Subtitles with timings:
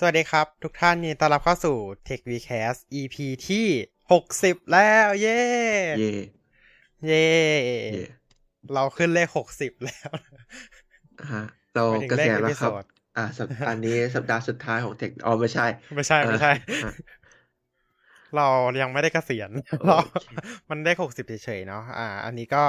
[0.00, 1.76] สวัสดีครับ ทุกท่านยินดีต้อนรับเข้าสู่
[2.08, 3.16] Tech Vcast EP
[3.48, 3.66] ที่
[4.16, 5.40] 60แล้ว เย้
[5.98, 6.12] เย่
[7.06, 7.26] เย้
[7.66, 8.06] เย่
[8.74, 10.10] เราขึ้นเลข60แล้ว
[11.32, 12.86] ฮะเราหมายถึงเกษียณเลขแล้วครับ episode
[13.16, 16.92] อ่าสัปดาห์นี้สัปดาห์สุดท้ายของเทคอ๋อไม่ใช่ ไม่ใช่ไม่ใช่เออฮะ
[18.36, 18.46] เรา
[18.82, 19.96] ยังไม่ได้เกษียณโอเคเรา
[20.70, 22.64] มันได้60เฉยๆเนาะอ่า อันนี้ก็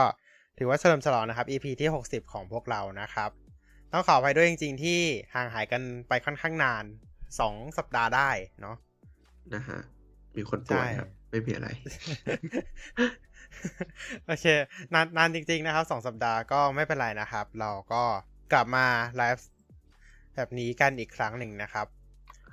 [0.58, 3.32] ถือว่าเฉลิมฉลองนะครับ EP ที่60ของพวกเรานะครับ
[3.94, 5.00] ต้องขอไปด้วยจริง ๆ ที่
[5.34, 6.86] ห่างหายกันไปค่อนข้างนาน
[7.36, 8.30] 2สัปดาห์ได้
[8.62, 8.76] เนาะ
[9.56, 9.80] นะฮะ
[10.38, 11.68] มีคนป่วยใช่ครับ ไม่มีอะไร
[14.26, 14.46] โอเค
[14.94, 18.04] นานนานจริง ๆ นะครับสองสัปดาห์ก็ไม่เป็นไรนะครับ เราก็
[18.54, 18.86] กลับมา
[19.18, 19.48] ไลฟ์
[20.36, 21.88] แบบนี้กันอีกครั้งหนึ่งนะครับ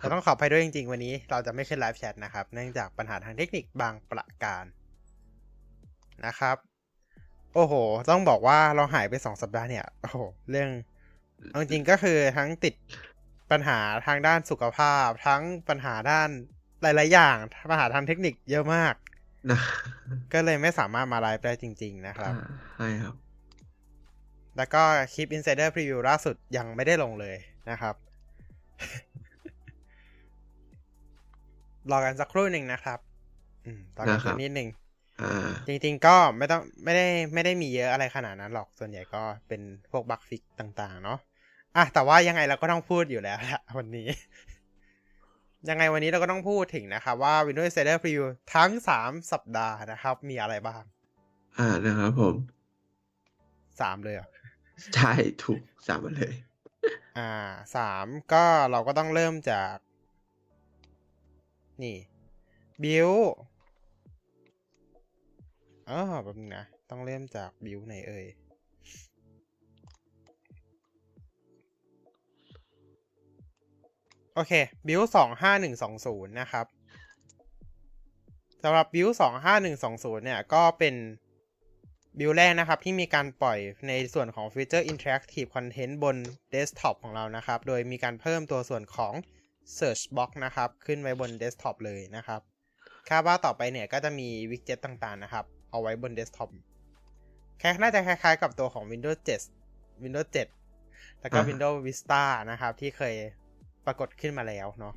[0.01, 4.65] ครัแต่บต้องขอไปด้วยจริง ๆ วันนี้เราจะไม่ขึ้นไลฟ์แชทนะครับ เนื่องจากปัญหาทางเทคนิคบางประการ
[6.27, 6.57] นะครับ
[7.55, 7.75] โอ้โห
[8.11, 10.19] ต้องบอกว่าเราหายไปสองสัปดาห์เนี่ย โอ้โห
[10.51, 10.71] เรื่อง
[11.51, 12.75] เอาจริงๆก็คือทั้งติด
[13.55, 16.29] ปัญหาทางด้านสุขภาพ ทั้งปัญหาด้าน
[16.83, 17.37] หลาย ๆ อย่าง
[17.71, 18.95] ปัญหาทางเทคนิคเยอะมาก
[19.51, 19.61] นะ
[20.33, 22.37] ก็เลยไม่สามารถมาไลฟ์ได้จริง ๆ นะครับอ่า
[22.77, 23.15] ใช่ครับ
[24.57, 24.83] แล้วก็
[25.15, 27.37] คลิป Insider Preview ล่าสุดยังไม่ได้ลงเลย
[27.71, 27.95] นะครับ
[31.91, 32.99] รอกันสักครู่หนึ่งนะครับ
[33.67, 34.69] อืมรอกันนะครัสับกนิดหนึ่ง
[35.21, 41.19] อ่าจริง ๆ ก็ไม่ต้องไม่ได้ไม่ได้มีเยอะอะไรขนาดนั้นหรอกส่วนใหญ่ก็เป็นพวกบั๊กฟิกต่าง ๆ เนาะ
[41.77, 44.09] อะแต่ว่ายังไงเราก็ต้องพูดอยู่แล้วแหละวันนี้
[45.69, 50.83] ยังไงวันนี้เราก็ต้องพูดถึงนะครับว่า Windows Insider Preview ทั้ง 3 สัปดาห์นะครับ มีอะไรบ้าง
[51.59, 52.35] อ่านะครับผม
[53.21, 54.29] 3เลยเหรอ
[54.95, 56.35] ใช่ถูกสามอันเลย
[57.19, 57.31] อ่า
[57.77, 59.77] สามก็เราก็ต้องเริ่มจาก
[61.83, 61.97] นี่
[62.83, 63.11] บิว
[65.91, 68.27] อ๋อแบบนึงนะ ต้องเริ่มจากบิวไหนเอ่ย
[74.37, 74.53] โอเค
[74.87, 76.67] บิวสองห้าหนึ่งสองศูนย์นะครับ
[78.63, 80.95] สำหรับบิวสองห้าหนึ่งสองศูนย์เนี่ย ก็เป็น
[82.19, 83.59] บิวแรกนะครับ ที่มีการปล่อย
[83.89, 86.17] ในส่วนของฟีเจอร์ Interactive Content บน
[86.51, 89.15] เดสก์ท็อปของเรานะครับ โดยมีการเพิ่มตัวส่วนของ
[89.77, 92.41] Search Box นะครับ ขึ้นไว้บนเดสก์ท็อปเลยนะครับ
[93.09, 96.51] คาดว่าต่อไปเนี่ย ก็จะมีวิกเจ็ตต่างๆนะครับ เอาไว้บนเดสก์ท็อป
[97.59, 99.19] แค่น่าจะคล้ายๆ กับตัวของ Windows
[99.61, 100.29] 7 Windows
[100.75, 103.15] 7 แล้วก็อ่าฮะ Windows Vista นะครับ ที่เคย
[103.87, 104.95] ปรากฏขึ้นมาแล้วเนาะ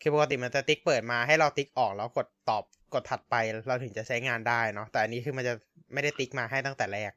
[0.00, 3.34] คือปกติมันจะติ๊กเปิดมาให้เราติ๊กออกแล้วกดตอบกดถัดไป
[3.68, 5.54] เราถึงจะใช้งานได้เนาะแต่อันนี้คือมันจะ
[5.92, 7.12] ไม่ได้ติ๊กมาให้ตั้งแต่แรก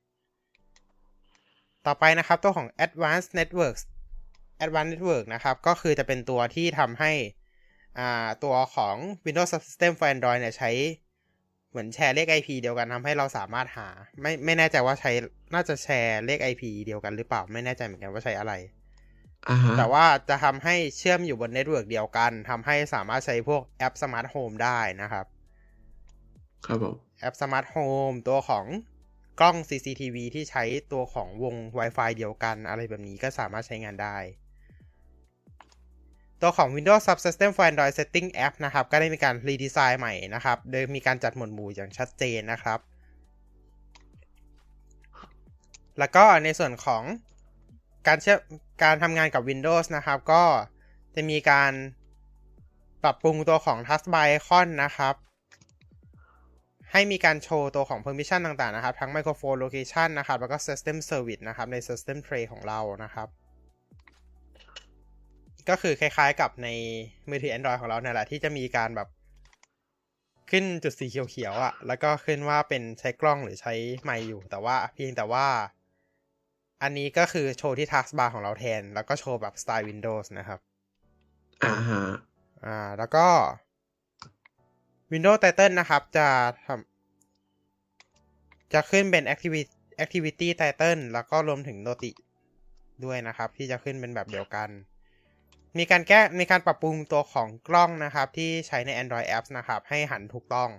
[1.88, 3.82] ต่อไปนะครับตัวของ advanced networks
[4.64, 7.12] advanced network นะครับ ก็คือจะเป็นตัวที่ทำให้
[8.00, 10.72] อ่าตัวของ Windows Subsystem for Android เนี่ยใช้
[11.70, 13.88] เหมือนแชร์เลข IP เดียวกันทำให้เราสามารถหา
[14.22, 15.12] ไม่ไม่แน่ใจว่าใช้
[15.54, 18.54] น่าจะแชร์เลข IP เดียวกันหรือเปล่า ไม่แน่ใจเหมือนกันว่าใช้อะไร
[19.50, 25.26] อ่าฮะแต่ว่าจะทำให้เชื่อมอยู่บน network เดียวกันทำให้สามารถใช้พวกแอปสมาร์ทโฮมได้นะครับ
[26.66, 27.76] ครับผม แอปสมาร์ทโฮ
[28.10, 28.66] มตัวของ
[29.40, 34.18] กล้อง CCTV ที่ใช้ตัวของวง Wi-Fi เดียวกัน อะไรแบบนี้ก็สามารถใช้งานได้
[36.42, 42.80] ตัวของ Windows Subsystem for Android Setting App นะครับ ก็ได้มีการรีดีไซน์ใหม่นะครับ โดยมีการจัดหมวดหมู่อย่างชัดเจนนะครับ
[46.00, 47.04] แล้วก็ในส่วนของ
[48.08, 48.38] การเชื่อ
[48.84, 50.44] การทำงานกับ Windows นะครับ ก็
[51.16, 51.72] จะมีการ
[53.04, 55.16] ปรับปรุงตัวของ Taskbar Icon นะครับ
[56.92, 62.46] ให้มีการโชว์ตัวของ permission ต่างๆ นะครับ ทั้ง microphone location นะครับ แล้วก็ system service นะครับ ใน system tray
[62.52, 63.28] ของเรานะครับ
[65.70, 66.70] ก็คือคล้ายๆกับใน
[67.30, 69.10] มือถือ Android ของเราเนี่ยแหละที่จะมีการแบบ
[70.52, 73.74] ขึ้นจุดสีเขียวๆอะ่ะ แล้วก็ขึ้นว่าเป็นใช้กล้องหรือใช้
[74.04, 75.48] ไมค์อยู่ แต่ว่าเพียงแต่ว่า
[76.82, 80.60] อันนี้ก็คือโชว์ที่ taskbar ของเราแทน แล้วก็โชว์แบบสไตล์ Windows นะครับ
[81.64, 82.02] อ่าฮะ
[82.66, 83.26] อ่า แล้วก็
[85.12, 86.28] Windows Title นะครับ จะ
[86.66, 89.74] ทำจะขึ้นเป็น Activity
[90.04, 92.12] Activity Title แล้วก็รวมถึง Noti
[93.06, 94.70] ด้วยนะครับ ที่จะขึ้นเป็นแบบเดียวกัน
[95.78, 100.70] มีการแก้มีการปรับปรุงตัวของกล้องนะครับ ที่ใช้ใน Android Apps นะครับ ให้หันถูกต้อง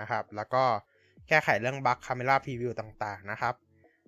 [0.00, 0.64] นะครับ แล้วก็
[1.28, 3.54] แก้ไขเรื่องบั๊ก Camera Preview ต่างๆนะครับ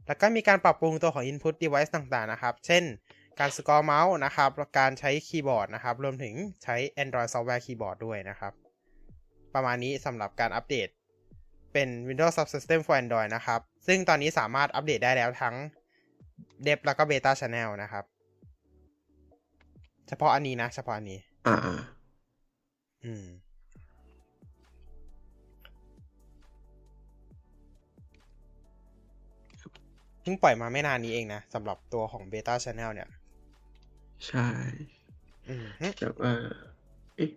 [0.06, 2.84] แล้วก็มีการปรับปรุงตัวของ Input Device ต่างๆนะครับ เช่น
[3.40, 8.52] การสกอร์เมาส์นะครับการใช้คีย์บอร์ดนะครับ รวมถึงใช้ Android Software Keyboard ด้วยนะครับ
[9.54, 10.88] ประมาณนี้สำหรับการอัปเดต
[11.72, 15.54] เป็น Windows Subsystem for Android นะครับ ซึ่งตอนนี้สามารถอัปเดตได้แล้วทั้ง
[16.66, 18.04] Dev แล้วก็ Beta Channel นะครับ
[20.08, 21.80] เฉพาะอันนี้นะ เฉพาะอันนี้อ่าอ่า
[23.04, 23.26] อืม
[30.22, 33.08] เพิ่งปล่อยมาไม่นานนี้เองนะสำหรับตัวของ Beta Channel เนี่ย
[34.26, 34.48] ใช่
[35.48, 36.32] อืมฮึแต่ว่า
[37.16, 37.30] เอ๊ะ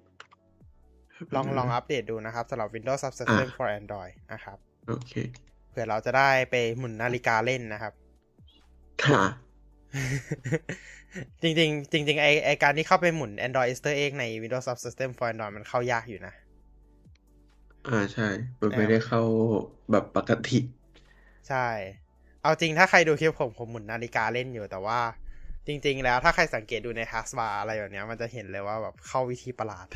[1.35, 4.57] ลองลองอัปเดตดูนะครับสำหรับ Windows Subsystem for Android นะครับ
[4.87, 5.13] โอเค
[5.69, 7.93] เผื่อเราจะได้ไปหมุนนาฬิกาเล่นนะครับ
[9.03, 9.23] ค่ะ
[11.41, 16.33] จริงๆ จริงๆไอไอการที่เข้าไปหมุน Android Easter egg ใน Windows Subsystem for Android มันเข้ายากอยู่นะ
[17.87, 18.27] อ่าใช่
[18.61, 19.21] มันไม่ได้เข้า
[19.91, 20.57] แบบปกติ
[21.49, 21.67] ใช่
[22.43, 24.99] เอาจริงถ้าใครดูคลิปผมผมหมุนนาฬิกาเล่นอยู่แต่ว่า
[25.67, 29.87] จริง ๆ แล้วถ้าใครสังเกตดูใน taskbar อะไรแบบเนี้ยมันจะเห็นเลยว่าแบบเข้าวิธีประหลาด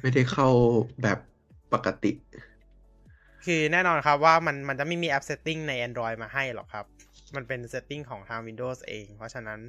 [0.00, 0.48] ไม่ได้เข้า
[1.02, 1.18] แบบ
[1.72, 2.12] ปกติ
[3.44, 6.86] คือแน่นอนครับว่ามันมันจะไม่มีแอป setting ใน Android มาให้หรอกครับ
[7.36, 9.60] มันเป็น setting ของทาง Windows เอง เพราะฉะนั้น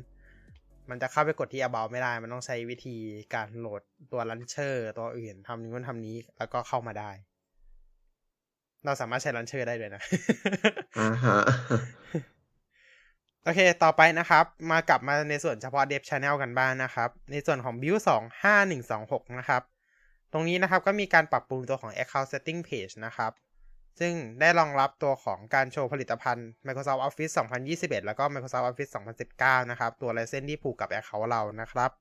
[0.90, 2.96] มันจะเข้าไปกดที่ about ไม่ได้ มันต้องใช้วิธี
[3.34, 7.12] การโหลดตัว launcher ตัวอื่นทำนี้มันทำนี้แล้วก็เข้ามาได้
[8.86, 10.02] เราสามารถใช้ launcher ได้ด้วยนะ
[11.00, 11.38] อ่าฮะ
[13.44, 18.02] โอเค ต่อไปนะครับ มากลับมาในส่วนเฉพาะ Dev Channel กันบ้างนะครับ ในส่วนของ Build
[18.70, 19.64] 25126 นะครับ
[20.34, 23.32] ตรงนี้นะครับก็มีการปรับปรุงตัวของ Account Setting Page นะครับ
[24.00, 27.34] ซึ่งได้รองรับตัวของการโชว์ผลิตภัณฑ์ Microsoft Office
[27.70, 28.92] 2021 แล้วก็ Microsoft Office
[29.32, 31.92] 2019 นะครับ ตัวลายเส้นที่ผูกกับ Account เรานะครับ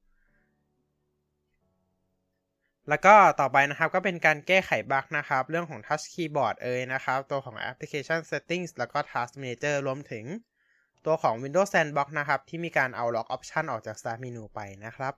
[2.89, 10.25] แล้วก็ต่อไปนะครับก็เป็นการแก้ไขบั๊กนะครับ เรื่องของ Touch Keyboard เอ่ยนะครับ ตัวของ Application Settings แล้วก็ Task Manager รวมถึง
[11.07, 15.15] ตัวของ Windows Sandbox นะครับ ที่มีการเอา Lock Option ออกจาก Start Menu ไปนะครับ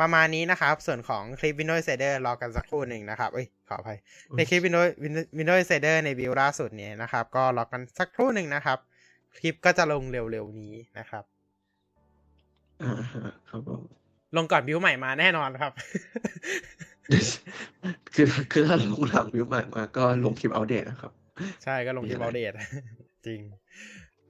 [0.00, 3.98] ประมาณนี้นะครับ ส่วนของคลิป Windows Insider รอกันสักครู่หนึ่งนะครับ เอ้ย ขออภัย
[4.36, 4.90] ในคลิป Windows
[5.38, 8.78] Windows Insider ในวิวล่าสุดเนี่ยนะครับ ก็รอกันสักครู่หนึ่งนะครับ
[9.38, 11.24] คลิปก็จะลงเร็วๆนี้นะครับ
[12.82, 13.82] อ่าฮะครับผม
[14.36, 15.72] ลงก่อนบิวใหม่มาแน่นอนครับ
[18.14, 21.12] คือคือถ้าลงหลังวิวใหม่มาก็ลงคลิปอัปเดตนะครับ
[21.64, 22.52] ใช่ก็ลงคลิปมีอัอะไรปเดต
[23.26, 23.40] จริง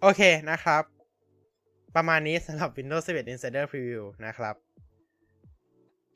[0.01, 0.21] โอเค
[0.51, 0.83] นะครับ
[1.97, 4.57] ประมาณนี้สำหรับ Windows 11 Insider Preview นะครับ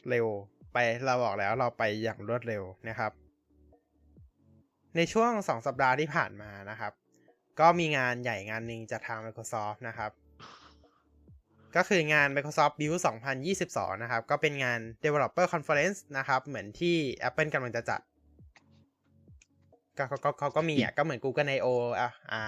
[0.09, 0.27] เร็ว
[0.73, 3.13] ไปเราบอกแล้วเราไปอย่างรวดเร็วนะครับ
[4.97, 6.93] ในช่วง 2 สัปดาห์ที่ผ่านมานะครับ
[7.61, 10.11] ก็มีงานใหญ่งานหนึ่งจากทาง Microsoft นะครับ
[11.77, 13.01] ก็คืองาน Microsoft Build
[13.51, 16.97] 2022 นะครับ ก็เป็นงาน Developer Conference นะครับ เหมือนที่
[17.29, 18.01] Apple กำลังจะจัด
[19.99, 21.67] ก็เขาก็เขาก็มีอะก็เหมือน Google I/O
[22.01, 22.43] อะอ่า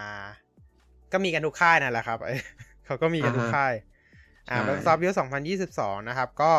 [1.13, 2.41] ก็มีกันทุกค่ายนั่นแหละครับเอ้ย
[2.87, 3.73] เขาก็มีกันทุกค่าย
[4.51, 5.17] อ่าใช่ Microsoft Build
[5.61, 6.53] 2022 นะครับ ก็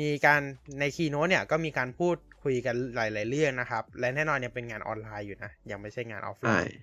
[0.00, 0.40] มีการ
[0.80, 6.74] ในคีโนเนี่ยก็มีการพูดคุยกันหลาย ๆ เรื่องนะครับ และแน่นอนยังเป็นงานออนไลน์อยู่นะ ยังไม่ใช่งานออฟไลใช่น์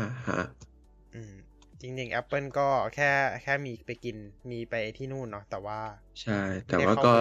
[0.00, 0.40] อ่าฮะ
[1.14, 1.34] ออืม
[1.80, 3.10] จริงๆ Apple ก็แค่
[3.42, 4.16] แค่มีไปกิน
[4.50, 5.80] มีไปที่นู่นเนาะแต่ว่า
[6.20, 7.12] ใช่ แต่ว่าก็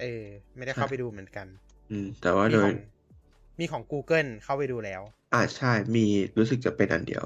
[0.00, 0.24] เออ
[0.56, 1.46] ไม่ได้เข้าไปดูเหมือนกัน
[1.90, 2.74] อืม แต่ว่ามีโดขยอง
[3.58, 5.02] มีของ Google เข้าไปดูแล้ว
[5.34, 6.04] อ่าใช่มี
[6.38, 7.24] รู้สึกจะเป็นอันเดียว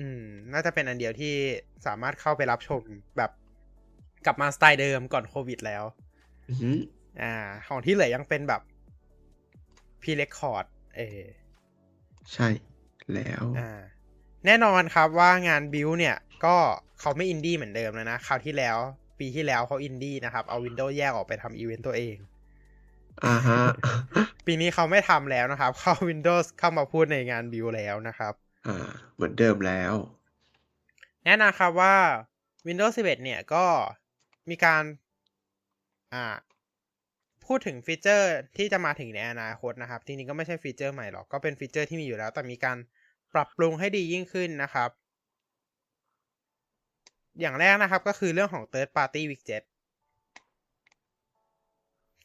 [0.00, 1.34] อืม น่าจะเป็นอันเดียวที่
[1.86, 2.82] สามารถเข้าไปรับชม
[3.16, 3.30] แบบ
[4.26, 5.84] กลับมาสไตล์เดิมก่อนโควิดแล้ว
[6.48, 6.78] อือหือ
[7.22, 7.34] อ่า
[7.66, 8.62] ของที่เหลือยังเป็นแบบ
[10.02, 10.66] พีเรคคอร์ด
[10.96, 11.22] เออ
[12.32, 12.48] ใช่
[13.14, 13.80] แล้วอ่า
[14.46, 16.56] แน่นอนครับว่างานบิวเนี่ย ก็
[17.00, 18.78] เขาไม่อินดี้เหมือนเดิมแล้วนะ คราวที่แล้ว
[19.20, 22.16] ปีที่แล้วเขาอินดี้นะครับ เอา Windows แยกออกไปทำอีเวนต์ตัวเอง
[23.26, 23.60] อ่าฮะ
[24.46, 28.34] ปีนี้เขาไม่ทำแล้วนะครับ เข้า Windows เข้ามาพูดในงานบิวแล้วนะครับ
[28.66, 28.76] อ่า
[29.14, 29.94] เหมือนเดิมแล้ว
[31.24, 31.96] แน่นอนครับว่า
[32.66, 33.64] Windows 11 เนี่ยก็
[34.50, 34.82] มีการ
[36.14, 36.36] อ่า
[37.44, 42.76] พูดถึงฟีเจอร์ที่จะมาถึงในอนาคตนะครับ จริงๆก็ไม่ใช่ฟีเจอร์ใหม่หรอก ก็เป็นฟีเจอร์ที่มีอยู่แล้ว แต่มีการ
[43.34, 44.90] ปรับปรุงให้ดียิ่งขึ้นนะครับ
[47.40, 49.62] อย่างแรกนะครับก็คือเรื่องของ Third Party Widget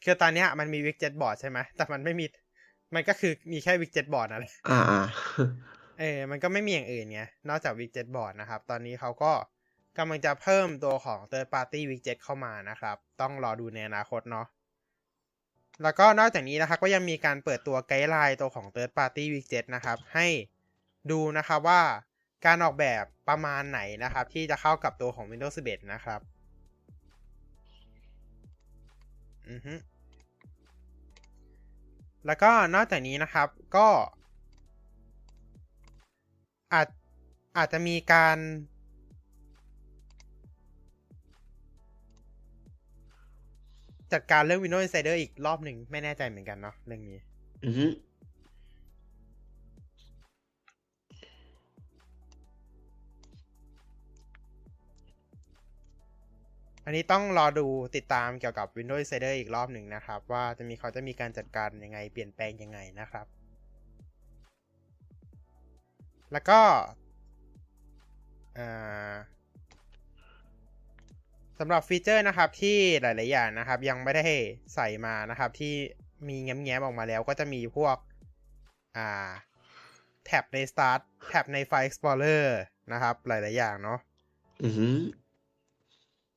[0.04, 2.26] คือตอนเนี้ยมันมี Widget Board ใช่ไหมแต่มันไม่มี
[2.94, 5.02] มันก็คือมีแค่ Widget Board นั่นแหละอ่าอ่า
[6.00, 9.32] เออ มันก็ไม่มีอย่างอื่นไง นอกจาก Widget Board นะครับ ตอนนี้เขาก็
[9.98, 14.46] กำลังจะเพิ่มตัวของ Third Party Widget เข้ามานะครับ ต้องรอดูในอนาคตเนาะ
[15.82, 20.26] แล้วก็นอกจากนี้นะครับ ก็ยังมีการเปิดตัวไกด์ไลน์ตัวของ Third Party Widget นะครับ ให้
[21.10, 21.82] ดูนะครับว่า
[22.46, 26.20] การออกแบบประมาณไหนนะครับ ที่จะเข้ากับตัวของ Windows 11 นะครับ
[29.50, 29.74] อือฮึ
[32.26, 33.88] แล้วก็นอกจากนี้นะครับก็
[36.72, 36.88] อาจ
[37.56, 38.38] อาจจะมีการ
[44.12, 47.18] จัดการเรื่อง Windows Insider อีกรอบหนึ่งไม่แน่ใจเหมือนกันเนาะเรื่องนี้
[47.64, 47.92] อือ
[56.90, 57.66] อันนี้ต้องรอดู
[57.96, 63.26] ติดตามเกี่ยวกับ Windows Insider อีกรอบหนึ่งนะครับ ว่าจะมีเขาจะมีการจัดการยังไงเปลี่ยนแปลงยังไงนะครับ
[66.32, 66.60] แล้วก็
[71.58, 74.22] สำหรับฟีเจอร์นะครับที่หลาย ๆ อย่างนะครับ ยังไม่ได้
[74.74, 75.74] ใส่มานะครับที่
[76.28, 77.96] มีแง้มๆออกมาแล้วก็จะมีพวก
[80.24, 82.44] แท็บใน Start แท็บใน File Explorer
[82.92, 83.98] นะครับ หลาย ๆ อย่างเนาะ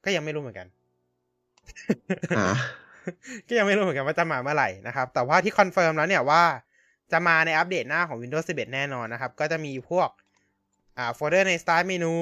[0.06, 0.68] ก็ยังไม่รู้เหมือนกัน
[2.38, 2.48] อ่า
[3.48, 6.44] ก็ยังไม่รู้เหมือนกันว่าจะมาเมื่อไหร่นะครับ แต่ว่าที่คอนเฟิร์มแล้วเนี่ยว่า
[7.12, 10.10] จะมาในอัปเดตหน้าของ Windows 11 แน่นอนนะครับ ก็จะมีพวก
[10.98, 12.16] อ่าโฟลเดอร์ใน Start Menu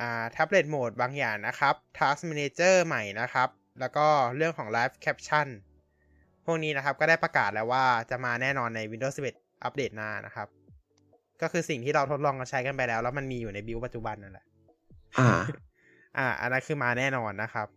[0.00, 3.48] อ่า Tablet Mode บางอย่างนะครับ Task Manager ใหม่นะครับ
[3.80, 5.48] แล้วก็เรื่องของ Live Caption
[6.44, 10.48] พวกนี้นะครับก็ได้ประกาศแล้วว่าจะมาแน่นอนใน Windows 11 อัปเดตหน้านะครับ
[11.42, 14.46] ก็คือสิ่งที่เราทดลองกันใช้กันไปแล้ว แล้วมันมีอยู่ในบิลปัจจุบันนั่นแหละ
[16.16, 17.68] อ่าอ่า อันนั้นคือมาแน่นอนนะครับ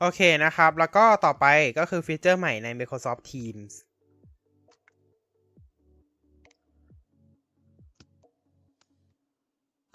[0.00, 1.46] โอเคนะครับ แล้วก็ต่อไป
[1.78, 3.72] ก็คือฟีเจอร์ใหม่ใน Microsoft Teams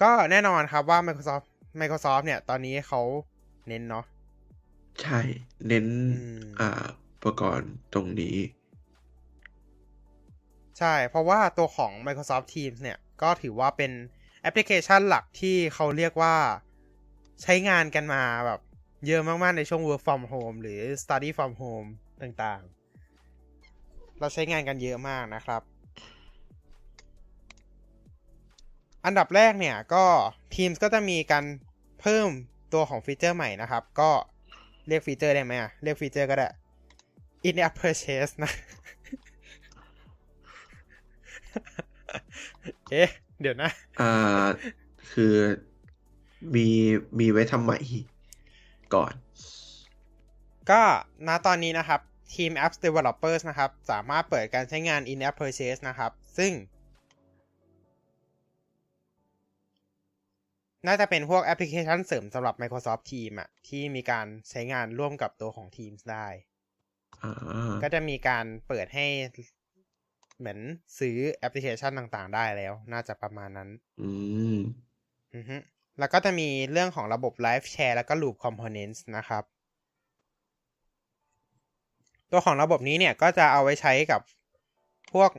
[0.02, 1.46] ก็แน่นอนครับว่า Microsoft
[1.80, 3.02] Microsoft เนี่ย ตอนนี้เขา
[3.68, 4.06] เน้นเนาะ
[5.02, 5.20] ใช่
[5.68, 6.70] เน้นอืมอ่า
[7.02, 8.38] อุ ปกรณ์ตรงนี้
[10.80, 13.92] ใช่ เพราะว่าตัวของ Microsoft Teams เนี่ย ก็ถือว่าเป็น
[14.42, 16.36] แอปพลิเคชันหลักที่เขาเรียกว่า
[17.44, 18.60] ใช้งานกันมาแบบ
[19.08, 21.88] เยอะมากๆ ในช่วง work from home หรือ study from home
[22.22, 25.62] ต่างๆ เราใช้งานกันเยอะมากนะครับ
[29.06, 30.06] อันดับแรกเนี่ยก็
[30.56, 31.46] Teams ก็จะมีการ
[32.02, 32.30] เพิ่ม
[32.74, 34.12] ตัวของฟีเจอร์ใหม่นะครับ ก็
[34.88, 36.48] เรียกฟีเจอร์ได้ไหมอะเรียกฟีเจอร์ก็ได้
[37.48, 38.52] in-app purchase นะ
[42.92, 43.10] เอ๊ะ
[43.42, 43.72] เดี๋ยวนะ
[44.02, 44.46] อ่า
[45.12, 45.36] คือ
[46.56, 46.68] มี
[47.20, 47.74] มีไว้ทำไม
[48.96, 49.14] ก่อน
[50.72, 50.82] ก็
[51.28, 52.02] ณตอนนี้นะครับ
[52.36, 56.54] ทีม Apps Developers นะครับ สามารถเปิดการใช้งาน in-app purchase นะครับ ซึ่ง
[60.88, 66.53] น่าจะเป็นพวกแอปพลิเคชันเสริมสำหรับ Microsoft Teams อะที่มีการใช้งานร่วมกับตัวของ Teams ได้อ่า
[67.84, 69.06] ก็จะมีการเปิดให้
[70.40, 70.60] เหมือน
[71.00, 73.70] ซื้อแอปพลิเคชันต่างๆ ได้แล้ว น่าจะประมาณนั้น
[74.02, 74.10] อื
[74.56, 74.58] ม
[75.36, 75.58] อือฮึ
[76.00, 79.44] แล้วก็จะมีเรื่องของระบบ Live Share แล้วก็ Loop Components นะครับ
[82.32, 84.22] ตัวของระบบนี้เนี่ยก็จะเอาไว้ใช้กับ
[85.14, 85.30] พวก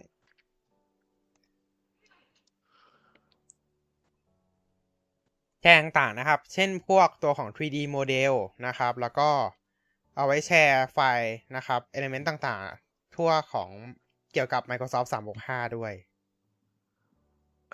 [5.63, 8.33] แกงต่างๆนะครับ เช่นพวกตัวของ 3D Model
[8.67, 9.31] นะครับ แล้วก็
[10.17, 13.71] เอาไว้แชร์ไฟล์นะครับ element ต่างๆ ทั่วของ
[14.33, 15.09] เกี่ยวกับ Microsoft
[15.43, 15.93] 365 ด้วย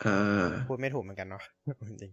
[0.02, 1.44] อ่าพูดไม่ถูกเหมือนกันเนาะ
[1.88, 2.12] จริง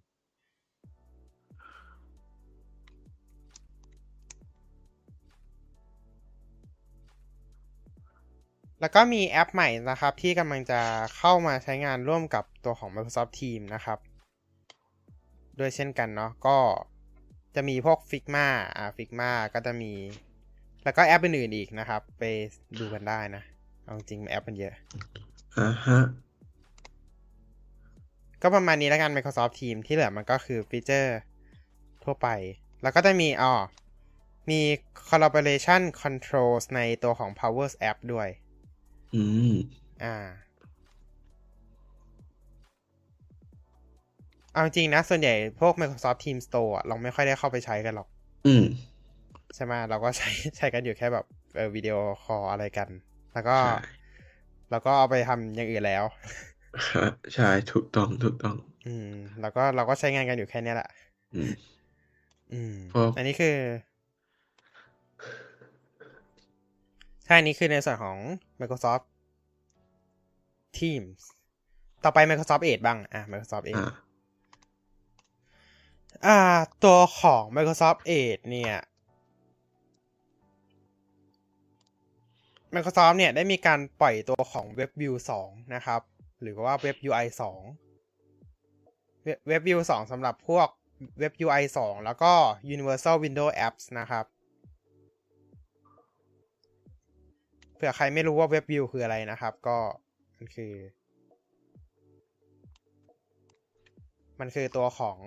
[8.81, 10.81] แล้วก็มีแอปใหม่นะครับ ที่กำลังจะ
[11.17, 14.00] เข้ามาใช้งานร่วมกับตัวของ Microsoft Teams นะครับ
[15.60, 16.57] ด้วยเช่นกันเนาะก็
[17.57, 18.47] จะมีพวก Figma
[18.77, 19.93] อ่า Figma ก็จะมี
[20.83, 22.23] แล้วก็แอปอื่นๆอีกนะครับ ไป
[22.79, 23.43] ดูกันได้นะ
[23.83, 24.73] เอาจริงๆแอปมันเยอะ
[25.57, 25.99] อ่าฮะ
[28.41, 31.17] ก็ประมาณนี้แล้วกัน Microsoft Teams ที่เหลือมันก็คือฟีเจอร์
[32.03, 32.27] ทั่วไป
[32.81, 33.53] แล้วก็จะมีอ๋อ
[34.49, 34.61] มี
[35.09, 38.29] collaboration controls ในตัวของ Powers App ด้วย
[39.15, 39.53] อืม
[40.03, 40.15] อ่า
[44.57, 48.07] เอาจริงนะ ส่วนใหญ่พวก Microsoft Teams Store อะเราไม่ค่อยได้เข้าไปใช้กันหรอก
[48.47, 48.65] อืม
[49.55, 52.89] ใช่ไหมเราก็ใช้ใช้กันอยู่แค่แบบเออวิดีโอคอลอะไรกัน
[53.33, 53.75] แล้วก็ใช่
[54.71, 56.03] แล้วก็เอาไปทำอย่างอื่นแล้ว
[56.93, 58.55] ฮะใช่ถูกต้องถูกต้อง
[58.87, 59.11] อืม
[59.41, 60.89] แล้วก็เราก็ใช้งานกันอยู่แค่เนี้ยแหละ
[61.35, 61.51] อืม
[62.53, 63.55] อืมพวกอันนี้คือ
[67.25, 68.17] ใช่อันนี้คือในส่วนของ
[68.59, 69.03] Microsoft
[70.77, 71.21] Teams
[72.03, 73.85] ต่อไป Microsoft Edge บ้าง อะ Microsoft Edge
[76.25, 76.39] อ่า
[76.83, 78.75] ตัวของ Microsoft Edge เนี่ย
[82.75, 86.01] Microsoft เนี่ย ได้มีการปล่อยตัวของ WebView 2 นะครับ
[86.41, 87.25] หรือว่า Web UI
[88.01, 90.67] 2 Web- WebView 2สำหรับพวก
[91.21, 92.33] Web UI 2 แล้วก็
[92.75, 94.25] Universal Windows Apps นะครับ
[97.75, 99.77] เผื่อใครไม่รู้ว่า WebView คืออะไรนะครับ ก็
[100.38, 100.74] มันคือ
[104.39, 105.17] มันคือตัวของ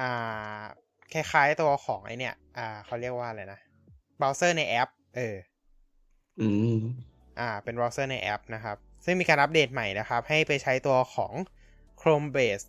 [0.00, 0.62] อ่า
[1.12, 3.60] คล้ายๆตัวของไอเนี่ย อ่าเขาเรียกว่าอะไรนะ
[4.18, 5.36] เบราว์เซอร์ในแอป เออ
[6.40, 6.78] อืม
[7.40, 11.32] อ่า เป็นเบราว์เซอร์ในแอปนะครับ ซึ่งมีการอัปเดตใหม่นะครับ ให้ไปใช้ตัวของ
[12.00, 12.66] Chrome Base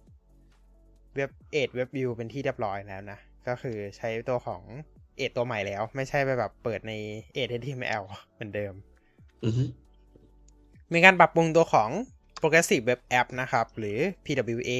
[1.17, 4.61] Web 8 Web View เป็นที่เรียบร้อยแล้วนะ ก็คือใช้ตัวของ
[5.03, 8.73] 8ตัวใหม่แล้ว ไม่ใช่ไปแบบเปิดใน8 HTML เหมือนเดิม
[9.43, 9.53] อืม
[10.93, 11.89] มีการปรับปรุงตัวของ
[12.39, 14.71] Progressive Web App นะครับ หรือ PWA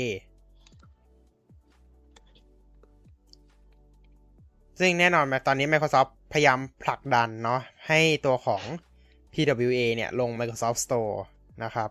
[4.79, 8.63] ซึ่งแน่นอนตอนนี้ Microsoft พยายามผลักดันเนาะให้ตัวของ
[9.33, 11.15] PWA เนี่ย ลง Microsoft Store
[11.63, 11.89] นะครับ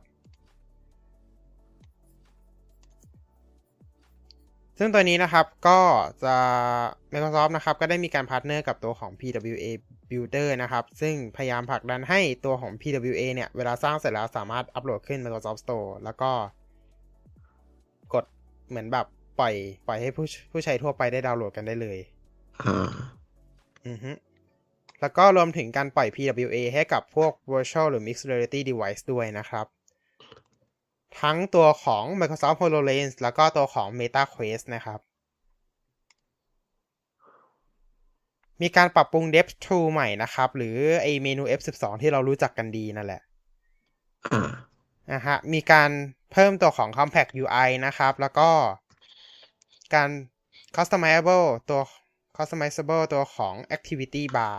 [4.78, 5.80] ซึ่งตัวนี้นะครับก็
[6.24, 6.36] จะ
[7.12, 9.66] Microsoft นะครับก็ได้มีการ partner กับตัวของ PWA
[10.10, 16.30] Builder นะครับ ซึ่งพยายามผลักดันให้ตัวของ PWA เนี่ย เวลาสร้างเสร็จแล้วสามารถอัปโหลดขึ้น Microsoft Store แล้วก็
[18.14, 18.24] กด
[18.68, 19.06] เหมือนแบบ
[19.40, 19.54] ปล่อย
[19.86, 21.98] ปล่อยให้ผู้ผู้ใช้ทั่วไปได้ดาวน์โหลดกันได้เลย
[22.62, 22.92] อ่า
[23.86, 24.12] อือฮึ
[25.00, 29.66] แล้วก็รวมถึงการปล่อย PWA ให้กับพวก Virtual หรือ Mixed Reality Device ด้วยนะครับ
[31.20, 35.00] ทั้งตัวของ Microsoft HoloLens แล้วก็ตัวของ Meta Quest นะครับ
[38.62, 43.22] มีการปรับปรุง Dev Tool ใหม่นะครับ หรือไอเมนู F12 ที่เรารู้จักกันดีนั่นแหละ
[44.32, 44.50] อ่า
[45.12, 45.90] นะฮะ มีการ
[46.32, 48.50] เพิ่มตัวของ Compact UI นะครับ แล้วก็
[49.94, 50.10] การ
[50.76, 51.80] customizable ตัว
[52.36, 54.58] customizable ตัวของ activity bar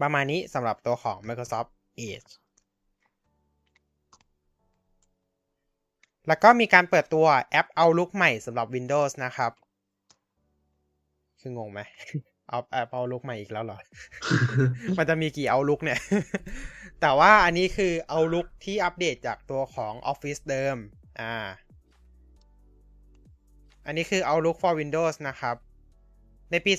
[0.00, 1.70] ประมาณนี้สำหรับตัวของ Microsoft
[2.08, 2.30] Edge
[6.28, 9.52] แล้วก็มีการเปิดตัวแอป Outlook ใหม่สำหรับ Windows นะครับ
[11.40, 11.80] คืองงไหม
[12.48, 13.78] เอาแอป Outlook ใหม่อีกแล้วเหรอ
[14.98, 16.00] มันจะมีกี่ Outlook เนี่ย
[17.00, 20.76] แต่ว่าอันนี้คือ Outlook ที่อัปเดตจากตัวของ Office เดิม
[21.20, 21.34] อ่า
[23.86, 25.56] อันนี้คือ Outlook for Windows นะครับ
[26.50, 26.72] ในปี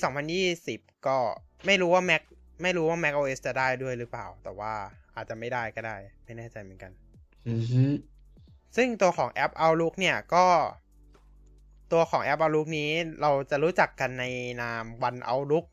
[0.50, 1.18] 2020 ก็
[1.66, 2.22] ไม่รู้ว่า Mac
[2.62, 4.72] ไม่รู้ว่า Mac OS จะได้ด้วยหรือเปล่า แต่ว่า
[5.16, 6.92] อาจจะไม่ได้ก็ได้ ไม่แน่ใจเหมือนกัน
[7.48, 7.84] อืมฮึ
[8.76, 10.44] ซึ่งตัวของแอป Outlook เนี่ยก็
[11.92, 12.90] ตัวของแอป Outlook นี้
[13.22, 14.24] เราจะรู้จักกันใน
[14.62, 15.66] นาม One Outlook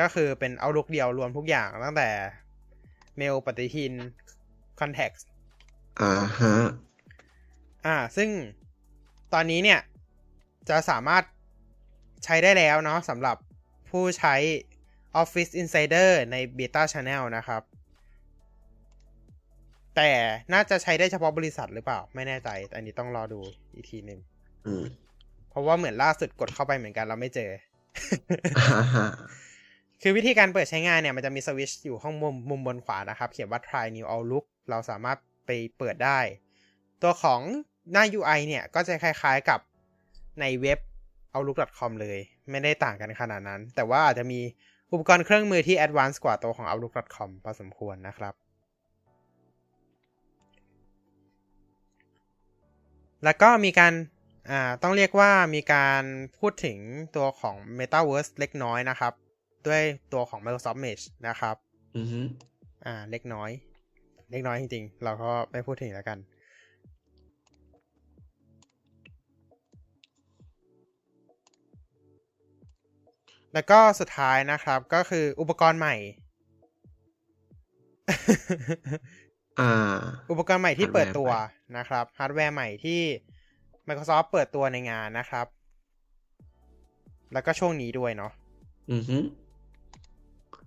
[0.00, 2.08] ก็คือเป็น Outlook เดียวรวมทุกอย่างตั้งแต่
[3.16, 3.92] เมลปฏิทิน
[4.80, 5.24] Context
[6.00, 6.54] อ่าฮะ
[7.86, 8.28] อ่า ซึ่ง
[9.32, 9.80] ตอนนี้เนี่ย
[10.68, 11.24] จะสามารถ
[12.24, 13.36] ใช้ได้แล้วเนาะสำหรับ
[13.90, 14.34] ผู้ใช้
[15.22, 17.62] Office Insider ใน Beta Channel นะครับ
[19.96, 20.10] แต่
[20.52, 23.40] น่าจะใช้ได้เฉพาะบริษัทหรือเปล่า ไม่แน่ใจ อันนี้ต้องรอดู
[23.74, 24.20] อีกทีหนึ่ง
[24.66, 24.84] อืม
[25.50, 27.50] เพราะว่าเหมือนล่าสุดกดเข้าไปเหมือนกันเราไม่เจอ
[28.58, 29.08] อ่าฮะ
[30.02, 36.18] คือวิธีการเปิดใช้งานเนี่ย มันจะมีสวิตช์อยู่ข้างมุมมุมบนขวานะครับ เขียนว่า try new outlook เราสามารถไปเปิดได้
[37.02, 37.40] ตัวของ
[37.92, 39.60] หน้า UI เนี่ย ก็จะคล้ายๆกับ
[40.40, 40.78] ในเว็บ
[41.34, 42.18] outlook.com เลย
[42.50, 44.40] ไม่ได้ต่างกันขนาดนั้น แต่ว่าอาจจะมี
[44.92, 48.34] อุปกรณ์เครื่องมือที่ advanced กว่าตัวของ outlook.com พอสมควรนะครับ
[53.24, 53.92] แล้วก็มีการ
[54.50, 56.02] อ่าต้องเรียกว่ามีการ
[56.38, 56.78] พูดถึง
[57.16, 59.12] ตัวของ Metaverse เล็กน้อยนะครับ
[59.66, 61.56] ด้วยตัวของ Microsoft Edge นะครับ
[61.96, 62.20] อือฮึ
[62.86, 63.50] อ่า เล็กน้อย
[64.30, 66.18] เล็กน้อยจริงๆ เราก็ไม่พูดถึงแล้วกัน
[73.56, 75.94] แล้วก็สุดท้ายนะครับก็คืออุปกรณ์ใหม่
[79.60, 79.72] อ่า
[80.30, 83.00] อุปกรณ์ใหม่ที่ฮาร์ดแวร์เปิดตัวใหม่นะครับฮาร์ดแวร์ใหม่ที่
[83.88, 85.46] Microsoft เปิดตัวในงานนะครับ
[87.32, 88.32] แล้วก็ช่วงนี้ด้วยเนาะ
[88.92, 89.18] อือฮึ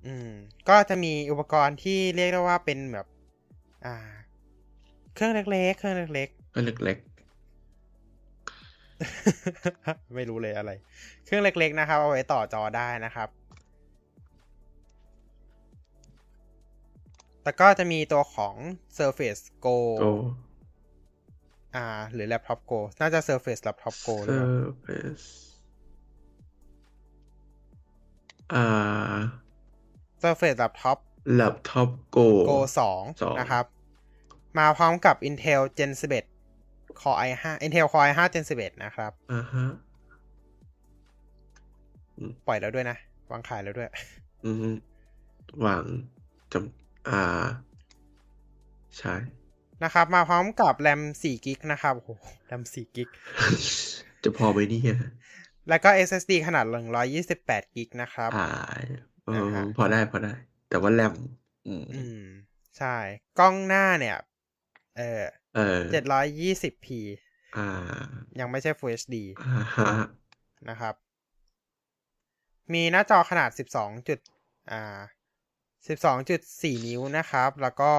[0.05, 0.31] อืม
[0.69, 3.07] ก็จะมีอุปกรณ์ที่เรียกได้ว่าเป็นแบบ
[3.85, 3.95] อ่า
[5.15, 7.08] เครื่องเล็กๆ เครื่องเล็กก็เล็กๆ
[10.15, 10.71] ไม่รู้เลยอะไร
[11.25, 13.29] เครื่องเล็กๆนะครับเอาไว้ต่อจอได้นะครับ
[17.43, 18.55] แล้วก็จะมีตัวของ
[18.97, 20.13] Surface Go ๆ Go
[21.75, 25.25] อ่า หรือ Laptop Go น่าจะ Surface Laptop Go หรือเปล่า Surface
[28.53, 29.17] อ่า
[30.21, 30.97] Surface Laptop
[31.39, 33.65] Laptop Go Go สอง2นะครับ
[34.57, 36.28] มาพร้อมกับ Intel Gen 11
[37.01, 39.65] Core i5 Intel Core i5 Gen 11 นะครับอ่าฮะ
[42.47, 42.97] ปล่อยแล้วด้วยนะ
[43.31, 43.89] วางขายแล้วด้วย
[44.45, 44.69] อือฮึ
[45.65, 45.83] วาง
[46.51, 47.45] จำอ่า
[48.97, 49.15] ใช่
[49.83, 52.09] นะครับ มาพร้อมกับแรม4กิกนะครับโอ้โห
[52.45, 53.09] แรม4กิก
[54.23, 54.97] จะพอไหมเนี่ย
[55.69, 56.65] แล้วก็ SSD ขนาด
[57.19, 58.47] 128กิกนะครับ อ่า
[59.25, 60.33] เออนะฮะพอได้พอได้
[60.69, 61.13] แต่ว่าแรม
[61.67, 62.23] อืมอืม
[62.77, 62.95] ใช่
[63.39, 64.17] กล้องหน้าเนี่ย
[64.97, 65.21] เออ
[65.55, 66.87] เออ 720p
[67.57, 67.69] อ่า
[68.39, 69.91] ยังไม่ใช่ Full HD อ่าฮะ
[70.69, 70.95] นะครับ
[72.73, 74.19] มีหน้าจอขนาด 12จุด
[74.71, 74.99] อ่า
[75.97, 77.93] 12.4 นิ้วนะครับ แล้วก็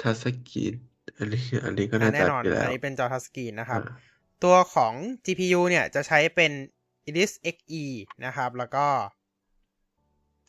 [0.00, 0.74] ทัชสกรีน
[1.18, 3.96] อันนี้อันนี้ก็อ่าน่าแน่จะนอนอยู่แล้อันวนี้เป็นจอทัชสกรีนนะครับอ่า
[4.44, 6.52] ตัวของ GPU เนี่ยจะใช้เป็น
[7.08, 7.84] Iris Xe
[8.26, 8.86] นะครับ แล้วก็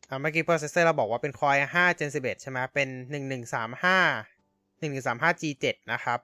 [0.10, 2.90] อ่าเมื่อกี้ processor เราบอกว่าเป็น Core i5 Gen 11 ใช่ไหมเป็น
[3.64, 4.35] 1135
[4.94, 6.20] 1135 G7 นะครับ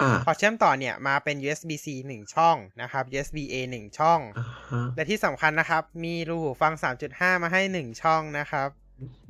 [0.00, 6.72] อ่าพอเชื่อมต่อเนี่ยมาเป็น USB-C 1 ช่องนะครับ USB-A 1 ช่องอ่าฮะและที่สำคัญนะครับ มีรูหูฟัง
[7.08, 8.68] 3.5 มาให้ 1 ช่องนะครับ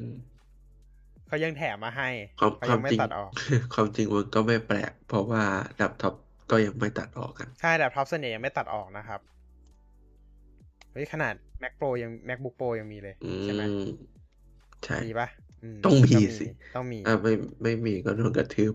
[0.01, 0.17] อืม
[1.27, 3.33] เขายังแถมมาให้ความเขาควายัมงไม่จริงตัดออก
[3.75, 5.43] ความจริงมันก็ไม่แปลก เพราะว่า
[5.77, 6.15] แล็ปท็อป
[6.51, 9.21] ก็ยังไม่ตัดออกกันใช่แต่ท็อปส่วนใหญ่ยังไม่ตัดออกนะครับ
[10.93, 13.87] เฮ้ยขนาด Mac Pro ยัง MacBook Pro ยังมีเลยอืใช่ไหมม
[14.85, 15.29] ใช่มีปะ
[15.85, 18.75] ต้องมีสิ ต้องมีอ่าไม่ไม่มีก็โดนกระทืบ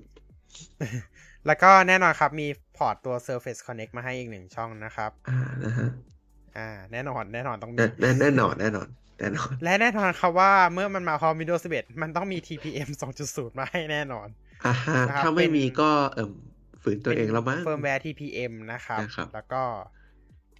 [1.46, 5.90] แล้วก็แน่นอนครับ มีพอร์ตตัว Surface Connect มาให้อีกหนึ่งช่องนะครับ อ่านะฮะ
[6.58, 8.88] อ่า แน่นอนแน่นอนต้องมีแน่แน่แน่นอนแน่นอน
[9.20, 12.90] แน่นอน และแน่นอนครับว่าเมื่อมันมาพร้อม Windows 11 มันต้องมี TPM
[13.24, 14.28] 2.0 มาให้แน่นอน
[14.66, 16.32] อ่าฮะนะครับถ้าไม่เป็นมีก็เอิ่ม
[16.84, 19.64] ฝืนตัวเองแล้วมั้งเฟิร์มแวร์ TPM นะครับนะครับ แล้วก็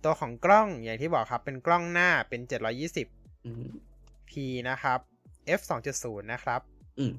[0.04, 3.10] ตัวของกล้องอย่างที่บอกครับ เป็นกล้องหน้าเป็น 720p
[3.46, 3.66] อืม
[4.70, 5.00] นะครับ
[5.60, 5.62] f
[5.96, 6.62] 2.0นะครับ
[7.00, 7.14] อืม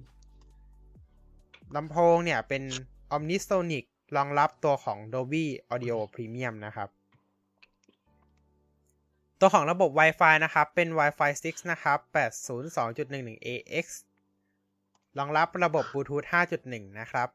[1.77, 2.63] ลำโพงเนี่ยเป็น
[3.15, 3.85] Omnisonic
[4.17, 6.89] รองรับตัวของ Dolby Audio Premium นะครับ
[9.41, 13.87] ตัวของระบบ Wi-Fi นะครับ เป็น Wi-Fi 6 นะครับ 802.11ax
[15.19, 17.29] รองรับระบบ Bluetooth 5.1 นะครับ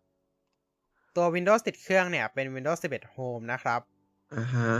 [1.15, 3.81] ตัว Windows ติดเครื่องเนี่ย เป็น Windows 11 Home นะครับ
[4.35, 4.71] อ่าฮะ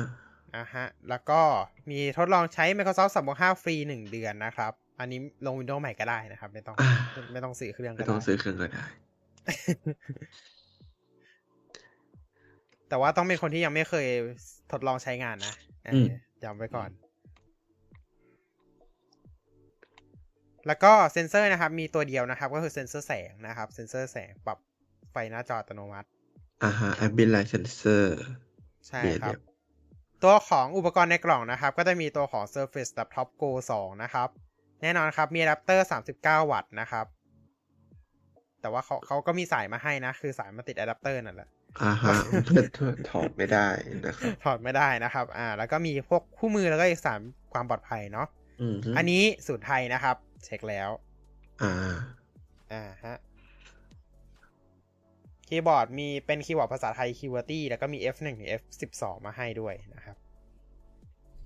[0.55, 1.41] อ่าฮะ แล้วก็
[1.89, 6.91] มีทดลองใช้ Microsoft 365 ฟรี 1 เดือนนะครับ อันนี้ลง Windows ใหม่ก็ได้นะครับ ไม่ต้องอ่า
[7.33, 8.83] ไม่ต้องซื้อเครื่องไม่ก็ต้องได้ซื้อเครื่องก็ได้
[12.89, 14.07] แต่ว่าต้องเป็นคนที่ยังไม่เคย
[14.71, 15.55] ทดลองใช้งานนะ
[15.85, 16.07] เอออืม
[16.43, 16.89] จำไว้ก่อน
[20.67, 24.57] แล้วก็เซนเซอร์นะครับ มีตัวเดียวนะครับ ก็คือเซนเซอร์แสงนะครับ เซนเซอร์แสงปรับ
[25.11, 26.07] ไฟหน้าจออัตโนมัติ
[26.63, 28.05] อ่าฮะ ambient light sensor
[28.87, 29.41] ใช่เบียดครัเดีบยว
[30.23, 34.29] ตัวของอุปกรณ์ในกล่องนะครับ ก็จะมีตัวของ Surface Laptop Go 2 นะครับ
[34.81, 35.87] แน่นอนครับมีอะแดปเตอร์
[36.17, 37.05] 39 วัตต์นะครับ
[38.61, 41.49] แต่ว่าเขาเขาก็มีสายมาให้นะ คือสายมาติดอะแดปเตอร์นั่นแหละ
[41.81, 42.13] อ่าฮะ
[42.45, 42.63] เพื่อ
[43.09, 43.67] ถอดไม่ได้
[44.05, 47.19] นะครับถอดไม่ได้นะครับ อ่า แล้วก็มีพวกคู่มือแล้วก็เอกสาร
[47.53, 48.27] ความปลอดภัยเนาะ
[48.61, 50.89] อืมฮึอันนี้สูตรไทยนะครับ เช็คแล้ว
[51.63, 51.73] อ่า
[52.73, 53.15] อ่าฮะ
[55.47, 60.17] คีย์บอร์ดมีเป็นคีย์บอร์ดภาษาไทย QWERTY แล้วก็มี F1 ถึง F12 มาให้ด้วยนะครับ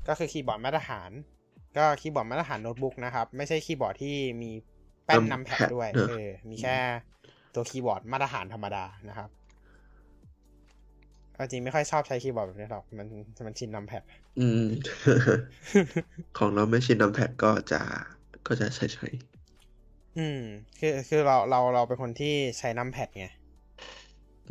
[0.08, 1.12] ก็คือคีย์บอร์ดมาตรฐาน
[1.78, 4.52] ก็คีย์บอร์ดมาตรฐานโน้ตบุ๊กนะครับ ไม่ใช่คีย์บอร์ดที่มี
[5.06, 6.76] แป้น numpad ด้วยเออเออมีแค่
[7.56, 9.30] ตัวคีย์บอร์ดมาตรฐานธรรมดานะครับ
[11.36, 13.08] เอาจริงไม่ค่อยชอบใช้คีย์บอร์ดแบบนี้หรอกมัน
[13.48, 14.04] มันชิน numpad
[14.40, 14.66] อืม
[16.38, 17.82] ของเราไม่ชินนำแพดก็จะ
[18.48, 19.08] ก็จะใช้ใช้
[20.18, 20.42] อืม
[20.80, 23.28] คือคือเราเราเราเป็นคนที่ใช้นำแพดไง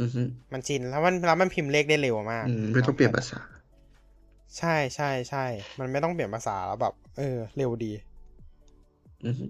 [0.00, 3.40] อือฮึมันชินแล้วมันแล้วมันพิมพ์เลขได้เร็วมากอืมไม่ต้องเปลี่ยนภาษา
[4.58, 5.44] ใช่ใช่ใช่
[5.78, 7.92] มันไม่ต้องเปลี่ยนภาษาแล้วแบบ เออ เร็วดี
[9.24, 9.44] อือฮึ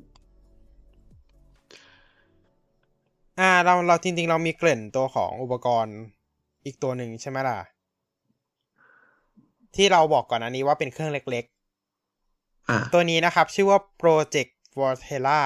[3.40, 5.96] อ่า เราเราจริง ๆ เรามีเกริ่นตัวของอุปกรณ์
[6.64, 7.58] อีกตัวหนึ่งใช่ไหมล่ะ
[9.76, 11.44] ที่เราบอกก่อนอันนี้ว่าเป็นเครื่องเล็ก
[12.68, 15.42] อ่าๆตัวนี้นะครับ ชื่อว่า Project Vortella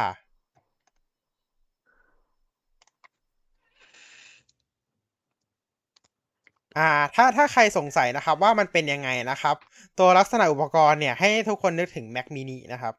[6.78, 9.56] อ่าถ้าถ้าใครสงสัยนะครับว่ามันเป็นยังไงนะครับ
[9.98, 12.94] ตัวลักษณะอุปกรณ์เนี่ยให้ทุกคนนึกถึง Mac mini นะครับ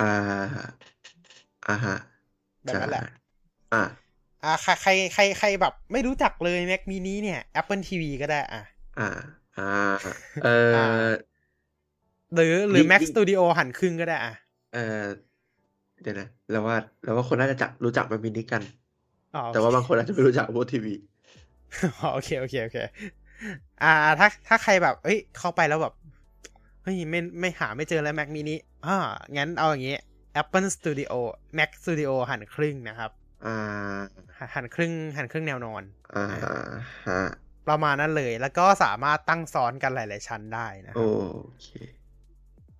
[0.00, 0.12] อ่า
[1.68, 1.96] อ่าฮะ
[2.64, 3.04] แบบนั้นแหละ
[3.74, 3.82] อ่า
[4.44, 8.62] อ่าใครใครใครใครแบบ ไม่รู้จักเลย Mac mini เนี่ย Apple TV ก็ได้อะ
[8.98, 9.08] อ่า
[9.58, 9.68] อ่า
[10.44, 10.48] เอ
[11.06, 11.08] อ
[12.34, 14.34] หรือหรือยิ่ง Mac ยิ่ง Studio หันครึ่งก็ได้อะ
[14.74, 15.04] เออ
[16.02, 18.62] เดี๋ยวนะแล้วว่าแล้วว่าคนน่าจะจักรู้จักมันมินิกัน
[19.34, 21.15] อ๋อแต่ว่าบางคนอาจจะไม่รู้จักพวกทีวีอ๋อ
[22.12, 22.78] โอเคโอเคโอเค
[23.82, 25.94] อ่า ถ้าถ้าใครแบบ เอ้ย เข้าไปแล้วแบบ
[26.82, 28.96] เฮ้ยไม่ไม่หาไม่เจอแล้ว Mac mini อ่า
[29.36, 29.96] งั้นเอาอย่างงี้
[30.40, 31.12] Apple Studio
[31.58, 33.10] Mac Studio หันครึ่งนะครับ
[33.44, 33.52] อ่า
[34.54, 35.82] หันครึ่ง หันครึ่งแนวนอน
[36.14, 36.24] อ่า
[37.06, 37.20] ฮะ
[37.68, 41.10] ประมาณนั้นเลย แล้วก็สามารถตั้งซ้อนกันหลาย ๆ ชั้นได้นะคโอรับ
[41.62, 41.68] เค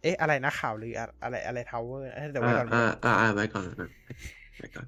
[0.03, 3.67] เอ๊ะ อะไรนะข่าวหรืออะอะไรอะไรทาวเวอร์เดี๋ยวไว้อ่าก่อนอ่าอ่าอ่าไว้ก่อน
[4.57, 4.87] ไว้ก่อน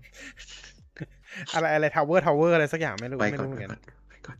[1.54, 4.38] อะไรอะไรทาวเวอร์ทาวเวอร์อะไรสักอย่างไม่รู้ไว้ไม่ก่อนรู้เหมืไว้อนก่กัอนนไว้ก่อน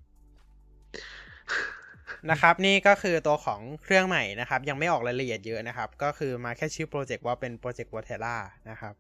[2.31, 8.37] นะครับ นี่ก็คือตัวของเครื่องใหม่นะครับ ยังไม่ออกรายละเอียดเยอะนะครับ ก็คือมาแค่ชื่อโปรเจกต์ว่าเป็นโปรเจกต์ Volterra
[8.71, 8.95] นะครับ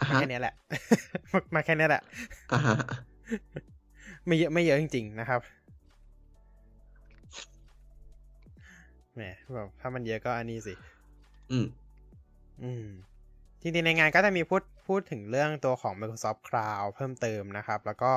[0.00, 0.54] อ่ามาฮะแค่นี้แหละ
[1.54, 2.02] มาแค่นี้แหละ
[2.52, 2.76] อ่าฮะ
[4.26, 5.40] ไม่เยอะไม่เยอะจริง ๆ นะครับ
[9.14, 9.22] แหม
[9.54, 10.74] แบบถ้ามันเยอะก็อันนี้สิ
[11.50, 11.66] อืม
[12.62, 12.86] อืม
[13.60, 18.12] จริงๆในงานก็จะมีพูด พูดถึงเรื่องตัวของ Microsoft Cloud เพิ่มเติมนะครับ แล้วก็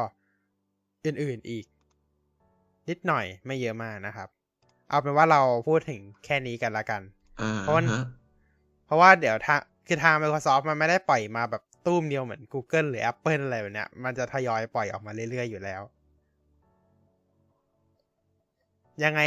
[1.05, 1.65] อื่นๆอีก
[2.89, 4.29] นิดหน่อยไม่เยอะมากนะครับ
[4.89, 7.01] เอาเป็นว่าเราพูดถึงแค่นี้กันละกัน
[7.41, 8.03] อ่าเพราะว่าฮะ
[8.86, 15.81] เพราะว่าเดี๋ยวทางคือทาง Microsoft มันไม่ได้ปล่อยมาแบบตู้มเดียวเหมือน Google หรือ Apple อะไรแบบเนี้ย มันจะทยอยปล่อยออกมาเรื่อยๆอยู่แล้ว
[19.03, 19.21] ยังไง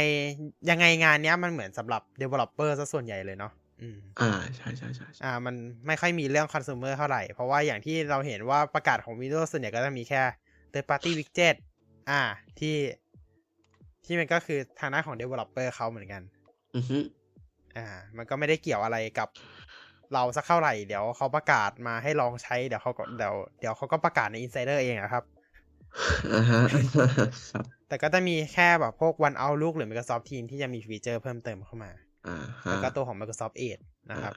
[0.69, 5.55] ยังไงงานเนี้ยมันเหมือนสำหรับ Developer ซะส่วนใหญ่เลยเนาะ อืมอ่าใช่ใช่ใช่ใช่อ่า มัน
[5.87, 10.21] ไม่ค่อยมีเรื่อง consumer เท่าไหร่ เพราะว่าอย่างที่เราเห็นว่าประกาศของ Windows ส่วนใหญ่ก็จะมีแค่
[10.73, 11.55] third party widget
[12.09, 12.21] อ่า
[12.59, 12.75] ที่
[14.05, 16.21] ที่มันก็คือทางด้านของ developer เขาเหมือนกัน
[16.75, 16.97] อือฮึ
[17.77, 17.87] อ่า
[18.17, 19.29] มันก็ไม่ได้เกี่ยวอะไรกับ
[20.13, 25.23] เราสักเท่าไหร่ เดี๋ยวเขาประกาศมาให้ลองใช้ เดี๋ยวเขาก็เดี๋ยวเดี๋ยวเขาก็ประกาศใน Insider เองอะครับ
[26.33, 26.61] อ่าฮะ
[27.51, 32.06] ครับแต่ก็จะมีแค่แบบพวก One Outlook หรือ Microsoft Teams ที่จะมีฟีเจอร์เพิ่มเติมเข้ามาอ่าฮะ
[32.69, 34.33] แล้วก็ตัวของ Microsoft Edge นะครับ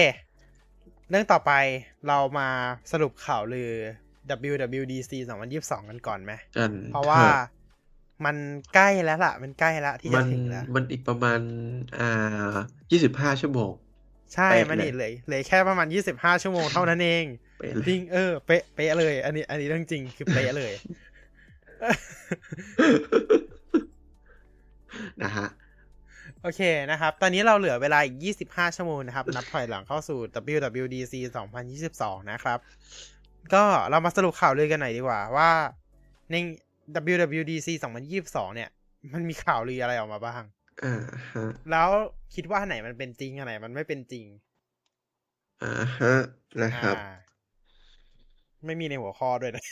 [1.09, 1.53] เรื่องต่อไป
[2.09, 2.48] เรามา
[2.92, 3.72] สรุปข่าวลือ
[4.50, 5.12] WWDC
[5.50, 7.22] 2022 กันก่อนไหมกันเพราะว่า
[8.24, 8.37] มัน
[8.74, 11.40] ใกล้แล้วล่ะ มันใกล้แล้วที่มัจะนถึงแล้ว มันอีกประมาณ
[11.98, 12.56] อ่า
[12.90, 13.72] ยี่สิบห้าชั่วโมง
[14.35, 17.24] ใช่เป๊ะมันเลยนี่เลยเหลยแค่ประมาณ25ชั่วโมงเท่านั้นเอง
[17.59, 20.72] ไปเลยจริงเออ เป๊ะเป๊ะเลย อันนี้ อันนี้เรื่องจริงคือเป๊ะเลย
[25.22, 25.48] นะฮะ
[26.42, 30.18] โอเคนะครับ ตอนนี้เราเหลือเวลาอีก 25 ชั่วโมงนะครับ นับถอยหลังเข้าสู่
[30.56, 31.14] WWDC
[31.72, 32.59] 2022 นะครับ
[33.55, 35.50] ก็เรามาสรุปข่าวลือกันหน่อยดีกว่าว่า
[36.31, 36.35] ใน
[37.12, 37.68] WWDC
[38.14, 38.70] 2022 เนี่ย
[39.12, 40.42] มันมีข่าวลืออะไรออกมาบ้าง
[40.85, 41.88] อ่าฮะแล้ว
[42.35, 44.26] คิดว่าอันไหนมันเป็นจริงอันไหนมันไม่เป็นจริง
[45.62, 46.14] อ่าฮะ
[46.62, 47.14] นะครับอ่า
[48.66, 49.64] ไม่มีในหัวข้อด้วยนะ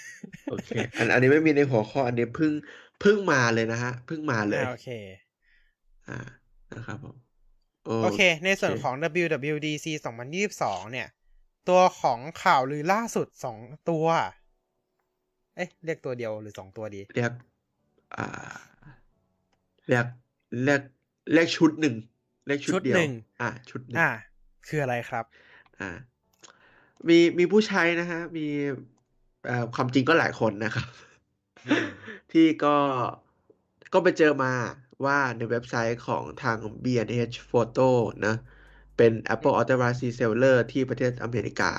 [0.51, 2.53] โอเคอันอันนี้ไม่มีในหัวข้อ อันนี้เพิ่ง
[3.01, 4.89] เพิ่งมาเลยนะฮะเพิ่งมาเลยอ่าโอเค
[6.09, 6.19] อ่า
[6.75, 7.17] นะครับผม
[8.03, 9.87] โอเค ในส่วนของ WWDC
[10.45, 11.09] 2022 เนี่ย
[11.69, 13.59] ตัวของข่าวลือล่าสุดสอง
[13.91, 14.07] ตัว
[15.57, 17.33] เอ๊ะเรียกตัวเดียวหรือสองตัวดี เรียก
[18.17, 18.27] อ่า
[19.89, 20.07] เรียก
[20.65, 20.83] เรียก
[21.33, 21.95] เรียกชุดหนึ่ง
[22.47, 24.11] เรียกชุดชุดเดียวหนึ่งอ่าชุดหนึ่งอ่า
[24.67, 25.25] คืออะไรครับ
[25.81, 25.89] อ่า
[27.09, 28.47] มีมีผู้ใช้นะฮะ มี
[29.47, 30.89] เอ่อความจริงก็หลายคนนะครับ
[31.67, 31.87] อืม
[32.33, 32.77] ที่ก็
[33.93, 34.53] ก็ไปเจอมา
[35.05, 37.89] ว่าในเว็บไซต์ของทาง B&H Photo
[38.27, 38.35] นะ
[38.99, 41.73] เป็น Apple Authorized Reseller ที่ประเทศอเมริกา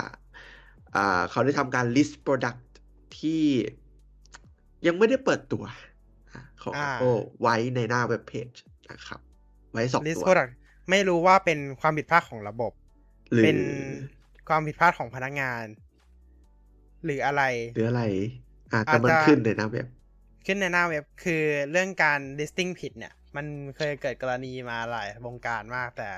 [0.95, 2.61] อ่าเขาได้ทำการ list product
[3.19, 3.43] ที่
[4.87, 5.63] ยังไม่ได้เปิดตัว
[6.61, 8.49] ของอ่า Apple ไว้ในหน้าเว็บเพจ
[8.91, 9.19] นะครับ
[9.71, 10.51] ไว้สอง list ตัว product
[10.89, 12.71] ไม่รู้ว่าเป็นความผิดพลาดของระบบ
[13.31, 13.59] หรือเป็น
[14.49, 15.65] ความผิดพลาดของพนักงาน
[17.05, 17.43] หรืออะไร
[17.75, 18.03] หรืออะไร
[18.71, 19.85] อ่าแต่มันอาจจะขึ้นในหน้าเว็บ
[20.45, 23.45] ขึ้นในหน้าเว็บคือเรื่องการ listing ผิดเนี่ย มัน
[23.77, 26.09] เคยเกิดกรณีมาหลายวงการมากแต่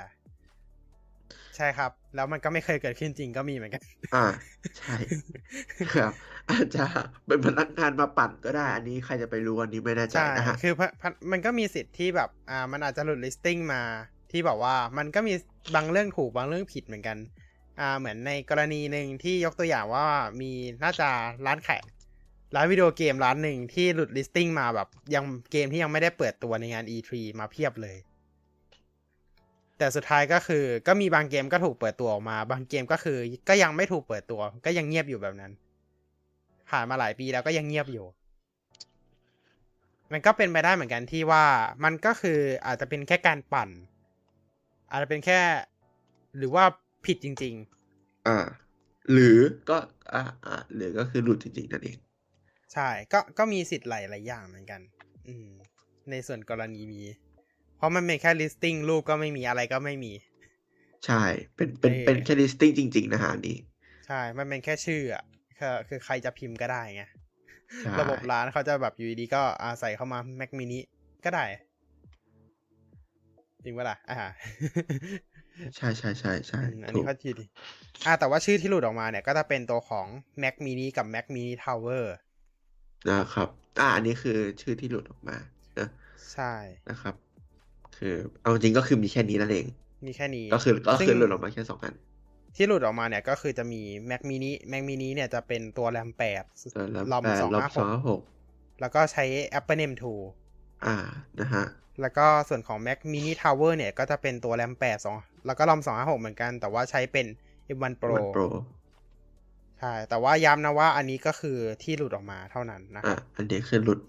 [1.55, 3.81] ใช่ครับ แล้วมันก็ไม่เคยเกิดขึ้นจริงก็มีเหมือนกัน
[4.15, 4.25] อ่า
[4.77, 4.95] ใช่
[5.95, 6.11] ครับ
[6.49, 6.85] อาจจะ
[7.27, 13.81] เป็นพนักงานมาปั่นก็ได้ อันนี้ใครจะไปรู้อันนี้ไม่แน่ใจใช่นะฮะคือพะพะมันก็มีสิทธิ์ที่แบบ อ่า มันอาจจะหลุด listing มา
[14.31, 15.33] ที่บอกว่ามันก็มี
[15.75, 17.17] บางเรื่องถูกบางเรื่องผิดเหมือนกัน
[17.79, 20.05] อ่า เหมือนในกรณีหนึ่งที่ยกตัวอย่างว่า
[20.41, 20.51] มี
[20.83, 21.09] น่าจะ
[21.45, 21.81] ร้านขาย
[22.55, 27.97] ร้านวิดีโอเกมร้านหนึ่งที่หลุด listing มาแบบยังเกมที่ยังไม่ได้เปิดตัวในงาน E3 มาเพียบเลย
[29.81, 33.17] แต่สุดท้ายก็คือก็มีบางเกมก็ถูกเปิดตัวออกมา บางเกมก็คือ
[33.49, 35.51] ก็ยังไม่ถูกเปิดตัว ก็ยังเงียบอยู่แบบนั้น
[36.69, 38.05] ผ่านมาหลายปีแล้วก็ยังเงียบอยู่
[40.11, 41.45] มันก็เป็นไปได้เหมือนกันที่ว่า
[41.83, 43.69] มันก็คืออาจจะเป็นแค่การปั่น
[44.91, 45.39] อาจจะเป็นแค่
[46.37, 46.63] หรือว่า
[47.05, 47.55] ผิดจริง
[48.27, 48.37] อ่า
[49.11, 49.37] หรือ
[49.69, 49.77] ก็
[50.13, 54.81] อ่าอ่าหรือก็คือหลุดจริงๆนั่นเองๆใช่ ก็ก็มีสิทธิ์หลายหลายอย่างเหมือนกัน
[55.27, 55.47] อืม
[56.09, 57.07] ในส่วนกรณีนี้
[57.81, 60.11] เพราะมันเป็นแค่ listing รูปก็ไม่มีอะไรก็ไม่มี
[61.05, 61.23] ใช่
[61.55, 63.57] เป็นเป็นเออเป็นแค่ listing จริง ๆ นะฮะอันนี้
[64.05, 65.23] ใช่ มันเป็นแค่ชื่ออะ
[65.59, 67.03] คือคือใครจะพิมพ์ก็ได้ไง
[67.81, 70.79] ใช่ระบบร้านเขาจะแบบอยู่ดีๆก็อาใส่เข้ามา Mac mini
[71.25, 71.45] ก็ได้
[73.63, 74.17] จริงปะล่ะอ่า
[75.75, 77.45] ใช่ใช่ใช่ใช่อืมอันถูนี้กเขาทีดี
[78.05, 80.07] อ่าแต่ว่าชื่อที่หลุดออกมาเนี่ย ก็จะเป็นตัวของ
[80.43, 82.05] Mac mini กับ Mac mini Tower
[83.09, 85.37] นะครับ อ่า อันนี้คือชื่อที่หลุดออกมา
[85.79, 85.87] นะ
[86.31, 86.53] ใช่
[86.89, 87.15] นะครับ
[88.01, 89.65] คือ เอาจริงก็คือมีแค่นี้นั่นเอง
[90.05, 91.93] มีแค่นี้ ก็คือก็ซึ่งคือหลุดออกมาแค่สองอัน
[92.55, 98.21] ที่หลุดออกมาเนี่ยก็คือจะมี Mac mini Mac mini เนี่ยจะเป็นตัวแรมแปดแต่ละลอมแปดสองลอมห้าสหองกห้าหก
[98.81, 99.25] แล้วก็ใช้
[99.59, 100.97] Apple M 2อ่า
[101.39, 101.65] นะฮะ
[102.01, 107.25] แล้วก็ส่วนของ Mac mini Tower เนี่ย ก็จะเป็นตัวแรมแปดสองแล้วก็ลอมสองห้าหกเหมือนกัน แต่ว่าใช้เป็น
[107.75, 108.43] M1 Pro มันโปร
[109.79, 113.99] ใช่ แต่ว่าย้ำนะว่าอันนี้ก็คือที่หลุดออกมาเท่านั้นนะคอ่ารับอันนี้คือหลุด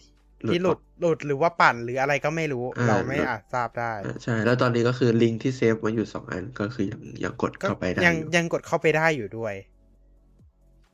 [0.49, 9.55] ที่หลุดหลุดหรือว่าปั่นหรืออะไรก็ไม่รู้อ่าเราไม่หลุดอาจทราบได้อ่าใช่ แล้วตอนนี้ก็คือลิงก์ที่เซฟไว้อยู่สองอันก็คือยังยังกดก็เข้าไปได้ยังอยู่ยังกดเข้าไปได้อยู่ด้วย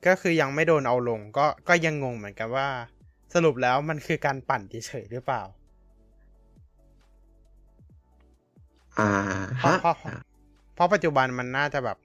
[0.07, 2.69] ก็คือยังไม่โดนเอาลง ก็ก็ยังงงเหมือนกันว่า
[3.35, 5.43] สรุปแล้วมันคือการปั่นเฉยๆหรือเปล่า
[8.99, 9.11] อ่า
[9.59, 10.19] เพราะฮะเพราะอ่า
[10.75, 11.99] เพราะปัจจุบันมันน่าจะแบบ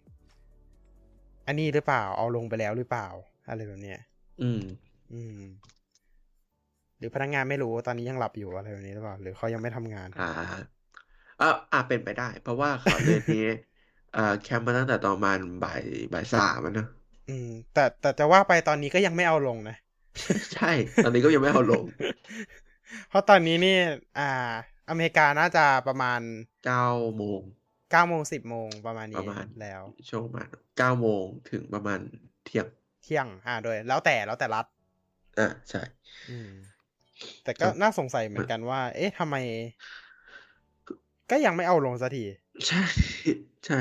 [1.48, 3.08] อันนี้หรือเปล่าเอาลงไปแล้วหรือเปล่า
[3.50, 4.00] อะไรแบบเนี้ย
[4.42, 4.62] อืม
[5.14, 5.40] อืม
[5.82, 5.83] ห
[7.04, 10.24] รือพนักงานไม่รู้ตอนนี้ยังหลับอยู่อะไรแบบนี้หรือเปล่าหรือเขายังไม่ทำงาน อ่า
[11.40, 13.38] อ่าอ่าเป็นไปได้ เพราะว่าข่าวเรื่องนี้
[14.14, 15.82] อ่าแคมป์มาตั้งแต่ตอนประมาณบ่าย
[16.14, 16.86] บ่ายสามอะเนอะ
[17.28, 19.76] อืม แต่แต่จะว่าไปตอนนี้ก็ยังไม่เอาลงนะ
[20.54, 20.68] ใช่
[21.02, 21.86] ตอนนี้ก็ยังไม่เอาลง
[23.10, 23.78] เพราะตอนนี้นี่
[24.18, 24.52] อ่า
[24.90, 26.20] อเมริกาน่าจะประมาณ
[26.64, 26.86] เก้า
[27.16, 27.42] โมง
[27.92, 32.00] เก้าโมงสิบโมงประมาณปนี้ระมาณแล้ว ช่วงประมาณเก้าโมงถึงประมาณ
[32.44, 32.68] เที่ยง
[33.02, 34.66] เที่ยง อ่าโดย แล้วแต่แล้วแต่รัฐ
[35.38, 35.80] อ่าใช่
[36.30, 36.50] อืม
[37.44, 39.36] แต่ก็ครับน่าสงสัยเหมือนกันว่า เอ๊ะทำไม
[41.32, 42.24] ก็ยังไม่เอาลงสักที
[42.68, 42.84] ใช่
[43.66, 43.80] ใช่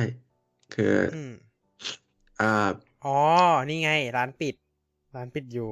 [0.74, 1.32] คืออืม
[2.40, 2.52] อ่า
[3.04, 3.18] อ๋อ
[3.68, 4.54] นี่ไง ร้านปิด
[5.16, 5.70] ร้านปิดอยู่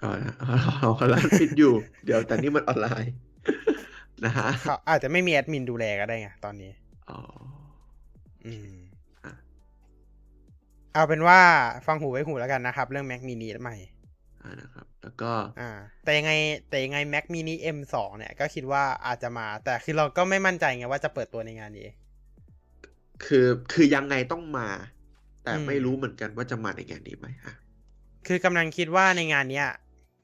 [0.00, 1.72] เอาละเอาเอาร้านปิดอยู่
[2.04, 3.12] เดี๋ยวแต่นี่มันออนไลน์
[4.24, 6.70] นะฮะเขาอาจจะไม่มีแอดมินดูแลก็ได้ไงตอนนี้
[7.10, 7.20] อ๋อ
[8.46, 8.74] อืม
[9.24, 9.32] อะ
[10.92, 11.40] เอาเป็นว่า
[11.86, 13.76] ฟังหูไว้หูแล้วกันนะครับ เรื่อง Mac mini ใหม่
[14.42, 15.70] อ่านะครับ แล้วก็อ่า
[16.04, 16.32] แต่ยังไง
[16.68, 21.88] แต่ยังไง Mac mini M2 เนี่ยก็คิดว่าอาจจะมา แต่คือเราก็ไม่มั่นใจไงว่าจะเปิดตัวในงานนี้
[23.24, 24.68] คือคือยังไงต้องมา
[25.44, 27.54] แต่อืมไม่รู้เหมือนกันว่าจะมาในงานนี้ไหมฮะ
[28.26, 29.68] คือกำลังคิดว่าในงานเนี้ย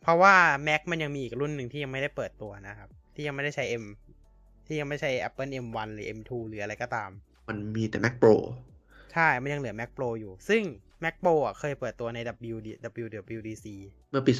[0.03, 0.35] เพราะว่า
[0.66, 3.85] Mac มันยังมีอีกรุ่นหนึ่งที่ยังไม่ได้เปิดตัวนะครับ ที่ยังไม่ได้ใช้ M
[4.66, 7.11] ที่ยังไม่ใช่ Apple M1 หรือ M2 หรืออะไรก็ตาม
[7.49, 8.35] มันมีแต่ Mac Pro
[9.12, 10.62] ใช่ มันยังเหลือ Mac Pro อยู่ ซึ่ง
[11.05, 12.18] Mac Pro อะเคยเปิดตัวใน
[12.55, 12.68] WD
[13.05, 13.66] WWDC
[14.11, 14.32] เมื่อปี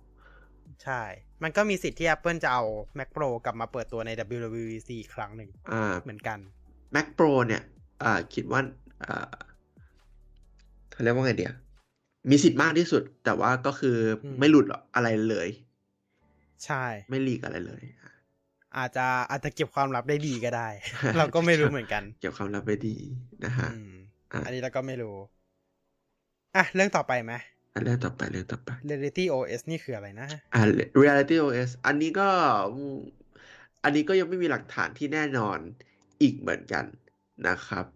[0.00, 1.02] 2019 ใช่
[1.42, 2.62] มันก็มีสิทธิ์ที่ Apple จะเอา
[2.98, 6.38] Mac Pro กลับมาเปิดตัวใน WWDC อีกครั้งหนึ่งอ่าเหมือนกัน
[6.94, 7.62] Mac Pro เนี่ย
[8.02, 8.60] อ่าคิดว่า
[9.04, 9.28] อ่า
[10.92, 11.52] เขาเรียกว่าไงเดีย
[12.30, 15.48] มีสิทธิ์มากที่สุด แต่ว่าก็คืออมไม่หลุดอะไรเลย
[16.64, 18.12] ใช่ ไม่ลีกอะไรเลยอะ
[18.76, 20.68] อาจจะอาจจะเก็บความลับได้ดีก็ได้
[21.18, 22.96] เราก็ไม่รู้เหมือนกัน เกี่ยวกับความลับไม่ดี
[23.44, 23.94] นะฮะอืม
[24.32, 25.16] อะอันนี้เราก็ไม่รู้
[26.58, 27.32] อะเรื่องต่อไปไหม
[27.72, 30.60] อันเรื่องต่อไปเรื่องต่อไป Reality OS นี่คืออะไรนะอ่า
[31.02, 32.28] Reality OS อันนี้ก็
[32.74, 32.96] อืม
[33.84, 35.58] อันนี้ก็ยังไม่มีหลักฐานที่แน่นอน
[36.22, 36.84] อีกเหมือนกัน
[37.48, 37.86] นะครับ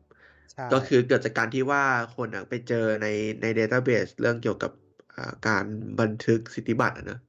[0.53, 1.85] ใช่ก็คือเกิดจากการที่ว่า
[2.17, 3.07] คนอะไปเจอใน
[3.43, 4.73] ใน database เรื่องเกี่ยวกับ
[5.17, 5.65] อ่าการ
[6.01, 7.21] บันทึกสิทธิบัตรอะเนอะ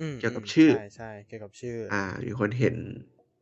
[0.00, 2.76] อืมเกี่ยวกับมชื่อใช่ใช่เกี่ยวกับชื่อออ่า มีคนเห็น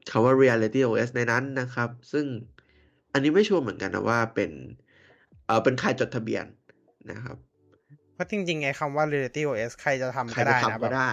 [0.09, 2.27] คำว่า reality OS ในนั้นนะครับ ซึ่ง
[3.13, 4.51] อันนี้ไม่ชัวร์เหมือนกันนะว่าเป็น
[5.47, 6.45] เออเป็นใครจดทะเบียน
[7.11, 7.39] นะครับ
[8.15, 11.11] เพราะจริงๆไอ้คำว่า Reality OS ใครจะทำใครก็จะได้นะทำแบก็บได้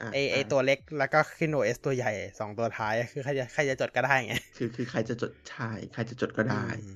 [0.00, 6.86] อ่าไอไออ่าตัวเล็กแล้วก็ขึ้น OS ตัวใหญ่สองตัวท้ายคือใครจะใครจะจดก็ได้ไงคือคือใครจะจดใช่ใครจะจดก็ได้อืม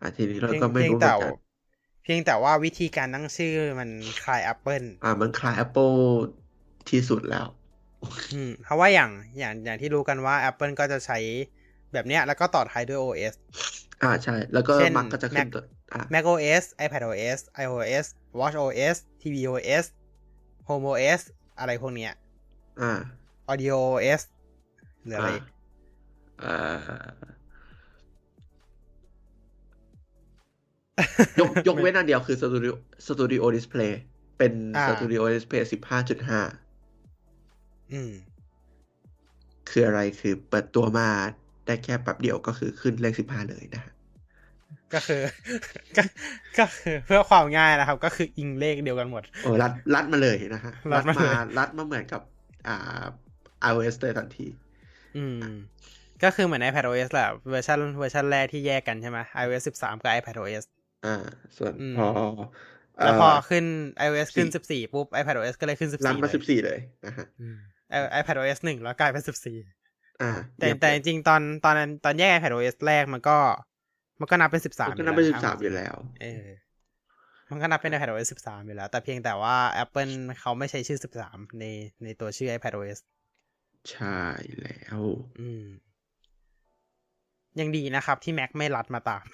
[0.00, 1.32] อ่าทีนี้เราเพียงก็ไม่เพียงรู้เหมืแต่อนกัน
[2.02, 3.90] เพียงแต่ว่าวิธีการตั้งชื่อมัน
[4.22, 5.98] คล้าย Apple อ่ามันคล้าย Apple
[6.88, 7.46] ที่สุดแล้ว
[8.32, 11.18] อืมเพราะว่าอย่างอย่างอย่างที่รู้กันว่า Apple ก็จะใช้
[11.92, 13.34] แบบเนี้ยแล้วก็ต่อท้ายด้วย OS
[14.02, 15.62] อ่าใช่ แล้วก็เช่นมักก็จะขึ้น Mac ตัว
[15.92, 18.06] อ่า macOS iPadOS iOS
[18.38, 19.84] watchOS tvOS
[20.68, 21.22] homeOS
[21.58, 22.12] อะไรพวกเนี้ย
[22.80, 22.92] อ่า
[23.50, 24.22] audioOS
[25.04, 25.44] หรืออะไรอ่าอีก
[26.42, 27.08] อ่า
[31.40, 32.72] ยกยกเว้นอันเดียวคือ Studio
[33.06, 33.92] Studio Display
[34.38, 36.40] เป็นอ่า Studio Display สิบห้าจุดห้า
[37.92, 38.12] อืม
[39.70, 41.08] คืออะไรคือเปิดตัวมา
[41.66, 43.92] ได้แค่แป๊บเดียวก็คือขึ้นเลขสิบห้าเลยนะฮะ
[44.94, 45.22] ก็คือ
[45.96, 46.02] ก็
[46.58, 52.22] ก็คือเพื่อความง่ายนะครับ ก็คืออิงเลขเดียวกันหมดโอ้รัดรัดมาเลยนะฮะรัดมาเลยรัดมาเหมือนกับ
[52.68, 53.04] อ่า
[53.70, 54.46] iOS เลยทันที
[55.16, 55.40] อืม
[56.22, 60.64] ก็คือเหมือน iPadOS แหละเวอร์ชันเวอร์ชันแรกที่แยกกันใช่ไหม iOS 13 กับ iPadOS
[61.06, 61.16] อ่า
[61.56, 62.08] ส่วนอืมพอ
[63.04, 63.64] แล้วพอเขึ้น
[64.06, 67.56] iOS ขึ้นสี่14 ปุ๊บ iPadOS ก็เลยขึ้น 14รัดมาเลยสิบสี่เลยนะฮะอืม
[67.98, 69.22] i- iPadOS 1แล้วกลายเป็น
[69.70, 73.38] 14อ่าแต่เยี่ยมแต่จเลยริงๆตอนตอนนั้นตอนแยก iPadOS แรกมันก็
[74.20, 76.46] มันก็นับเป็น13มันก็นับเป็นสิบสามอยู่แล้ว เออ
[77.50, 81.64] มันก็นับเป็น iPadOS 13 อยู่แล้ว แต่เพียงแต่ว่า Apple เขาไม่ใช้ชื่อ 13 ใน
[82.04, 82.98] ในตัวชื่อ iPadOS
[83.90, 84.20] ใช่
[84.60, 85.00] แล้ว
[85.40, 85.64] อืม
[87.60, 89.24] ยังดีนะครับ ที่ Mac ไม่รัดมาตาม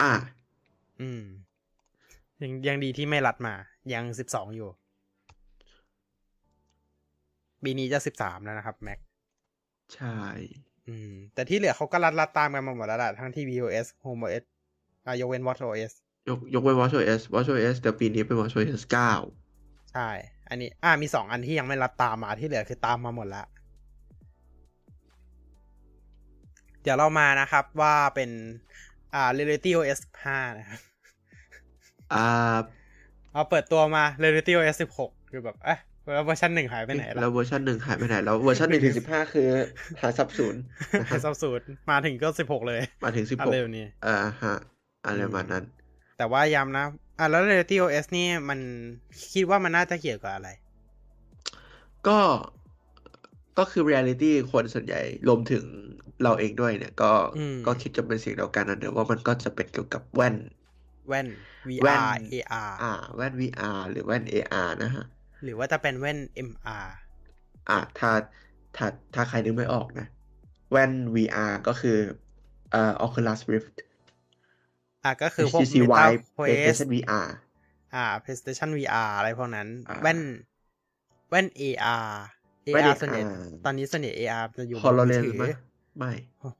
[0.00, 0.12] อ่า
[1.00, 1.22] อืม
[2.42, 3.54] ยังยังดีที่ไม่รัดมา
[3.94, 4.70] ยัง 12 อยู่
[7.64, 8.98] ปีนี้จะ 13 แล้วนะครับ Mac
[9.94, 10.16] ใช่
[10.90, 14.44] อืม แต่ที่เหลือเขาก็รัดรัดตามกันมาหมดแล้วแหละทั้งที่ VOS HomeOS
[15.06, 15.92] อะยกเว้น WatchOS
[16.28, 19.12] ยกยกเว้น WatchOS WatchOS เดี๋ยวปีนี้เป็น WatchOS เก้า
[19.92, 20.08] ใช่
[20.48, 23.46] อันนี้ อ่ามีสองอันที่ยังไม่รัดตามมาที่เหลือคือตามมาหมดแล้ว
[26.82, 28.30] เดี๋ยวเรามานะครับว่าเป็น
[29.14, 30.80] อ่า Reality OS 15นะครับ
[32.12, 32.26] อ่า
[33.32, 35.78] เอาเปิดตัวมา Reality OS 16 คือแบบ เอ๊ะ
[36.14, 39.48] แล้วเวอร์ชันหนึ่งหายไปไหนแล้ล่ะวเวอร์ชันหนึ่งหายไปไหนแล้วเวอร์ชันหนึ่งถึงสิบห้าคือ
[40.00, 40.54] หาสาบสูญ
[40.98, 44.56] นะหาฮะสาบสูญมาถึงก็16เลย มาถึงสิบอะหกไรแบบนี้อ่าฮะ
[45.06, 45.64] อะไรประมาณนั้น
[46.18, 46.86] แต่ว่าย้ำนะ
[47.18, 48.60] อะแล้ว Reality OS นี่มัน
[49.32, 50.48] คิดว่ามันน่าจะเกี่ยวกับอะไร
[52.08, 52.18] ก็
[53.58, 55.64] ก็คือ reality คนส่วนใหญ่รวมถึง
[56.22, 60.36] เราเองด้วยเนี่ย ก็อืมก็คิดจะเป็นสิ่งเดียวกันนะเดี๋ยวว่ามันก็จะเป็นเกี่ยวกับแว่น
[61.08, 61.28] แว่น
[61.82, 65.04] แว่น VR AR อ่าแว่น VR หรือแว่น AR นะฮะ
[65.42, 66.18] หรือว่าจะเป็นแว่น
[66.48, 66.86] MR
[67.68, 68.10] อ่าถ้า
[68.76, 70.06] ถ้าถ้าใครนึกไม่ออกนะ
[70.70, 71.98] แว่น VR ก็คือ
[72.70, 73.76] เอ่อ Oculus Rift
[75.04, 77.26] อะก็คือพวก HTC Meta Vive Quest PlayStation VR
[77.94, 80.18] อ่า PlayStation VR อะไรพวกนั้นอ่าแว่น
[81.30, 82.08] แว่น AR
[82.72, 85.44] แว่น AR ส่วนใหญ่ AR ตอนนี้ส่วนใหญ่ AR จะอยู่บนมือ HoloLens ถือไหม
[85.98, 86.12] ไม่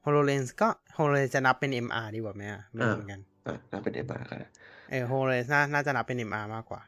[0.05, 4.47] HoloLens ก็ HoloLens จะนับเป็น MR ดีกว่าไหมอะไม่รู้อ่าเหมือนกันอะน่าเป็น MR ก็ได้
[4.91, 6.81] เออ HoloLens น่าน่าจะนับเป็น MR มากกว่า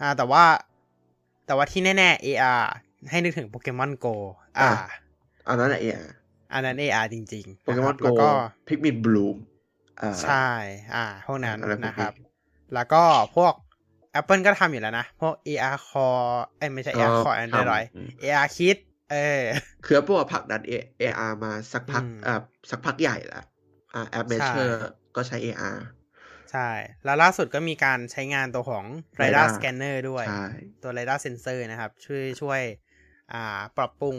[0.00, 0.44] อ่าอ่าแต่ว่า
[1.46, 2.62] แต่ว่าที่แน่ๆ AR
[3.10, 4.14] ให้นึกถึงโปเกมอน Go
[4.58, 4.70] อ่า
[5.48, 6.08] อันนั้นแหละ AR
[6.52, 8.28] อันนั้น AR จริงๆโปเกมอนนะครับโกแล้วก็
[8.68, 9.36] Pikmin Bloom
[10.02, 10.48] อ่าใช่
[10.94, 12.12] อ่า พวกนั้นอะไรพวกนี้นะครับ
[12.74, 13.02] แล้วก็
[13.36, 13.52] พวก
[14.20, 18.76] Apple ก็ทำอยู่แล้วนะ พวก AR Core เอ้ยไม่ใช่ AR Core Android ทำอืม AR Kit
[19.10, 19.42] เออ
[19.86, 22.34] คือพวกผลักดัน A- AR มาสักพักอืมอ่า
[22.70, 23.44] สักพักใหญ่แล้ว
[23.94, 24.86] อ่าแอป Measure
[25.16, 25.76] ก็ใช้ AR
[26.52, 26.70] ใช่
[27.04, 28.84] แล้วล่าสุดก็มีการใช้งานตัวของ
[29.20, 30.40] LiDAR LiDAR Scanner ด้วยใช่
[30.82, 32.60] ตัว LiDAR Sensor นะครับ ช่วยช่วย
[33.32, 34.16] อ่า ปรับปรุง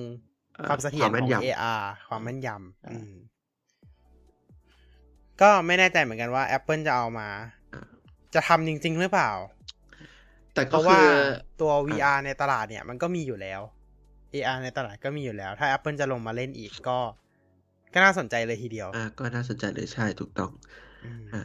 [0.60, 3.12] อ่าความเสถียรความแม่ขนองยำ AR ความแม่นยำอ่าอืม
[5.42, 7.28] ก็ไม่แน่ใจเหมือนกันว่า Apple จะเอามา
[7.74, 7.82] อ่า
[8.34, 9.32] จะทำจริง ๆ หรือเปล่า
[10.54, 11.04] แต่เพก็ราะคืว่าอ
[11.62, 13.62] ตัวอะ VR ในตลาดเนี่ย มันก็มีอยู่แล้ว
[14.34, 17.00] AR ในตลาดก็มีอยู่แล้ว ถ้า Apple จะลงมาเล่นอีกก็
[17.94, 20.52] ก็น่าสนใจเลยทีเดียว อ่า ก็น่าสนใจเลยใช่ถูกต้อง
[21.04, 21.42] อืมอ่า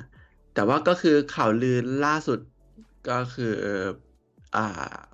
[0.55, 2.39] แต่ว่าก็คือข่าวลือล่าสุด
[3.11, 3.55] ก็คือ
[4.57, 4.67] อ่า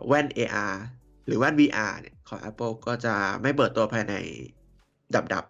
[0.06, 0.74] แว่น AR
[1.26, 4.14] หรือแว่น VR เนี่ยของ Apple ก็จะไม่เปิดตัวภายใน
[5.14, 5.44] ดับดับ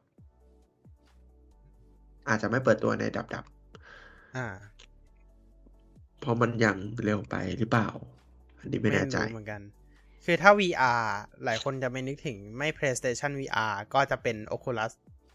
[2.29, 3.45] อาจจะไม่เปิดตัวในดับดับ
[4.37, 4.47] อ่า
[6.21, 7.89] เพราะมันยังเร็วไปหรือเปล่า
[8.59, 9.61] อันนี้ไม่แน่ใจรู้เหมือนกัน
[10.25, 11.03] คือถ้า VR
[11.45, 14.93] หลายคนจะไม่นึกถึงไม่ PlayStation VR ก็จะเป็น Oculus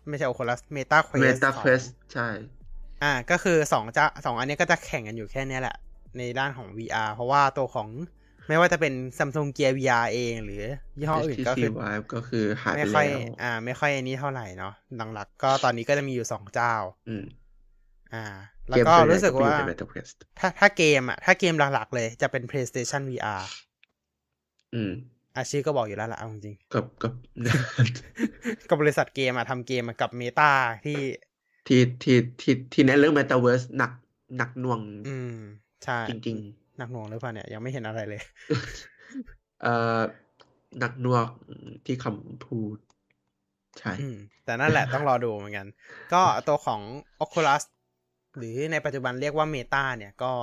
[0.08, 2.28] ไม่ใช่ Oculus Meta Quest Meta 2 Quest ใช่
[3.04, 5.76] อ่าก็คือสองจะสองอันนี้ก็จะแข่งกันอยู่แค่เนี้ยแหละ
[6.18, 7.88] ในด้านของ VR เพราะว่าตัวของ
[8.48, 10.64] ไม่ว่าจะเป็น Samsung Gear VR เองหรือ
[11.00, 14.74] ยี่ห้ออื่นก็ HTC คือ Vive ก็คือหายไปไม่ค่อยแล้วอ่า ไม่ค่อยอันนี้เท่าไหร่เนาะ
[15.14, 16.76] หลักๆก็ตอนนี้ก็จะมีอยู่สองเจ้า
[17.10, 17.26] อืม
[18.14, 18.26] อ่า
[18.70, 23.42] แล้วก็รู้สึกว่าเมส่นใหญ่ก็ไปอยู่ใน Metaverse ถ้าถ้าเกมอะ ถ้าเกมหลักๆเลยจะเป็น PlayStation VR
[24.76, 24.92] อืม
[25.36, 30.52] อาชื่อก็บอกอยู่แล้วล่ะเอาจริงกับกับๆกับบริษัทเกมอะทำเกมอะกับ Meta
[30.86, 31.00] ที่
[31.68, 33.92] ที่ที่ที่ที่ในนเรื่อง Metaverse หนัก
[34.38, 35.38] หนักหน่วง อืม
[35.84, 36.38] ใช่จริง
[36.78, 40.00] หนักหน่วงหรือเปล่าเนี่ยยังไม่เห็นอะไรเลยๆเอ่อ
[40.80, 41.26] หนักหน่วง
[41.86, 42.78] ที่คำพูด
[43.80, 45.68] ใช่อืมแต่นั่นแหละต้องรอดูเหมือนกัน
[46.14, 46.82] ก็ตัวของ
[47.24, 47.64] Oculus
[48.38, 50.34] หรือในปัจจุบันเรียกว่า Meta เนี่ยก็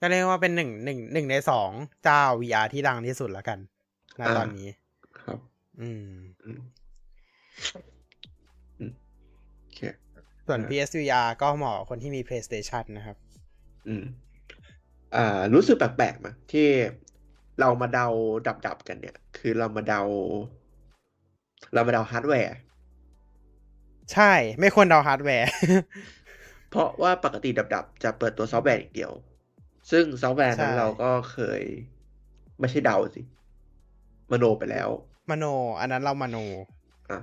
[0.00, 1.70] ก็เรียกว่าเป็นหนึ่งหนึ่งหนึ่งในสอง
[2.04, 3.58] เจ้า VR ที่ดังที่สุดแล้วกัน
[4.20, 4.68] ณอ่าตอนนี้
[5.22, 5.38] ครับ
[5.80, 6.06] อืม
[6.44, 6.85] อืมอืมโอเค
[10.46, 13.16] ส่วนอ่า PSVR ก็เหมาะกับคนที่มี PlayStation นะครับ
[13.88, 14.04] อืม
[15.16, 16.68] อ่า รู้สึกแปลกๆมั้ยที่
[17.60, 18.06] เรามาเดา
[18.66, 20.00] dub dub กันเนี่ย คือเรามาเดา
[21.74, 22.56] เรามาเดาฮาร์ดแวร์
[24.12, 25.48] ใช่ ไม่ควรเดาฮาร์ดแวร์
[26.70, 29.12] เพราะว่าปกติ dub dub จะเปิดตัวซอฟต์แวร์อย่างเดียว
[29.90, 31.62] ซึ่งซอฟต์แวร์นั้นใช่เราก็เคย
[32.60, 33.22] ไม่ใช่เดาสิ
[34.32, 34.88] มโนไปแล้ว
[35.30, 35.44] มโน
[35.80, 36.36] อันนั้นเรามโน
[37.10, 37.18] อะ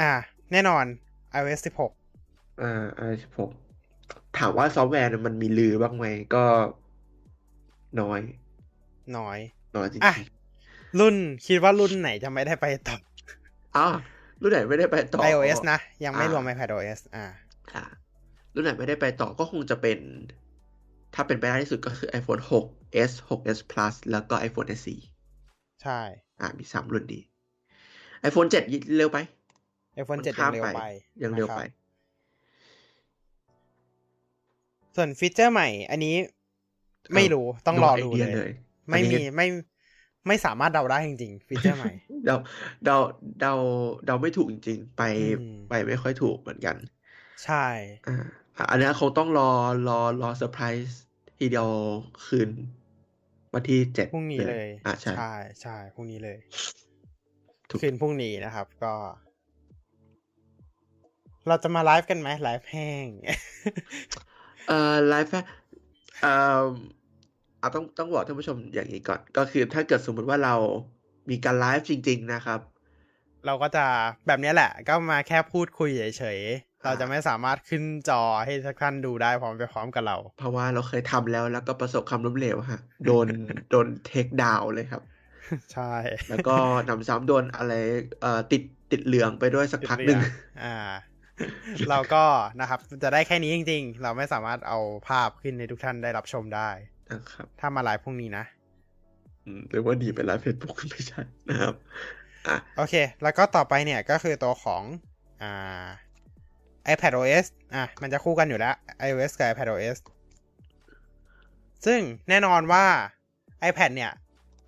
[0.00, 0.10] อ่า
[0.52, 0.84] แน่นอน
[1.38, 1.90] iOS 16
[2.60, 3.50] อ่าไอสิบหก
[4.38, 6.44] ถามว่าซอฟต์แวร์มันมีลือบ้างไหมก็
[8.00, 8.20] น้อย
[9.16, 9.38] น้อย
[9.76, 10.16] น้อยจริอะง
[10.98, 11.16] รุ่น
[11.46, 13.86] คิดว่ารุ่นไหนจะไม่ได้ไปต่อๆอะ
[14.40, 17.24] รุ่นไหนไม่ได้ไปต่อ iOS นะ ยังไม่อ่ารรวม iPadOS อ่า
[17.74, 17.84] อะ
[18.54, 19.98] รุ่นไหนไม่ได้ไปต่อก็คงจะเป็น
[21.14, 24.96] ถ้าเป็นไปได้ที่สุดก็คือ iPhone 6s 6s Plus แล้วก็ iPhone SE
[25.82, 26.00] ใช่
[26.40, 27.22] อ่ามีสามรุ่นนี้
[28.28, 28.62] iPhone 7
[28.96, 29.18] เร็วไป
[30.00, 30.80] iPhone 7ข้ายัมงเร็วไป
[31.22, 31.86] ยังเร็วไปนะครับ
[34.96, 36.14] ส่วนฟีเจอร์ใหม่ อันนี้
[37.14, 38.50] ไม่รู้ต้องรอดูไเดีเลยย
[38.88, 39.46] ไม่อันมีนี้ไม่
[40.26, 41.92] ไม่สามารถเดาได้จริงๆฟีเจอร์ใหม่
[42.26, 42.36] เดา
[42.84, 42.96] เดา
[43.40, 43.52] เดา
[44.06, 45.02] เดาไม่ถูกจริง ๆ ไป
[45.38, 46.76] อืมไปไม่ค่อยถูกเหมือนกัน
[47.44, 47.66] ใช่
[48.06, 48.16] อ่า
[48.56, 49.50] อะอันนี้คงต้องรอ
[49.88, 51.00] รอรอเซอร์ไพรส์
[51.38, 51.68] ทีเดียว
[52.26, 52.50] คืน
[53.54, 56.38] วันที่เจ็ดพรุ่งนี้เลยอ่าใช่ใช่ใช่พรุ่งนี้เลย
[57.70, 58.94] ถูกคืนพรุ่งนี้นะครับ ก็
[61.48, 63.06] เราจะมาไลฟ์กันไหมไลฟ์แห้ง
[64.68, 65.34] เอ่อไลฟ์แฟ
[66.22, 66.32] เอ่
[66.62, 66.64] อ
[67.58, 70.54] เอาต้องต้องบอกท่านผู้ชมอย่างนี้ก่อน ก็คือถ้าเกิดสมมุติว่าเรา
[71.30, 72.60] มีการไลฟ์จริง ๆ นะครับ
[73.46, 73.84] เราก็จะ
[74.26, 83.26] แบบนี้แหละ ก็มาแค่พูดคุยเฉยๆ เราจะไม่สามารถขึ้นจอให้ทุกท่านดูได้พร้อมไปพร้อมกับเรา เพราะว่าเราเคยทำแล้วแล้วก็ประสบความล้มเหลวฮะ โดน
[83.70, 85.02] โดนเทคดาวเลยครับ
[85.72, 85.92] ใช่
[86.28, 86.56] แล้วก็
[86.88, 87.72] นำซ้ำโดนอะไร
[88.22, 90.20] เอ่อติดติดเหลืองไปด้วยสักพักหนึ่ง
[90.64, 90.74] อ่า
[91.90, 92.24] เราก็
[92.60, 94.78] นะครับ จะได้แค่นี้จริง ๆ เราไม่สามารถเอา
[95.08, 96.70] ภาพขึ้นในทุกท่านได้รับชมได้
[97.12, 98.44] นะครับ ถ้ามาไลฟ์พรุ่งนี้นะ
[99.44, 101.74] อืมหรือว่าดีไปไลฟ์เฟซบุ๊กไม่ใช่นะครับ
[102.48, 104.82] อะโอเค แล้วก็ต่อไปเนี่ยก็คือตัวของ
[105.42, 105.86] อ่า
[106.92, 108.74] iPadOS อะ มันจะคู่กันอยู่แล้ว
[109.08, 109.98] iOS กับ iPadOS
[111.86, 112.84] ซึ่งแน่นอนว่า
[113.68, 114.12] iPad เนี่ย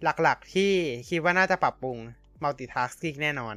[0.02, 0.72] หลักๆที่
[1.08, 1.96] คิดว่าน่าจะปรับปรุง
[2.42, 3.54] multitasking แน่นอน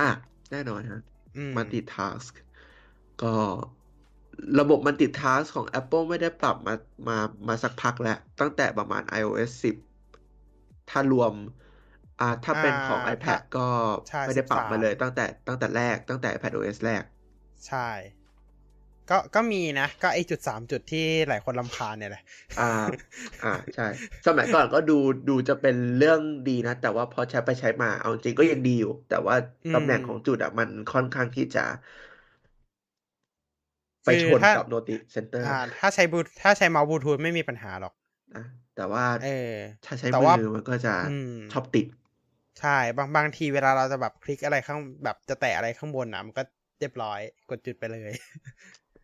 [0.00, 0.10] อะ
[0.52, 1.00] แน่นอนฮะ
[1.36, 2.32] อืม multitask
[3.22, 3.34] ก็
[4.60, 6.74] ระบบ multitask ของ Apple ไม่ได้ปรับมา
[7.08, 7.18] มา
[7.48, 11.32] มาสักพักแล้ว ตั้งแต่ประมาณ iOS 10 ถ้ารวม
[12.20, 13.68] อ่าถ้าเป็นของอ่า iPad ก็
[14.08, 17.02] ใช่ไม่ได้ปรับ13มาเลยตั้งแต่ตั้งแต่แรกตั้งแต่ iPadOS แรก
[17.66, 17.88] ใช่
[19.10, 22.22] ก็ก็มีนะ ก็ไอจุดสามจุดที่หลายคนลำคาญเนี่ยแหละ
[22.56, 22.62] อ่า
[23.40, 23.82] อ่าใช่
[24.26, 24.92] สมัยก่อนก็ดู
[25.26, 29.34] ดูจะเป็นเรื่องดีนะ แต่ว่าพอใช้ไปใช้มาเอาจริงก็ยังดีอยู่ แต่ว่า
[29.64, 31.60] อืมตำแหน่งของจุดอะมันค่อนข้างที่จะ
[34.04, 37.94] ไปคือชนถ้ากับ Notice Center อ่าถ้าใช้บลูถ้าใช้เมาส์บลูทูธไม่มีปัญหาหรอก
[38.34, 38.40] นะ
[38.74, 39.26] แต่ว่าเออ
[39.84, 41.86] ถ้าใช้แต่มืว่าอมันก็จะอืมชอบติด
[42.60, 46.42] ใช่ บางบางทีเวลาเราจะแบบคลิกอะไรข้างแบบจะแตะอะไรข้างบนอะมันก็
[46.78, 48.10] เรียบร้อย กดจุดไปเลย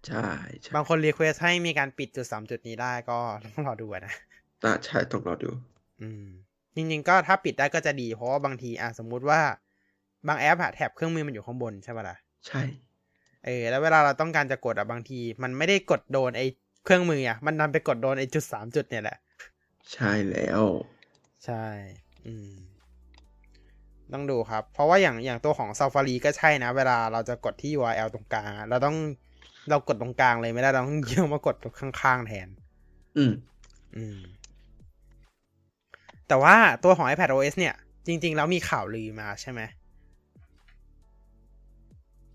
[0.09, 0.29] ใช่
[0.63, 3.19] ใช่บางคน request ให้มีการปิดจุดสามจุดนี้ได้ก็
[3.55, 4.15] ต้องรอดูอะนะ
[4.65, 5.51] อ่าใช่ต้องรอดู
[6.01, 6.27] อืม
[6.77, 9.41] จริง ๆ ก็ถ้าปิดได้ก็จะดี เพราะว่าบางทีอะสมมุติว่า
[10.29, 12.61] บางแอปอะแถบเครื่องมือมันอยู่ข้างบนใช่ปะล่ะใช่
[13.45, 16.47] เออ แล้วเวลาเราต้องการจะกดอะบางที มันไม่ได้กดโดนไอ้
[16.85, 19.17] เครื่องมืออะมันดันไปกดโดนไอ้จุดสามจุดเนี่ยแหละ
[19.93, 20.63] ใช่แล้ว
[21.45, 21.65] ใช่
[22.27, 22.51] อืม
[24.13, 28.97] ต้องดูครับ เพราะว่าอย่างอย่างตัวของ Safari ก็ใช่นะ เวลาเราจะกดที่ URL ตรงกลางอะเราต้อง
[29.69, 32.49] เรากดตรงกลางเลยไม่ได้เราต้องเยื้องมากดตรงข้างๆแทน
[33.17, 33.33] อืม
[33.97, 34.19] อืม
[36.29, 37.75] แต่ว่าตัวของ iPadOS เนี่ย
[38.07, 39.61] จริง ๆ แล้วมีข่าวลือมาใช่ไหม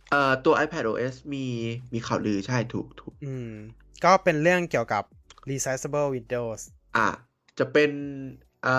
[0.09, 1.45] เอ่อตัว iPadOS มี
[1.93, 3.51] มีข่าวลือใช่ถูกถูก อืม
[4.03, 5.03] ก็เป็นเรื่องเกี่ยวกับ
[5.49, 6.61] resizable windows
[6.95, 7.07] อะ
[7.59, 7.91] จะเป็น
[8.63, 8.76] เอ่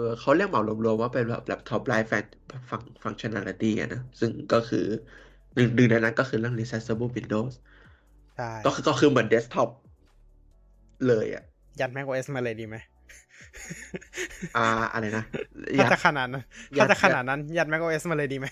[0.00, 2.24] อเขาเรียกเหมารวมๆว่าเป็นแบบ laptop-like func
[2.70, 4.86] func functionality อะนะ ซึ่งก็คือ
[5.56, 7.52] หนึ่งหนึ่งในนั้นก็คือเรื่อง resizable Windows
[8.36, 9.70] ใช่ก็คือก็คือเหมือนเดสก์ท็อป
[11.08, 11.44] เลยอะ
[11.80, 12.76] ยัด macOS มาเลยดีไหม
[14.56, 15.24] อ่าอะไรนะ
[15.78, 16.44] ถ้าจะขนาดนั้น
[16.76, 18.46] ยัดถ้าจะขนาดนั้น ยัด macOS มาเลยดีไหม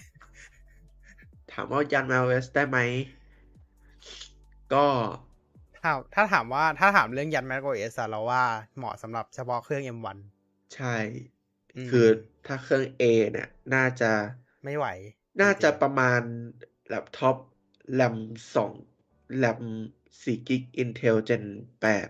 [1.52, 2.78] ถามว่ายัน macOS ได้ไหม
[4.74, 4.86] ก็
[5.82, 8.42] ถ้าถ้าถามว่าถ้าถามเรื่องยัด macOS อะเราว่า
[8.78, 10.18] เหมาะสำหรับเฉพาะเครื่อง M1
[10.74, 10.96] ใช่
[11.86, 12.06] มคือ
[12.46, 13.02] ถ้าเครื่อง A
[13.32, 14.10] เนี่ย น่าจะ
[14.64, 14.86] ไม่ไหว
[15.40, 16.20] น่าจะจริงประมาณ
[16.88, 17.36] แล็ปท็อป
[17.94, 18.16] แรม
[18.54, 18.72] สอง
[19.38, 19.60] แรม
[20.22, 21.44] สี่กิก Intel Gen
[21.80, 22.08] แปด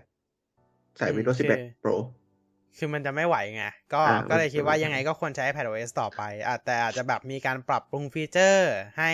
[0.97, 1.95] ใส่ Windows 11 Pro
[2.37, 3.63] ๆคือมันจะไม่ไหวไง
[3.93, 9.11] ก็อ่าก็เลยคิดว่ามันจะไม่ยังไงก็ควรใช้ iPadOS ต่อไปอาจแต่อาจจะแบบมีการปรับปรุงฟีเจอร์ให้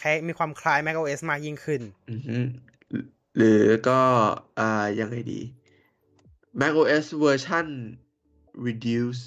[0.00, 2.38] คล้ายมีความคล้าย macOS มากยิ่งขึ้นอือฮึ
[3.36, 4.00] หรือก็
[4.58, 5.40] อ่ายังไงดี
[6.60, 7.66] macOS เวอร์ชัน
[8.66, 9.22] reduce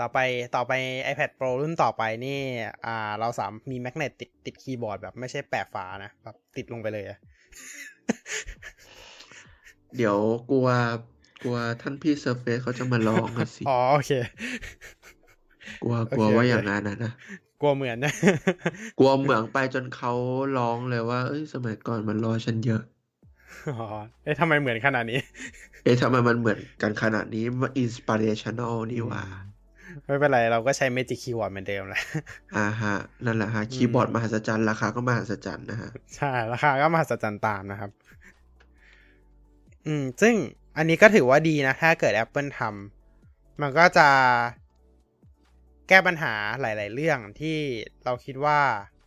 [0.00, 0.18] ต่อไป
[0.56, 0.72] ต่อไป
[1.06, 2.40] iPad Pro รุ่นต่อไปนี่
[2.86, 7.18] อ่า เราสามมีแมกเนตติดติดคีย์บอร์ดแบบไม่ใช่แปะฝานะแบบติดลงไปเลยอะ
[9.96, 10.16] เดี๋ยว
[10.50, 10.68] กลัว
[11.42, 14.12] กลัวท่านพี่ Surface เขาจะมาลองกันสิ อ๋อ โอเค
[15.82, 17.12] กลัวโอเคกลัวว่าโอเคอย่างนั้นนะนะ
[17.60, 18.12] กลัวเหมือนนะ
[18.98, 20.12] กลัวเหมืองไปจนเขา
[20.58, 22.82] ร้องเลยว่า เอ้ย สมัยก่อนมันรอฉันเยอะ
[23.70, 23.86] อ๋อ
[24.24, 25.20] เอ๊ะทำไมเหมือนขนาดนี้
[25.84, 29.24] เอ๊ะทำไมมันเหมือนกันขนาดนี้มัน inspirational นี่หว่า
[30.04, 32.02] ไม่เป็นไรเราก็ใช้ Magic Keyboard เหมือนเดิมแหละ
[32.56, 37.90] อ่าฮะ นั่นแหละฮะ คีย์บอร์ดมหัศจรรย์ ราคาก็มหัศจรรย์นะฮะ ใช่ ราคาก็มหัศจรรย์ตามนะครับ
[39.86, 40.34] อืม ซึ่ง
[40.76, 44.08] อันนี้ก็ถือว่าดีนะ ถ้าเกิด Apple ทำมันก็จะ
[45.88, 47.58] แก้ปัญหาหลาย ๆ เรื่องที่
[48.04, 48.60] เราคิดว่า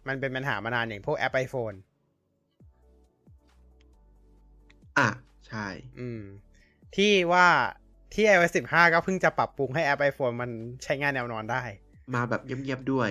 [0.08, 1.78] มันเป็นปัญหามานานอย่างพวกแอป iPhone
[4.98, 5.10] อะ
[5.48, 5.68] ใช่
[6.00, 6.22] อืม
[6.96, 7.48] ที่ว่า
[8.14, 10.50] ที่ iOS 15 ก็เพิ่งจะปรับปรุงให้แอป iPhone มัน
[10.84, 11.64] ใช้งานแนวนอนได้
[12.14, 13.10] มาแบบเงียบๆด้วย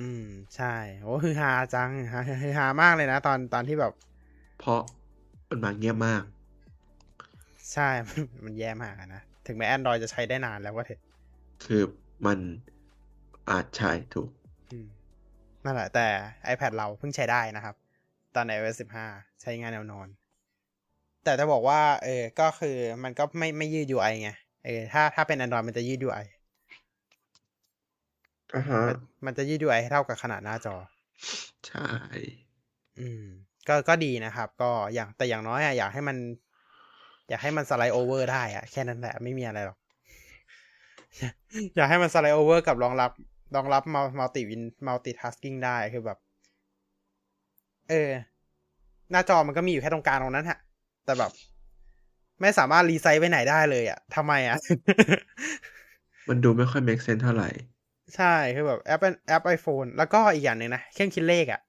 [0.00, 0.24] อืม
[0.56, 3.92] ใช่โอ้ฮือฮาจังฮาฮือฮามากเลยนะ ตอนตอนที่แบบ
[4.60, 4.80] เพราะ
[5.48, 6.22] มันมาเงียบมาก
[7.72, 11.00] ใช่ มันมันแย่มากอะนะ ถึงแม้ Android จะใช้ได้นานแล้วก็เถอะ
[11.64, 11.82] คือ
[12.26, 12.38] มัน
[13.50, 14.28] อาจใช่ถูก
[14.70, 14.86] อืม
[15.64, 16.06] นั่นแหละแต่
[16.52, 17.74] iPad เราเพิ่งใช้ได้นะครับ
[18.34, 18.76] ตอน iOS
[19.12, 20.06] 15 ใช้งานแนวนอน
[21.28, 24.30] แต่จะบอกว่าเออก็คือมันก็ไม่ไม่ยืด UI ไง
[24.64, 26.18] เออถ้าถ้าเป็น Android มันจะยืด UI
[28.54, 30.74] อ่าฮะมันมันจะยืด UI ให้เท่ากับขนาดหน้าจอ
[31.62, 31.88] ใช่
[32.98, 33.24] อืม
[33.68, 36.16] ก็ก็ดีนะครับ ก็อย่างแต่อย่างน้อยอะอยากให้มัน
[37.28, 39.78] อยากให้มัน Slide Over ได้อะแค่นั้นแหละไม่มีอะไรหรอก
[41.76, 43.10] อยากให้มัน Slide Over กับรองรับ
[43.54, 43.82] รองรับ
[44.18, 46.18] multi-win multitasking ได้คือแบบ
[47.88, 48.10] เออ
[49.10, 50.58] หน้าจอมันก็มีอยู่แค่ตรงกลางตรงนั้นฮะ
[51.08, 51.32] แต่แบบ
[52.40, 54.58] ไม่สามารถ resize ไปไหนได้เลยอะทำไมอะ
[56.28, 57.48] มันดูไม่ค่อย make sense เท่าไหร่
[58.14, 61.60] ใช่คือแบบแอปแอป iPhone แล้วก็อีกอย่างหนึ่งนะ เครื่องคิดเลขอะ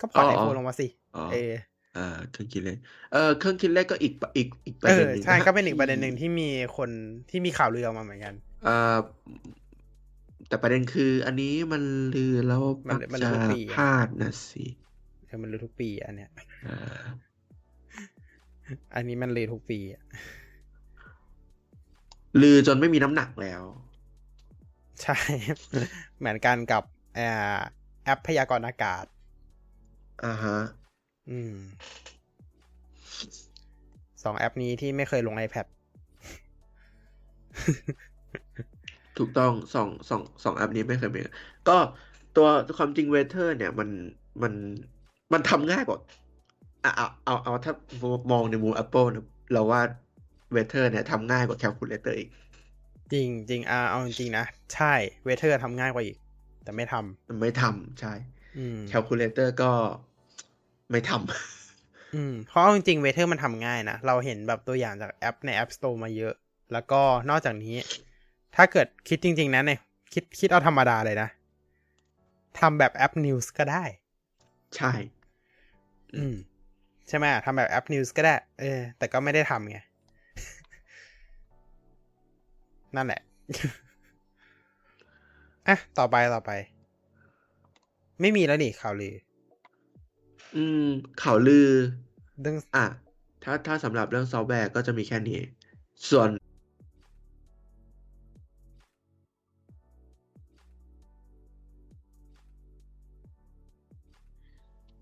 [0.00, 1.52] ก็พอร์ตอ๋ไออโฟนลงมาสิอ๋อเออ
[1.94, 2.00] อ่า
[2.30, 2.78] เครื่องคิดเลข
[3.10, 6.90] เออเครื่องคิดเลขก็อีกอีกอีกประเอเด็นอหนึ่งใช่นะก็เป็นอีกประเด็นหนึ่งที่มีคน
[7.30, 8.70] ที่มีข่าวลือออกมาเหมือนกันอ่า
[10.48, 11.82] แต่ประเด็นคืออันนี้มัน
[12.14, 14.64] ลือแล้วมัมันกมันจะทุกปีอะพลาดนะสิ
[15.26, 16.30] เออมันลือทุกปีอันเนี้ย
[18.68, 20.02] อ่าอันนี้มันลือทุกปีอะ
[22.42, 23.62] ลือจนไม่มีน้ำหนักแล้ว
[25.02, 25.16] ใช่
[26.18, 26.82] เหมือนกันกับ
[27.14, 27.56] เอ่อ
[28.04, 29.04] แอปพยากรณ์อากาศ
[30.24, 30.56] อ่าฮะ
[31.30, 31.54] อืม
[34.22, 35.66] สองแอปนี้ที่ไม่เคยลง iPad
[39.18, 41.20] ถูกต้องสองสองสองแอปนี้ไม่เคยมี
[41.68, 41.76] ก็
[42.36, 42.48] ตัว
[42.78, 43.88] ความจริงเวเทอร์ เนี่ย มัน
[44.42, 44.52] มัน
[45.32, 46.04] มันทำง่ายกว่าอะ
[46.82, 46.90] เอา
[47.24, 47.72] เอาเอาถ้า
[48.30, 49.80] มองในมุม Apple นะเราว่า
[50.52, 52.28] Weather เนี่ยทำง่ายกว่า Calculator อีก
[53.12, 56.16] จริงจริงอ่าเอาจริงๆนะ ใช่ Weather ทำง่ายกว่าอีก
[56.64, 56.94] แต่ไม่ท
[57.28, 59.70] มันไม่ทำใช่ำอืม Calculator ก็
[60.90, 66.34] ไม่ทำอืมเพราะเอาจริงๆ Weather มันทำง่ายนะ เราเห็นแบบตัวอย่างจากแอปใน App Store มาเยอะ
[66.72, 67.00] แล้วก็
[67.30, 67.76] นอกจากนี้
[68.56, 69.80] ถ้าเกิดคิดจริง ๆนะเนี่ย
[70.12, 71.28] คิดคิดเอาธรรมดาเลยนะ
[72.58, 73.84] ทำแบบแอป News ก็ได้
[74.76, 74.92] ใช่
[76.16, 76.36] อืม
[77.08, 79.78] ใช่ไหมทำแบบแอป News ก็ได้ เออ แต่ก็ไม่ได้ทำไง
[82.96, 83.20] นั่นแหละ
[85.68, 86.50] อะ ต่อไปต่อไป
[88.20, 89.14] ไม่มีแล้วนี่ข่าวลือ
[90.56, 90.86] อืม
[91.22, 91.68] ข่าวลือ
[92.40, 92.86] เรื่องอะ
[93.44, 95.40] ถ้าถ้าสำหรับเรื่องซอฟต์แวร์ก็จะมีแค่นี้
[96.10, 96.28] ส่วน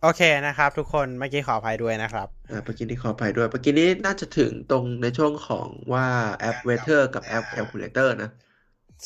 [0.08, 8.30] โอเคนะครับ ทุกคนเมื่อกี้ขออภัยด้วยนะครับอ่าเมื่อกี้นี้ขออภัยด้วยเมื่อกี้นี้น่าจะถึงตรงในช่วงของว่าแอป Weather กับแอป Calculator นะ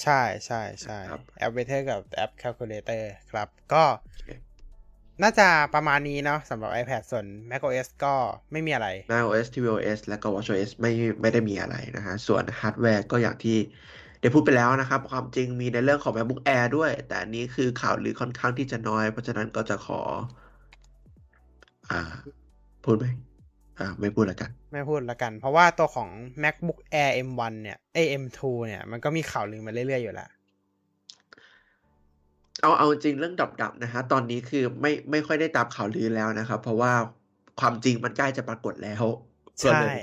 [0.03, 4.29] ใช่ใช่ใช่ครับแอป Weather กับแอป Calculator ครับ ก็โอเค
[5.23, 8.15] น่าจะประมาณนี้เนาะสำหรับ iPad ส่วน macOS ก็
[8.53, 13.59] ไม่มีอะไร macOS tvOS และก็ watchOS ไม่ไม่ได้มีอะไรนะฮะ ส่วนฮาร์ดแวร์ก็อย่างที่
[14.21, 20.01] ได้พูดไปแล้วนะครับ ความจริงมีในเรื่องของ MacBook Air ด้วย แต่อันนี้คือข่าวลือค่อนข้างที่จะน้อย เพราะฉะนั้นก็จะขอ
[21.91, 22.01] อ่า
[22.85, 23.07] พูดไหม
[23.79, 26.09] อ่า ไม่พูดแล้วกัน ไม่พูดละกัน เพราะว่าตัวของ
[26.43, 30.31] MacBook Air M1 เนี่ยเอ้ย M2 เนี่ย มันก็มีข่าวลือมาเรื่อยๆอยู่แล้ว
[32.61, 36.93] เอาเอาจริงเรื่องดับๆนะฮะ ตอนนี้คือไม่ไม่ค่อยได้ตามข่าวลือแล้วนะครับ เพราะว่า
[37.61, 39.03] ความจริงมันใกล้จะปรากฏแล้ว
[39.63, 40.03] ก็ใช่เลย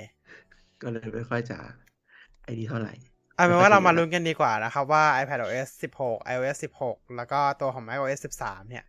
[0.81, 1.57] ก็เลยไม่ค่อยจะ
[2.43, 2.93] ไอ้นี่เท่าไหร่
[3.35, 5.67] เอาเป็นว่าไม่ค่อยเรามาดีนะลุ้นกันดีกว่านะครับ ว่า iPadOS
[5.99, 8.85] 16 iOS 16 แล้วก็ตัวของ macOS 13 เนี่ย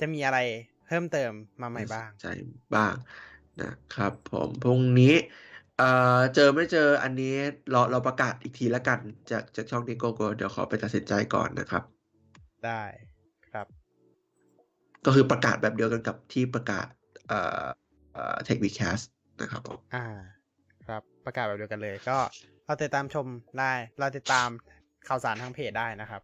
[0.00, 0.38] จะมีอะไร
[0.86, 2.24] เพิ่มเติมมาใหม่บ้างใจ
[2.74, 2.94] บ้าง
[3.60, 5.14] นะครับ ผมพรุ่งนี้
[5.76, 5.84] เอ่อ
[6.34, 7.26] เจอไม่เจออันนี้
[7.70, 11.82] เราเราประกาศอีกทีละกัน จากจากช่องนี้โกโก้เดี๋ยวขอไปตัดสินใจก่อนนะครับ
[12.64, 12.82] ได้
[13.52, 13.66] ครับ
[15.04, 16.86] ก็คือประกาศแบบเดียวกันกับที่ประกาศ
[17.28, 17.64] เอ่อ
[18.12, 19.04] เอ่อ Tech Weekcast
[19.40, 20.04] นะครับผมอ่า
[20.86, 22.18] ครับประกาศแบบเดียวกันเลย ก็
[22.66, 23.26] เราติดตามชม
[23.58, 24.48] ได้ เราติดตาม
[25.08, 26.22] ข่าวสารทางเพจได้นะครับ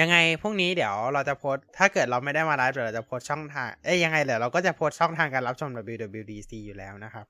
[0.00, 7.26] ยังไงพรุ่งนี้เดี๋ยวเราจะโพสต์ถ้าเกิดเราไม่ได้มาไลฟ์เดี๋ยวเราจะโพสต์ช่องทางเอ้ยยังไงเดี๋ยวเราก็จะโพสต์ช่องทางการรับชม WWDC อยู่แล้วนะครับ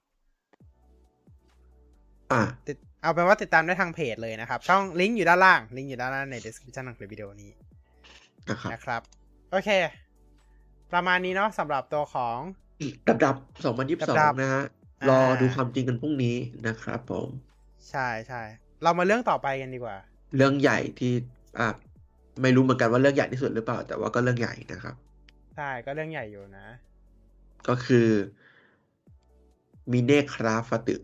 [2.33, 7.51] อะติดเอาเป็นว่าติดตามได้ทางเพจเลยนะครับ ช่องลิงก์อยู่ด้านล่างลิงก์อยู่ด้านล่างใน description ของคลิปวิดีโอนี้
[8.51, 9.01] นะครับนะครับ
[9.51, 9.71] โอเค
[10.93, 12.39] ประมาณนี้เนาะสำหรับตัวของ
[13.09, 14.65] ดับดับสองพันยี่สิบสองดับนะฮะ
[15.03, 16.37] อ่ารรอดูความจริงกันพรุ่งนี้
[16.67, 17.29] นะครับผม
[17.91, 18.43] ใช่ใช่
[18.83, 19.97] เรามาเรื่องต่อไปกันดีกว่า
[20.37, 21.13] เรื่องใหญ่ที่
[21.59, 21.69] อะ
[22.43, 24.97] ไม่รู้เหมือนกันว่าเรื่องใหญ่ที่สุดหรือเปล่า แต่ว่าก็เรื่องใหญ่นะครับ
[25.57, 26.67] ใช่ก็เรื่องใหญ่อยู่นะ
[27.69, 28.09] ก็คือ
[29.93, 30.97] Minecraft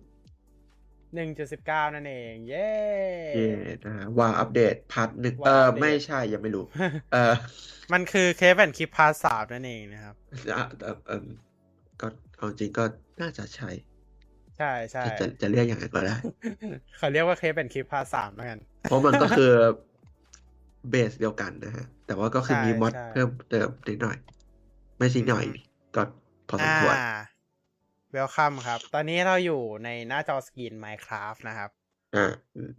[1.15, 2.71] หนึ่งจุดสิบเก้านั่นเอง เย้
[3.35, 3.51] เย่
[3.85, 6.65] นะฮะว่าอัปเดต part หนึ่งว่าเอออัปเดตไม่ใช่ยังไม่รู้
[7.13, 7.35] เออ
[7.93, 10.15] มันคือ Cave and Cliff part สามนั่นเองนะครับ
[10.53, 11.27] อะเออเออ
[12.01, 12.07] ก็
[12.37, 12.85] เอาจริงก็
[13.21, 13.71] น่าจะใช่
[14.57, 16.17] ใช่ใช่จะจะเรียกอย่างนั้นก็ได้
[16.99, 19.53] เขาเรียกว่า Cave and Cliff part สามแล้วกัน เพราะมันก็คือ
[20.91, 24.17] base เดียวกันนะฮะ แต่ว่าก็คือใช่มีมอดใช่เพิ่มเติมนิดหน่อย
[24.99, 25.57] ไม่ใช่หน่อยอืม
[25.95, 26.03] ก็
[26.49, 26.97] พอสมควร
[28.11, 31.71] Welcome ครับ ตอนนี้เราอยู่ในหน้าจอ screen Minecraft นะครับ
[32.15, 32.25] อ่า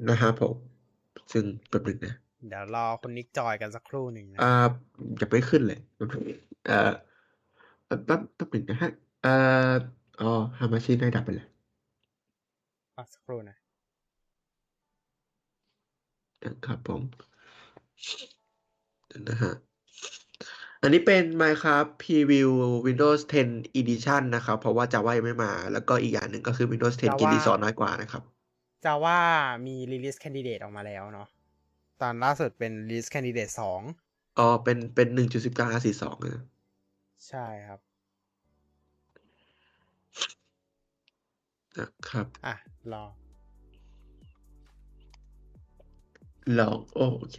[0.08, 0.56] นะฮะผม
[1.34, 2.14] ซึ่งแป๊บหนึงนะ
[2.48, 4.48] เดี๋ยวรอคุณนิกจอยกันสักครู่หนึ่งนะ อ่า
[5.22, 6.24] จะไม่ขึ้นเลยแป๊บหนึ่ง
[6.66, 6.92] เอ่อ
[7.86, 8.90] แป๊บแป๊บแป๊บหนึ่งนะฮะ
[9.22, 9.30] เอ่อ
[10.20, 10.26] อ๋อ
[10.60, 11.48] ฮามาชิได้ดับไปแล้ว
[12.96, 13.58] รอสักครู่นะ
[16.44, 17.33] นะครับผมเดี๋ยว
[19.30, 19.54] นะฮะ
[20.82, 22.50] อันนี้เป็น Minecraft Preview
[22.88, 28.24] Windows 10 Edition นะครับ เพราะว่า Java ยังไม่มา แล้วก็อีกอย่างหนึ่งก็คือ Windows 10 Java กินรีซอสน้อยกว่านะครับ
[28.86, 29.20] จะว่า
[29.68, 31.28] มี release candidate ออกมาแล้วเนาะ
[32.02, 33.82] ตอนล่าสุดเป็น release candidate สอง
[34.40, 36.44] อ๋อเป็นเป็นหนึ่งจุดสิบเก้าสี่สองนะ
[37.30, 37.80] ใช่ครับ
[41.78, 42.56] นะครับ อะ
[42.94, 43.06] รอ
[46.60, 47.38] ลอง โอโอเค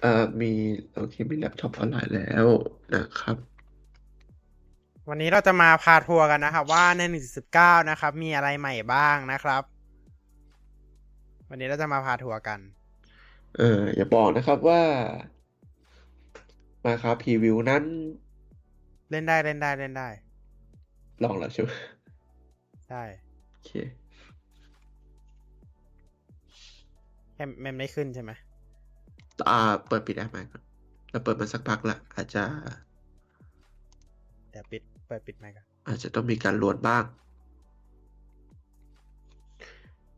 [0.00, 0.52] เอ่อมี
[0.94, 2.46] โอเคมีแล็ปท็อปออนไลน์แล้ว
[2.94, 3.36] นะครับ
[5.08, 7.02] วันนี้เราจะมาพาทัวร์กันนะครับ ว่าใน
[7.46, 9.62] 1.19นะครับ มีอะไรใหม่บ้างนะครับ
[11.50, 12.60] วันนี้เราจะมาพาทัวร์กัน
[13.56, 14.82] เอออย่าบอกนะครับว่า
[16.84, 17.84] Minecraft Preview นั้น
[19.10, 20.08] เล่นได้เล่นได้เล่นได้
[21.22, 21.70] ลองแล้วใช่ไหม
[22.88, 23.04] ได้
[23.50, 23.70] โอเค
[27.34, 28.32] แค่มันไม่ขึ้นใช่ไหม
[29.48, 29.58] อ่า
[29.88, 30.62] เปิดปิดแอปใหม่ก่อน
[31.10, 32.42] แล้วเปิดมาสักพักละอาจจะ
[34.50, 37.04] เดี๋ยวปิดเปิดปิดไมค์ก่อนอาจจะต้องมีการโหลดบ้าง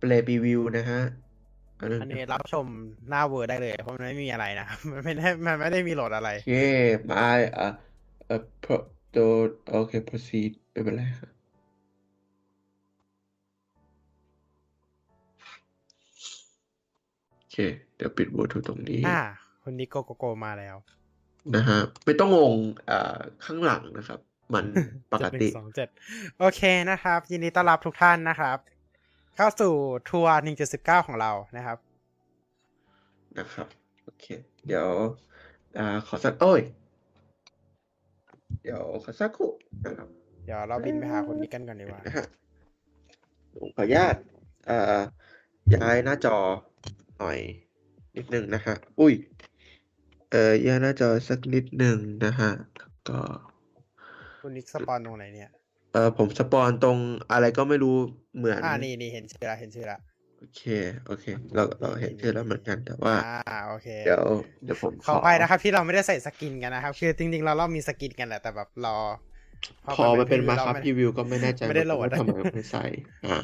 [0.01, 1.03] Play Preview นะฮะ
[1.81, 2.67] อันนั้นอันนี้รับชม
[3.09, 6.53] หน้าเวอร์ได้เลย เพราะมันไม่มีอะไรนะครับมันไม่ได้มันไม่ได้มีโหลดอะไรโอเค
[7.11, 7.25] มา
[7.59, 7.69] อะ
[8.27, 8.77] เอ่อ pro
[9.15, 9.31] ตัว
[9.71, 11.31] โอเค proceed ไม่เป็นไรครับ
[17.37, 17.57] โอเค
[17.99, 19.23] เดี๋ยวปิดบลูทูธตรงนี้ อ่า
[19.63, 20.77] คุณนิโกโกโกมาแล้ว
[21.55, 22.55] นะฮะ ไม่ต้องงง
[22.91, 24.21] อ่าข้างหลังนะครับ
[24.55, 24.65] มัน
[25.13, 25.89] ปกติเจ็ดหนึ่งสองเจ็ด
[26.39, 28.59] โอเคนะครับ ยินดีต้อนรับทุกท่านนะครับ
[29.37, 29.75] เข้าสู่
[30.11, 30.35] ทัวร์
[30.73, 31.79] 1.19ของเรานะครับ
[33.39, 33.67] นะครับ
[34.05, 34.25] โอเค
[34.67, 34.89] เดี๋ยว
[35.79, 36.61] อ่า ขอสักโอ้ย
[38.63, 39.51] เดี๋ยวขอสักครู่
[39.85, 40.09] นะครับ
[40.45, 42.27] เดี๋ยวเราบินไปหาคุณนิกกันก่อนดีกว่านะฮะ
[43.55, 44.17] ผมขออนุญาต
[44.67, 44.99] เอ่อ
[45.75, 46.37] ย้ายหน้าจอ
[47.19, 47.39] หน่อย
[48.19, 49.15] นิดนึงนะฮะ อุ้ย
[50.31, 53.19] เอ่อย้ายหน้าจอสักนิดหนึ่งนะฮะแล้วก็
[54.41, 55.51] คุณนิก spawn ตรงไหนเนี่ย
[55.93, 56.99] เอ่อผม spawn ตรง
[57.33, 57.97] อะไรก็ไม่รู้
[58.39, 59.99] เหมือน อ่านี่นี่เห็นชื่อละเห็นชื่อละ
[60.39, 60.63] โอเค
[61.07, 64.25] โอเค เราเราเห็นชื่อแล้วเหมือนกันแต่ว่า อ่า โอเค เดี๋ยว
[64.65, 68.99] เดี๋ยวผมขอไปนะครับที่เราไม่ได้ใส่ skin กันนะครับ คือจริงๆเราเรามี skin กันแหละแต่แบบรอ
[69.97, 72.85] พอมันเป็นมาพครับไรีวิวก็ไม่แน่ใจไม่ได้โหลดว่าทำไมไม่ใส่
[73.27, 73.39] อ่า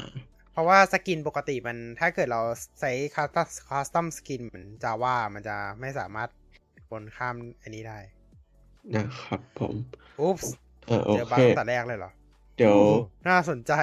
[0.55, 2.41] เพราะว่าสกินปกติมันถ้าเกิดเรา
[2.79, 6.29] ใช้คัสตัมคัสตัมสกินเหมือนจาว่ามันจะไม่สามารถ
[6.89, 7.99] คนข้ามอันนี้ได้
[8.95, 9.75] นะครับผม
[10.19, 10.53] อุ๊ปส์
[10.87, 12.11] เออโอเจอบั๊เคกตั้งแต่แรกเลยเหรอ
[12.57, 12.77] เดี๋ยว
[13.27, 13.73] น่าสนใจ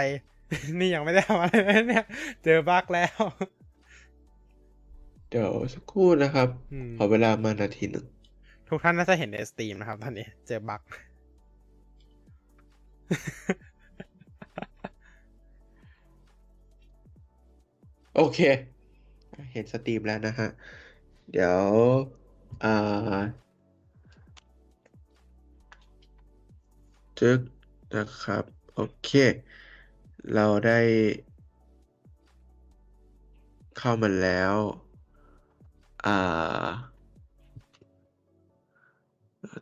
[0.79, 2.05] นี่ยังไม่ได้ทำอะไรเลยเนี่ย
[2.45, 3.20] เจอบั๊กแล้ว
[5.31, 8.07] เดี๋ยวสักครู่นะครับอืมขอเวลามานาทีหนึ่ง
[8.68, 10.83] ทุกท่านน่าจะเห็นใน stream นะครับ ตอนนี้ เจอ bug
[18.15, 18.39] โอเค
[19.53, 20.49] เห็น stream แล้วนะฮะ
[21.31, 21.63] เดี๋ยว
[22.65, 22.69] อ่า
[27.19, 27.41] จึก
[27.95, 28.45] นะครับ
[28.75, 29.11] โอเค
[30.35, 30.79] เราได้
[33.79, 34.55] เข้ามาแล้ว
[36.07, 36.69] อ่า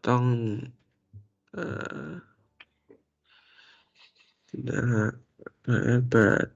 [0.07, 0.25] ต้อง
[1.53, 1.65] เอ่
[2.07, 2.09] อ
[4.69, 5.07] นะฮะ
[6.11, 6.47] เปิด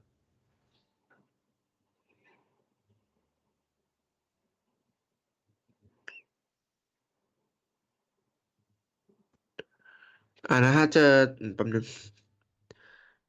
[10.49, 11.01] อ่านะฮะเจอ
[11.39, 11.85] อืมแป๊บนึง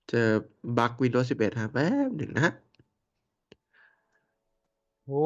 [0.09, 0.19] เจอ
[0.77, 2.53] บั๊ก Windows 11ฮะแป๊บหนึ่งนะฮะ
[5.07, 5.17] โอ้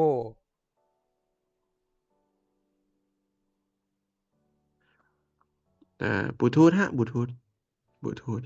[6.01, 7.29] อ่าบลูทูธฮะบลูทูธ
[8.03, 8.41] บลูทูธ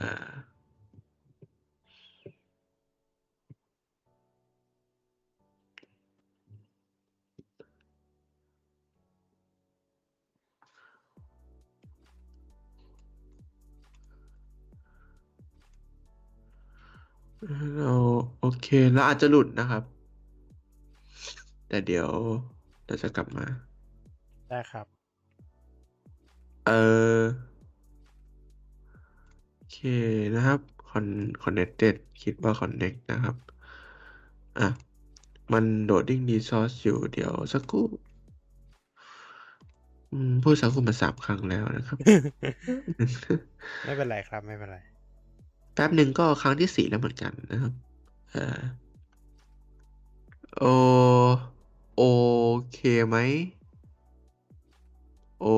[0.00, 0.47] อ่า
[17.78, 17.92] เรา
[18.40, 19.82] โอเค แล้วอาจจะหลุดนะครับ
[21.68, 22.08] แต่เดี๋ยว
[22.86, 23.46] เราจะกลับมา
[24.48, 24.86] ได้ครับ
[26.66, 26.70] เอ
[27.18, 27.20] อ
[29.54, 29.78] โอเค
[30.34, 30.60] นะครับ
[30.90, 31.06] con
[31.42, 33.36] connected คิดว่า connect นะครับ
[34.58, 34.68] อะ
[35.52, 37.86] มัน loading resource อยู่เดี๋ยวสักครู่
[40.12, 41.98] อืมพูดสักครู่มาสามครั้งแล้วนะครับ
[43.84, 44.78] ไม่เป็นไรครับ ไม่เป็นไร
[45.78, 47.72] แป๊บหนึ่งก็ครั้งที่สี่แล้วเหมือนกันนะครับ
[48.34, 48.60] ออ
[50.58, 50.64] โอ
[51.96, 52.02] โอ
[52.72, 53.16] เคไหม
[55.40, 55.48] โอ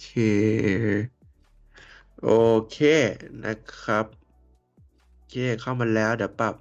[0.00, 0.08] เค
[2.22, 2.30] โอ
[2.70, 2.78] เค
[3.44, 4.06] นะครับ
[5.12, 6.54] โอเคเข้ามาแล้วเดี๋ยวปรับ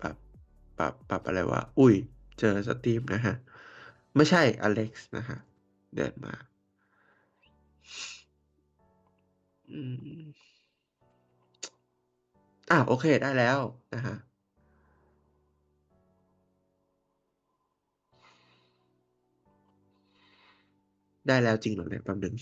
[0.00, 0.16] ปรับ
[0.78, 1.94] ปรับปรับอะไรวะ อุ้ย
[2.38, 3.34] เจอ stream นะฮะ
[4.16, 5.38] ไม่ใช่อเล็กซ์นะฮะ
[5.96, 6.34] เดินมา
[9.70, 9.80] อื
[10.20, 10.41] ม
[12.72, 13.58] อะโอเคได้แล้ว
[13.94, 14.16] นะฮะ
[21.28, 22.34] ได้แล้วจริงเหรอเนี่ยแป๊บนึง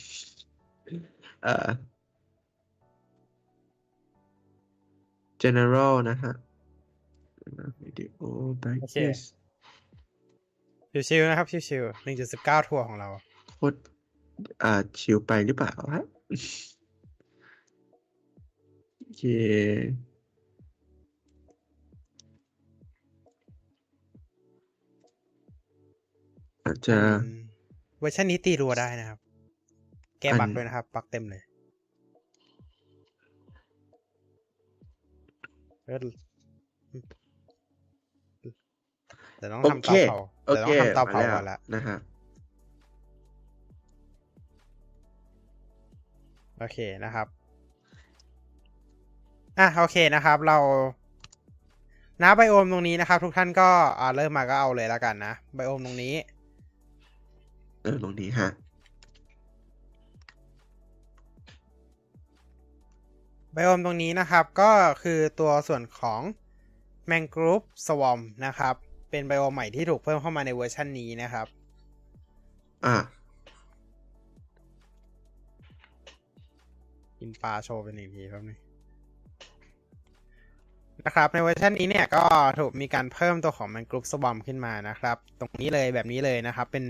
[1.43, 1.69] เอ่อ
[5.43, 6.33] general นะฮะ
[7.83, 8.09] video
[8.81, 9.25] โอเค digest
[11.09, 13.09] ชิวๆนะครับชิวๆหนึ่งจุดสิบเก้าทัวร์ของเรา
[13.57, 13.77] โคตร
[14.63, 16.05] อ่าชิวไปหรือเปล่าฮะ
[18.99, 19.23] โอเค
[26.71, 27.01] อาจจะอื
[27.35, 27.37] ม
[27.99, 29.19] เวอร์ชันนี้ตีรัวได้นะครับ
[30.21, 31.43] แก้อันบั๊กด้วยนะครับบั๊กเต็มเลย
[35.87, 35.99] เออ
[39.39, 40.17] เดี๋ยวต้องโอทำเคเตาเผา
[40.47, 41.97] โอเดี๋ยวเคต้องทำเตาเผามาแล้วก่อนละนะฮะ
[46.59, 47.27] โอเคนะครับ
[49.59, 50.59] อะโอเคนะครับ เรา
[52.23, 53.69] ณไบโอมตรงนี้นะครับ ทุกท่านก็
[54.01, 56.15] อ่าเริ่มมาก็เอาเลยแล้วกันนะไบโอมตรงนี้
[57.83, 58.51] เออตรงนี้ฮะ
[63.53, 64.71] ไบโอมตรงนี้นะครับก็
[65.03, 66.21] คือตัวส่วนของ
[67.07, 68.75] แมงกรูปสวอมนะครับ
[69.11, 71.47] เป็นไบโอมใหม่ที่ถูกเพิ่มเข้ามาในเวอร์ชันนี้นะครับ
[72.87, 72.97] อะ
[77.19, 78.57] กินปลาโชว์เป็นอีกทีครับนี่
[81.05, 82.25] นะครับ ในเวอร์ชันนี้เนี่ยก็
[82.59, 86.85] ถูกมีการเพิ่มตัวของแมงกรูปสวอมขึ้นมานะครับ ตรงนี้เลยแบบนี้เลยนะครับ เป็น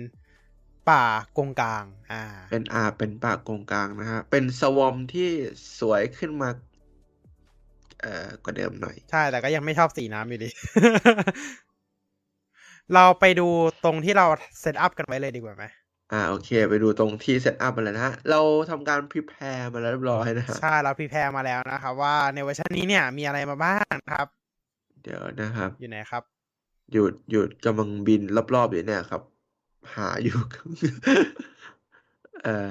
[0.88, 1.04] ป่า
[1.38, 5.30] กงกลาง อ่า เป็นอ่า เป็นป่าโกงกางนะฮะ เป็น swamp ที่
[5.78, 6.50] สวยขึ้นมา
[8.00, 10.48] เอ่อกว่าเดิมหน่อย ใช่ แต่ก็ยังไม่ชอบสีน้ำอยู่ดี
[12.94, 13.48] เราไปดู
[13.84, 14.26] ตรงที่เรา
[14.60, 15.64] set up กันไว้เลยดีกว่าไหม
[16.12, 24.28] อ่า โอเค ไปดูตรงที่ set up มาแล้วนะฮะ เราทำการ prepare มาแล้วเรียบร้อยนะฮะ ใช่ เรา prepare มาแล้วนะครับ ว่าในเวอร์ชันนี้เนี่ย มีอะไรมาบ้างนะครับ
[25.02, 26.22] เดี๋ยวนะครับ อยู่ไหนครับ
[26.92, 28.22] หยุดหยุดกำลังบิน
[28.54, 29.22] รอบๆอยู่เนี่ยครับ
[29.94, 30.38] หาอยู่
[32.44, 32.68] เออ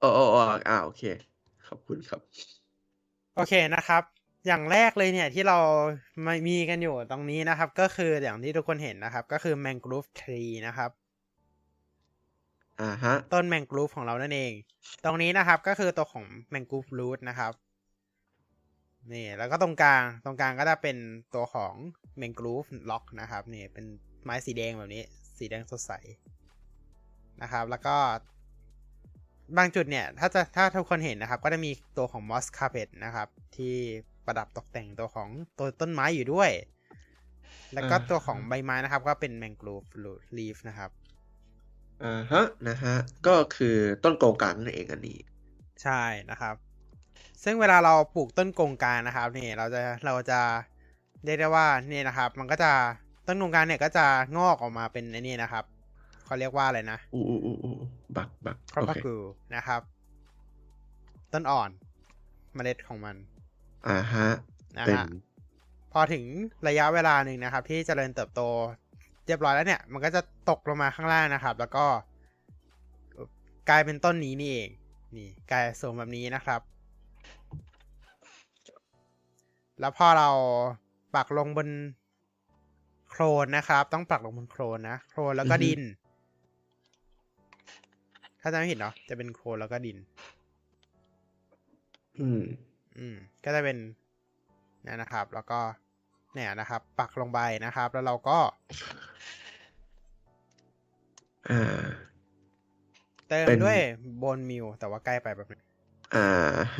[0.00, 1.02] โอ้โอ้โอ้อ่าโอเค
[1.68, 2.20] ขอบคุณครับ
[3.34, 4.02] โอเคนะครับ
[4.46, 5.58] อย่างแรกเลยเนี่ยที่เรา
[6.26, 10.90] มามีกันอยู่ตรงนี้นะครับ ก็คืออย่างที่ทุกคนเห็นนะครับ ก็คือ mangrove tree นะครับ
[12.80, 14.52] อ่าฮะ ต้น mangrove ของเรานั่นเอง
[15.04, 17.52] ตรงนี้นะครับก็คือตัวของ mangrove root นะครับ
[19.12, 20.96] นี่แล้วก็ตรงกลางตรงกลางก็จะเป็น
[21.34, 21.74] ตัวของ
[22.20, 23.84] mangrove lock นะครับนี่เป็น
[24.24, 25.02] ไม้สีแดงแบบนี้
[25.38, 25.92] สีแดงสดใส
[27.42, 27.96] นะครับ แล้วก็
[29.56, 33.74] บางจุดเนี่ย ถ้าจะถ้าทุกคนเห็นนะครับ ก็จะมีตัวของ moss carpet นะครับ ที่
[34.26, 35.28] ประดับตกแต่งตัวของ
[35.58, 36.50] ตัวต้นไม้อยู่ด้วย
[37.74, 39.88] แล้วก็อ่าตัวของใบไม้นะครับ ก็เป็น mangrove
[40.36, 40.90] leaf นะครับ
[42.04, 42.94] อ่าฮะนะฮะ
[43.26, 45.18] ก็คือต้นโกงกลางนั่นเองอันนี้
[45.82, 46.54] ใช่นะครับ
[47.44, 50.40] ซึ่งเวลาเราปลูกต้นกงกลางนะครับนี่เราจะเราจะ
[51.24, 52.72] เรียกได้ว่านี่นะครับ มันก็จะ
[53.26, 55.64] ต้นกงกลางเนี่ยก็จะงอกออกมาเป็นไอ้นี่นะครับ
[56.24, 57.74] เขาเรียกว่าอะไรนะอู้อู้อู้อู้
[58.16, 59.16] บักบักครอโอปเคกู
[59.54, 59.80] นะครับ
[61.32, 61.70] ต้นอ่อน
[62.54, 63.16] เมล็ดของมัน
[63.88, 64.28] อ่าฮะ
[64.76, 65.06] นะเป็นฮะ
[65.92, 66.24] พอถึง
[66.68, 68.40] ระยะเวลาหนึ่งนะครับ ที่เจริญเติบโต
[69.26, 70.20] เรียบร้อยแล้วเนี่ย มันก็จะ
[70.50, 71.86] ตกลงมาข้างล่างนะครับ แล้วก็
[73.68, 74.70] กลายเป็นต้นนี้นี่เอง
[75.16, 76.60] นี่ กลายสูงแบบนี้นะครับ
[79.80, 80.28] แล้วพอเรา
[81.14, 81.68] ปักลงบน
[83.08, 85.80] โครนนะครับ ต้องปักลงบนโครนนะโครนแล้วก็ดิน
[88.40, 89.96] ถ้าจำไม่ผิดเนาะจะเป็นโครนแล้วก็ดิน
[92.20, 92.42] อืม
[92.98, 93.78] อืม ก็จะเป็น
[94.82, 95.60] เนี่ยนะครับ แล้วก็
[96.34, 98.38] เนี่ยนะครับ ปักลงไปนะครับ แล้วเราก็
[101.50, 101.84] อ่า
[103.28, 103.78] เติมเป็นด้วย
[104.18, 105.60] โบนมิลแต่ว่าใกล้ไปแบบนี้
[106.14, 106.28] อ่า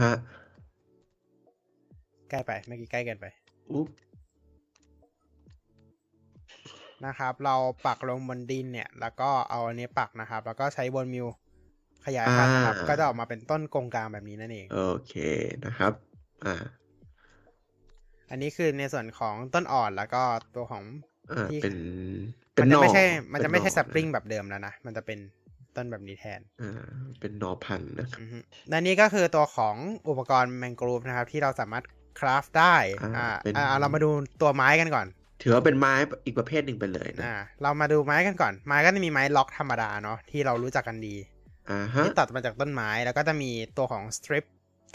[0.01, 0.14] ฮะ
[2.30, 3.26] ใกล้ไปเมื่อกี้ใกล้เกินไป
[3.72, 3.88] อุ๊บ
[7.06, 7.54] นะครับ เรา
[7.86, 11.26] ปักลงบนดินเนี่ย แล้วก็เอาอันนี้ปักนะครับ แล้วก็ใช้โบนมิล
[12.06, 15.14] ขยายพันธุ์นะครับ ก็จะออกมาเป็นต้นกงกลางแบบนี้นั่นเอง โอเค
[15.64, 15.92] นะครับ
[16.44, 16.54] อ่า
[18.30, 20.22] อันนี้คือในส่วนของต้นอ่อนแล้วก็
[20.54, 20.84] ตัวของ
[21.30, 21.76] อ่าที่เป็น
[22.62, 25.18] มันจะไม่ใช่หอมันจะไม่ใช่เป็สหอปริงแบบเดิมแล้วนะ มันจะเป็น
[25.76, 26.72] ต้นแบบนี้แทน อ่า
[27.20, 29.76] เป็นหนอพันธุ์นะครับอือฮึและนี่ก็คือตัวของ
[30.08, 31.84] อุปกรณ์แมงกรูฟนะครับ ที่เราสามารถ
[32.18, 34.10] คราฟได้อ่าอ่าเป็นอ่าเรามาดู
[34.40, 35.06] ตัวไม้กันก่อน
[35.42, 35.94] ถือว่าเป็นไม้
[36.24, 41.16] อีกประเภทหนึ่งไปเลยนะอ่าเรามาดูไม้กันก่อน ไม้ก็จะมีไม้ล็อกธรรมดาเนาะที่เรารู้จักกันดี
[41.70, 44.44] อ่าฮะที่ตัดมาจากต้นไม้แล้วก็จะมีตัวของสตริป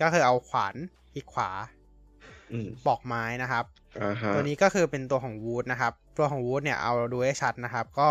[0.01, 0.75] ก็คือเอาขวาน
[1.15, 1.49] อีกขวา
[2.51, 3.65] อืมปอกไม้นะครับ
[4.01, 8.09] อ่าฮะตัวนี้ก็คือเป็นตัวของวูดนะครับ ตัวของวูดเนี่ยเอาดูให้ชัดนะครับ ก็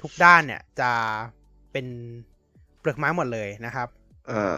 [0.00, 0.90] ทุกด้านเนี่ยจะ
[1.72, 1.86] เป็น
[2.80, 3.88] เปลือกไม้หมดเลยนะครับ
[4.30, 4.56] อ่า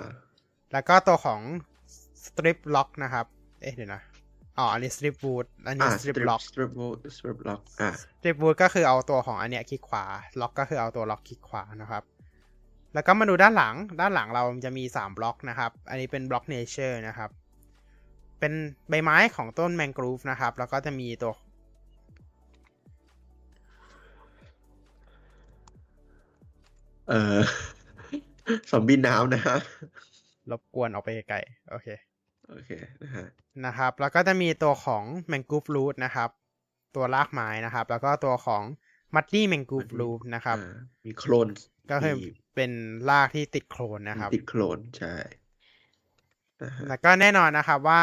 [0.73, 1.41] แล้วก็ตัวของ
[2.25, 3.27] สตริปล็อกนะครับ
[3.61, 4.03] เอ๊ะเดี๋ยวนะ
[4.59, 10.05] อ๋ออันนี้สตริปวูดอันนี้อ่าสตริปล็อกสตริปวูดสตริปล็อกอ่าสตริปวูดก็คือเอาตัวของอันเนี้ยคลิกขวา
[10.41, 12.03] ล็อกก็คือเอาตัวล็อกคลิกขวานะครับ
[12.95, 17.31] แล้วก็มาดูด้านหลัง ด้านหลังเราจะมีสามบล็อกนะครับ อันนี้เป็นบล็อกเนเจอร์นะครับ
[18.41, 18.53] เป็น
[18.89, 21.35] ใบไม้ของต้นแมงกรูฟนะครับ แล้วก็จะมีตัว
[27.09, 27.41] เออ
[28.71, 29.57] ซอมบี้น้ำนะฮะ
[30.51, 31.89] รบกวนออกไปไกลๆโอเค
[32.49, 32.71] โอเค
[33.03, 33.27] นะฮะ
[33.67, 36.31] นะครับ แล้วก็จะมีตัวของแมงกรูฟรูทนะครับ
[36.95, 38.63] ตัวรากไม้นะครับ แล้วก็ตัวของ
[39.15, 40.77] มัดดี้แมงกรูฟรูทนะครับอ่า
[41.07, 41.49] มีโคลน
[41.91, 42.73] ก็คือมีเป็น
[43.11, 45.15] รากที่ติดโคลนนะครับ ติดโคลน ใช่
[46.63, 48.03] นะฮะแล้วก็แน่นอนนะครับว่า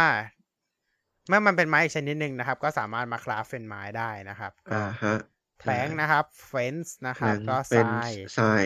[1.27, 5.15] เมื่อมันเป็นไม้อีกชนิดหนึ่งนะครับ ก็สามารถมาคราฟเป็นไม้ได้นะครับก็อ่าฮะ
[5.59, 8.63] แผลงนะครับ เฟนส์นะครับแล้ก็เป็นทรายทราย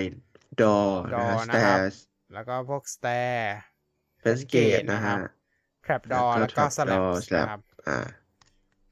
[0.61, 0.77] ดอ
[1.13, 1.95] นะ door ฮะสนะเตครับร์ส
[2.33, 3.55] แล้วก็พวกสเตร์
[4.19, 5.15] เฟนสเกตนะฮะ
[5.83, 7.99] แทรปดอแล้วก็สลับสลับนะครับอ่า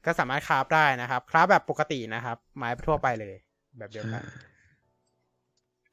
[0.06, 3.34] ก็สามารถคราฟได้นะครับคราฟแบบปกตินะครับ ไม้ทั่วไปเลย
[3.78, 4.22] แบบเดียวกัน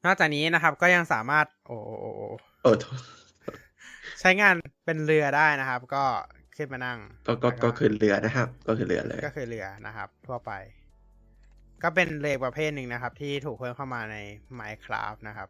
[0.04, 2.26] นอกจากนี้นะครับ ก็ยังสามารถ โอ้โอ้โอ้โอ้
[2.62, 3.00] โอ้โทษ
[4.20, 6.04] ใช้งานเป็นเรือได้นะครับ ก็
[6.56, 10.52] ขึ้นมานั่ง ก็ก็แล้วก็คือเรือนะครับ ก็คือเรือเลย ก็คือเรือนะครับ ทั่วไป
[11.82, 14.16] ก็เป็นเรือประเภทหนึ่งนะครับ ที่ถูกเพิ่มเข้ามาใน
[14.58, 15.48] Minecraft นะครับ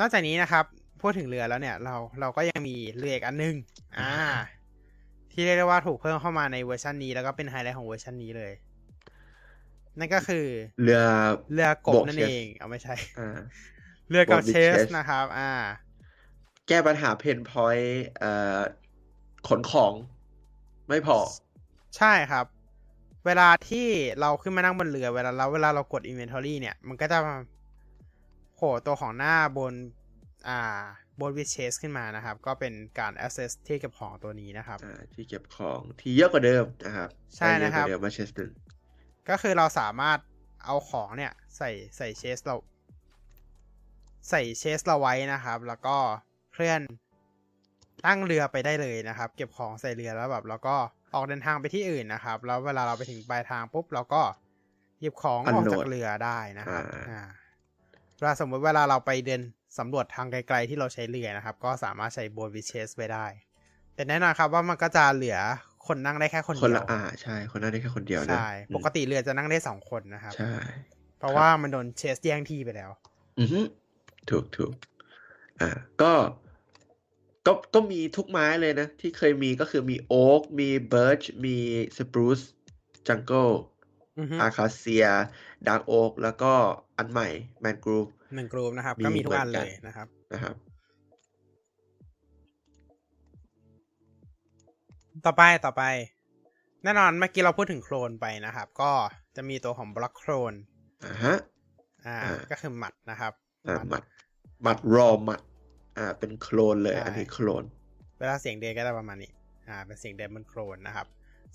[0.00, 0.64] นอกจากนี้นะครับ
[1.00, 3.54] พูดถึงเรือแล้วเนี่ย เราเราก็ยังมีเรืออีกอันหนึง
[3.98, 4.14] อ่า
[5.32, 8.52] ที่เรียกได้ว่าถูกเพิ่มเข้ามาในเวอร์ชันนี้ แล้วก็เป็นไฮไลท์ของเวอร์ชันนี้เลย
[9.98, 10.46] นั่นก็คือ
[10.82, 11.02] เรือ
[11.52, 13.38] เรือกับ boat นั่น chest เองเอาไม่ใช่อ่า
[14.08, 15.50] เรือกับโบกเช with ส chest นะครับ อ่า
[16.68, 18.60] แก้ปัญหา pain point เอ่อ
[19.48, 19.92] ขนของ
[20.88, 21.18] ไม่พอ
[21.96, 22.44] ใช่ครับ
[23.26, 23.88] เวลาที่
[24.20, 27.18] เราขึ้นมานั่งบนเรือเวลาเราเวลาเรากด inventory เนี่ย มันก็จะ
[28.54, 29.74] โผล่ตัวของหน้าบน
[30.48, 30.60] อ่า
[31.20, 38.52] บน with chest ขึ้นมานะครับ ก็เป็นการ access ที่เก็บของตัวนี้นะครับอ่าที่เก็บของที่เยอะกว่าเดิมนะครับ ใช่นะครับเยอะกว่าเดิมมาเชสหนึ่ง
[39.28, 40.18] ก็คือเราสามารถ
[40.64, 42.56] เอาของเนี่ย ใส่ใส่เชสเรา
[44.30, 45.96] ใส่เชสเราไว้นะครับ แล้วก็
[46.52, 46.80] เคลื่อน
[48.06, 50.76] ตั้งเรือไปได้เลยนะครับ เก็บของใส่เรือแล้วแบบ แล้วก็
[51.14, 54.22] ออกเดินทางไปที่อื่นนะครับ แล้วเวลาเราไปถึงปลายทางปุ๊บเราก็
[55.00, 57.22] หยิบของออกจากเรือได้นะครับอ่า
[58.16, 59.42] เวลาสมมติเวลาเราไปเดิน
[59.78, 63.26] สำรวจทางไกลๆที่เราใช้เรือนะครับ ก็สามารถใช้โบนวิเชสไว้ได้
[63.94, 65.38] แต่แน่นอนครับว่ามันก็จะเหลือ
[65.86, 70.52] คนนั่งได้แค่คนคนเดียละวอ่าใช่คนนั้นได้แค่คนเดียวนะใช่ปกติเรือจะนั่งได้สองคนนะครับใช่
[71.18, 72.90] เพราะว่ามันโดนเชสแย่งที่ไปแล้ว
[73.38, 73.60] อือฮึ
[74.30, 74.72] ถูกถูก
[75.60, 75.70] อ่า
[76.02, 76.12] ก็
[77.46, 81.56] ก็ก็มีทุกไม้เลยนะ ที่เคยมีก็คือมีโอ๊กมีเบิร์ชมี
[81.98, 82.40] สปรูซ
[83.08, 83.48] จังเกิล
[84.18, 85.06] อือฮึอาคาเซีย
[85.66, 86.52] ดาร์กโอ๊กแล้วก็
[86.98, 87.28] อันใหม่
[87.60, 90.54] แมนกรูฟ หนึ่งกรุ๊ปนะครับมีก็มีทุกอันเหมืเลอนกันยนะครับนะครับ
[95.26, 95.82] ต่อไปต่อไป
[96.84, 98.92] แน่นอนเมื่อกี้เราพูดถึงโครนไปนะครับ ก็
[99.36, 100.52] จะมีตัวของบล็อกโครน
[101.04, 101.36] อ่าฮะ
[102.06, 103.32] อ่าอ่า ก็คือหมัดนะครับ
[103.68, 104.04] อ่าหหมัมัดด
[104.62, 105.40] หมัดรอหมัด
[105.98, 107.64] อ่า เป็นโคลนเลยใช่อันนี้โคลน
[108.18, 109.30] เวลาเสียงเดินก็จะประมาณนี้
[109.68, 111.06] อ่า เป็นเสียงเดินบนโครนนะครับ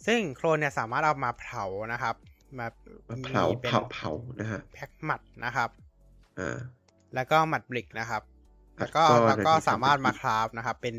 [0.06, 2.16] ซึ่งโครนเนี่ยสามารถเอามาเผานะครับ
[2.60, 2.68] มา
[3.10, 5.91] มาเผาเป็นเผาเผานะฮะแพ็คหมัดนะครับอ่า
[7.16, 8.24] แล้วก็หมัดบลิกนะครับ
[8.78, 10.96] แล้วก็แล้วก็แล้วก็ในที่สามารถทำเป็นมาคราฟนะครับ เป็น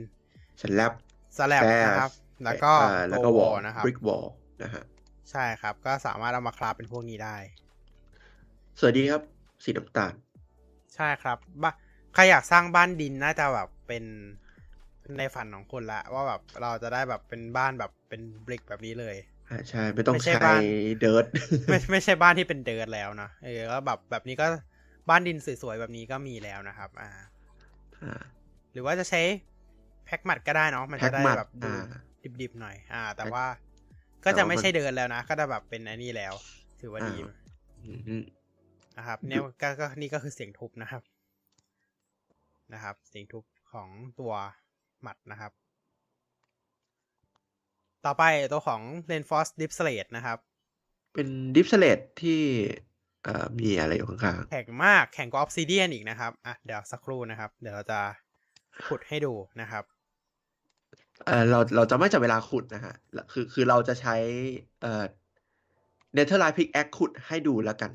[0.61, 0.93] สแลบ
[1.39, 2.12] สแลบนะครับ
[2.45, 4.26] แล้วก็อ่าแล้วก็วอลนะครับบริกวอล
[4.62, 4.85] นะฮะ
[5.30, 7.37] ใช่ครับ ก็สามารถเอามาคราฟเป็นพวกนี้ได้
[8.78, 9.22] สวัสดีครับ
[9.64, 10.14] สีน้ำตาล
[10.95, 11.70] ใช่ครับบ้า
[12.14, 14.05] ใครอยากสร้างบ้านดินน่าจะแบบเป็น
[15.18, 19.16] ในฝันของคุณละ ว่าแบบเราจะได้แบบเป็นบ้านแบบเป็นบริกแบบนี้เลย
[19.51, 20.61] อ่าใช่ ไม่ต้องไม่ใช่ใช้บ้าน
[21.01, 21.24] เดิร์ด
[21.70, 24.47] ไม่ไม่ใช่บ้านที่เป็นเดิร์ดแล้วนะเออก็แบบแบบนี้ก็
[25.09, 27.11] บ้านดินสวยๆแบบนี้ก็มีแล้วนะครับอ่า
[28.03, 28.20] อ่า
[28.72, 29.20] หรือว่าจะใช้
[30.05, 32.00] แพ็กหมัดก็ได้เนาะมันแพ็จะคได้หมัดแบบดูอ่า
[32.40, 33.46] ดิบๆหน่อย อ่า แต่แพ็คว่า
[34.24, 36.34] ก็จะไม่แต่ว่ามันใช่เดินแล้วนะ ก็จะแบบเป็นอันนี้แล้ว
[36.80, 37.34] ถือว่าดีอ่า
[37.84, 38.24] อืม
[38.98, 41.03] นะครับเนี่ยก็ก็นี่ก็คือเสียงทุบนะครับ
[42.72, 43.88] นะครับ เสียงทุบของ
[44.20, 44.32] ตัว
[45.03, 45.53] หมัดนะครับ
[48.07, 48.80] ต่อไปตัวของ
[49.11, 50.38] Reinforced d i p s l a t e นะครับ
[51.14, 52.40] เป็นดิฟสเลตที่
[52.91, 58.00] เอ่อมีอะไรอยู่ข้างแข็งมากแข็งกว่า Obsidian อีกนะครับอะเดี๋ยวสักครู่นะครับ เดี๋ยวเราจะ
[58.86, 64.14] ขุดให้ดูนะครับๆเอ่อเราเราจะไม่จับเวลาขุดนะฮะแล้วคือคือเราจะใช้
[64.80, 65.04] เอ่อ
[66.14, 67.90] Netherite pickaxe ขุดให้ดูแล้วกัน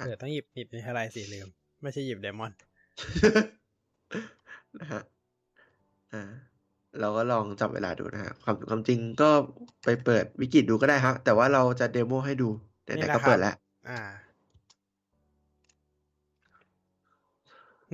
[0.00, 1.48] อะเดี๋ยวต้องหยิบหยิบในอะไรสีลืม
[1.82, 2.52] ไม่ใช่หยิบ diamond
[4.80, 5.00] นะฮะ
[6.12, 6.22] อ่า
[7.00, 9.30] เราก็ลองจับเวลาดูนะฮะความความจริงก็
[9.84, 12.48] ไปเปิดวิกิดูก็ได้ฮะ แต่ว่าเราจะ demo ให้ดู
[12.90, 13.54] ไหนๆ ก็เปิดครับ
[13.88, 14.00] อ่า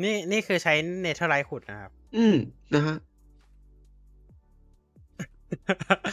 [0.02, 2.36] นี่นี่คือใช้ Netherite ขุดนะครับ อืม
[2.74, 2.96] นะฮะ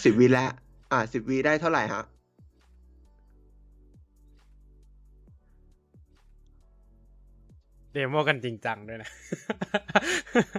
[0.04, 0.50] สิบวิแล้ว
[0.92, 2.04] อ่าสิบวิได้เท่าไหร่ฮะ
[7.94, 9.10] demo กันจริงจังด้วยนะ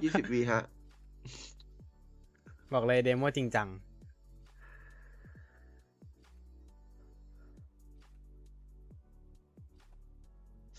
[0.03, 0.63] ยี่สิบวิฮะ
[2.72, 3.68] บอกเลย demo จริงจัง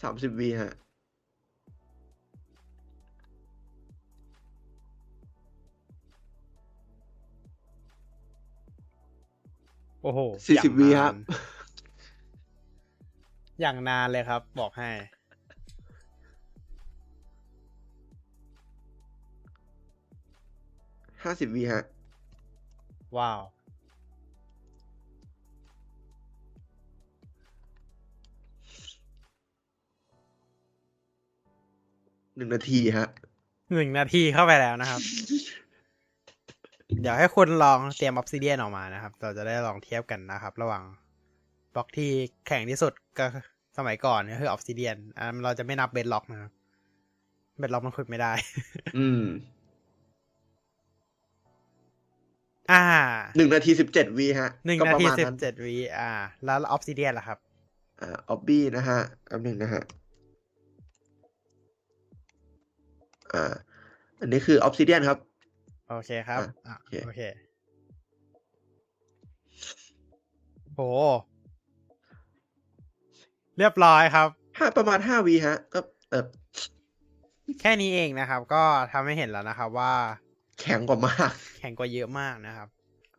[0.01, 0.73] สามสิบวิฮะ
[10.05, 11.13] โอ้โหสี่อย่าสิงบวินานครับ
[13.61, 14.89] อย่างนานเลยครับ บอกให้
[21.23, 21.83] ห้าสิบวิฮะ
[23.17, 23.41] ว้าว
[32.37, 33.07] หนึ่งนาทีฮะ
[33.73, 35.01] หนึ่งนาทีเข้าไปแล้วนะครับ
[37.01, 40.83] เดี๋ยวให้คุณลองเตรียมออ s ซิเดียนออกมานะครับ เราจะได้ลองเทียบกันนะครับ ระหว่าง
[41.73, 42.09] บล็อกที่
[42.47, 43.25] แข็งที่สุดก็
[43.77, 46.51] สมัยก่อนก็คือออ s ซิเดียนอ่าเราจะไม่นับ bedrock นะครับ
[47.57, 48.31] bedrock มันขุดไม่ได้
[48.97, 49.23] อืม
[52.71, 52.83] อ่า
[53.37, 56.11] หนึ่งนาทีสิบเจ็ดวิฮะก็ประมาณนั้น หนึ่งนาทีสิบเจ็ดวิอ่า
[56.45, 57.37] แล้วออ s ซิเดียนล่ะครับ
[58.01, 58.99] อ่าออบบี้นะฮะ
[59.29, 59.83] อันหนึ่งนะฮะ
[63.33, 63.53] อ่า
[64.21, 65.19] อันนี้คือออ s ซิเดียนครับ
[65.89, 67.21] โอเคครับอะอะโอเคโอเค
[70.75, 70.81] โห
[73.57, 75.79] เรียบร้อยครับห้าประมาณห้าวีฮะ ก็
[76.09, 76.25] เออ
[77.61, 79.93] แค่นี้เองนะครับ ก็ทำให้เห็นแล้วนะครับว่า
[80.61, 82.67] แข็งกว่ามาก แข็งกว่าเยอะมากนะครับ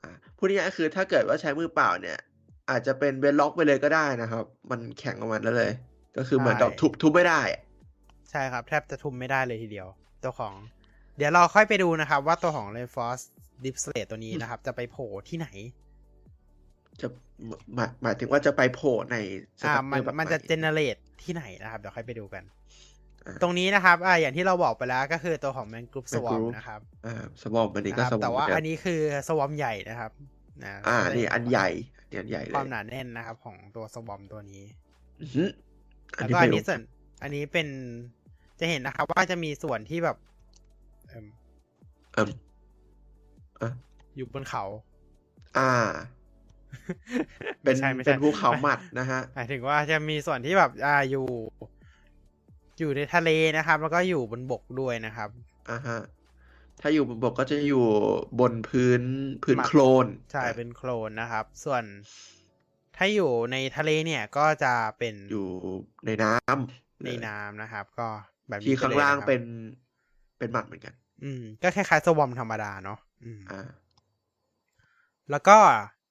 [0.02, 2.18] อ่าพูดง่ายๆคือถ้าเกิดว่าใช้มือเปล่าเนี่ย
[2.70, 5.72] อาจจะเป็นเวนล็อกไปเลยก็ได้นะครับ มันแข็งประมาณนั้นเลย
[6.16, 7.62] ก็คือเหมือนกับใช่ทุบทุบไม่ได้อะ
[8.30, 9.88] ใช่ครับ แทบจะทุมไม่ได้เลยทีเดียว
[10.22, 10.52] ตัวของ
[11.16, 13.24] เดี๋ยวเราค่อยไปดูนะครับ ว่าตัวของ Reinforce
[13.64, 15.48] Display ตัวนี้นะครับ จะไปโผล่ที่ไหน
[17.00, 17.08] จะ
[17.74, 19.16] หมายหมายถึงว่าจะไปโผล่ใน
[19.60, 22.42] สอ่าตั๊กเกมัอนร์แบบมันจะไหเจเนเรตที่ไหนนะครับ เดี๋ยวค่อยไปดูกัน
[23.26, 30.10] อ่าตรงนี้นะครับอ่าอย่างที่เราบอกไปแล้วก็คือตัวของ Man Group Man Swarm Group นะครับอ่าสวอมอันนี้ก็นะครับสวอมแต่ว่าเหมือักันนนี้คือสวอมใหญ่นะครับ
[30.64, 31.68] นะอ่าก็เลยนี่อันใหญ่
[32.10, 34.64] นี่อันใหญ่เลควายมหนาแน่นนะครับ ของตัวสวอมตัวนี้
[35.20, 35.50] อื้อหือ
[36.18, 36.82] อันแล้วนี้ก็ไม่อันนี้รู้ส่วน
[37.22, 37.68] อันนี้เป็น
[38.60, 41.26] จะเห็นนะครับ ว่าจะมีส่วนที่แบบเอิ่ม
[42.12, 42.30] เอิ่ม
[43.60, 43.68] อะ
[44.16, 44.64] อยู่บนเขา
[45.56, 45.62] อ่า
[47.62, 51.26] เป็นไม่ใช่ไม่เป็ใช่นภูเขาหมัดนะฮะหมายถึงว่าจะมีส่วนที่แบบ อ่าอยู่
[52.78, 55.30] อยู่ในทะเลนะครับ แล้วก็อยู่บนบกด้วยนะครับ
[55.70, 55.98] อ่าฮะ
[56.80, 57.84] ถ้าอยู่บนบกก็จะอยู่
[58.40, 59.02] บนพื้น
[59.42, 61.84] พื้นหมักโคลนใช่เป็นโคลนนะครับ ส่วน
[62.96, 65.46] ถ้าอยู่ในทะเลเนี่ยก็จะเป็นอยู่
[66.06, 68.08] ในน้ำในน้ำนะครับ ก็
[68.48, 69.42] แบบนี้ที่ไปข้างยล่างะครับเป็น
[70.38, 73.68] เป็นหมัดเหมือนกัน อืม ก็คล้ายๆสวอมธรรมดาเนาะอืมอ่า
[75.30, 75.58] แล้วก็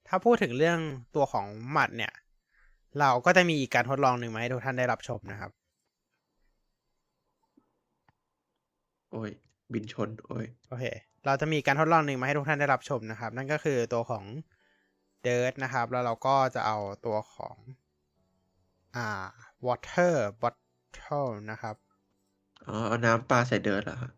[0.08, 0.80] ถ้าพูดถึงเรื่อง
[1.16, 2.14] ตัวของหมัดเนี่ย
[3.00, 5.52] เราก็จะมีอีกการทดลองหนึ่งมาให้ทุกท่านได้รับชมนะครับ
[9.12, 9.32] โอ้ย
[9.74, 10.86] บินชน โอ้ย โอเค
[11.26, 14.24] เราจะมีการทดลองหนึ่งมาให้ทุกท่านได้รับชมนะครับ นั่นก็คือตัวของ
[15.26, 17.58] Dirt นะครับ แล้วเราก็จะเอาตัวของ
[18.96, 19.28] อ่า
[19.66, 21.76] Water Bottle นะครับ
[22.68, 24.12] อ๋อ เอาน้ำปลาใส่เดิร์ดเหรอฮะ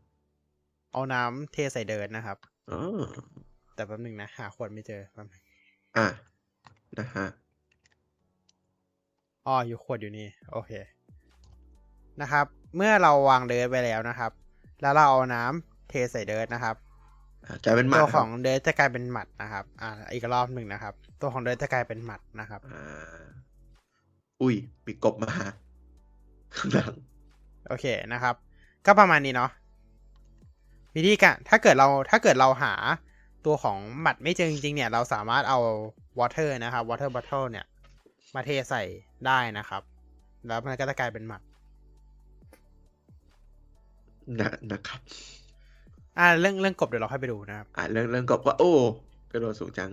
[0.97, 2.37] เอาน้ำเทใส่ Dirt นะครับ
[2.71, 3.03] อ๋อ
[3.75, 5.41] แต่แป๊บหนึงนะหาขวดไม่เจอแป๊บนึง
[5.97, 6.07] อะ
[6.99, 7.25] นะฮะ
[9.45, 10.71] อ๋ออยู่ขวดอยู่นี่ โอเค
[12.21, 12.45] นะครับ
[12.75, 14.31] เมื่อเราวาง dirt ไปแล้วนะครับ
[14.81, 16.75] แล้วเราเอาน้ำเทใส่ dirt นะครับ
[17.45, 23.19] อะกลายเป็น mud ครับ ตัวคของ dirt จะกลายเป็น mud นะครับ อ่า อีกรอบหนึ่งนะครับ ตัวของ dirt จะกลายเป็น mud นะครับอ่า
[24.41, 24.55] อุ้ย
[24.85, 25.29] มีกบมา
[26.55, 26.93] ข้างหลัง
[27.67, 28.35] โอเคนะครับ
[28.85, 29.51] ก็ประมาณนี้เนาะ
[30.97, 32.73] วิธีการถ้าเกิดเราถ้าเกิดเราหา
[33.45, 35.59] ตัวของหมัดไม่เจอจริงๆเนี่ย เราสามารถเอา
[36.19, 37.65] water นะครับ water bottle เนี่ย
[38.35, 38.83] มาเทใส่
[39.25, 39.81] ได้นะครับ
[40.47, 41.41] แล้วมันก็จะกลายเป็นหมัด
[44.39, 44.99] นะนะครับ
[46.17, 48.73] อ่าเรื่องเรื่องกบเดี๋ยวเราค่อยไปดูนะครับ อะเรื่องเรื่องกบก็โอ้
[49.31, 49.91] กระโดดสูงจัง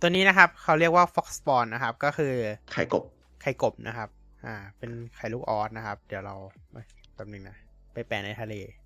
[0.00, 2.34] ตัวนี้นะครับ เขาเรียกว่า fox spawn นะครับ ก็คือ
[2.72, 3.04] ไข่กบ
[3.42, 4.08] ไข่กบนะครับ
[4.46, 6.34] อ่า เป็นไข่ลูกออสนะครับ เดี๋ยวเรา
[6.72, 7.56] เอ้ยแป๊บนึงนะ
[7.92, 8.81] ไปแปะในทะเลอะ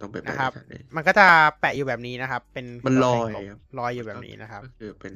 [0.00, 1.26] ต้องไปนะครับไปนี่มันก็จะ
[1.60, 5.14] แปะอยู่แบบนี้นะครับ เป็นมันลอยไข่กบครับลอยอยู่แบบนี้นะครับก็คือเป็น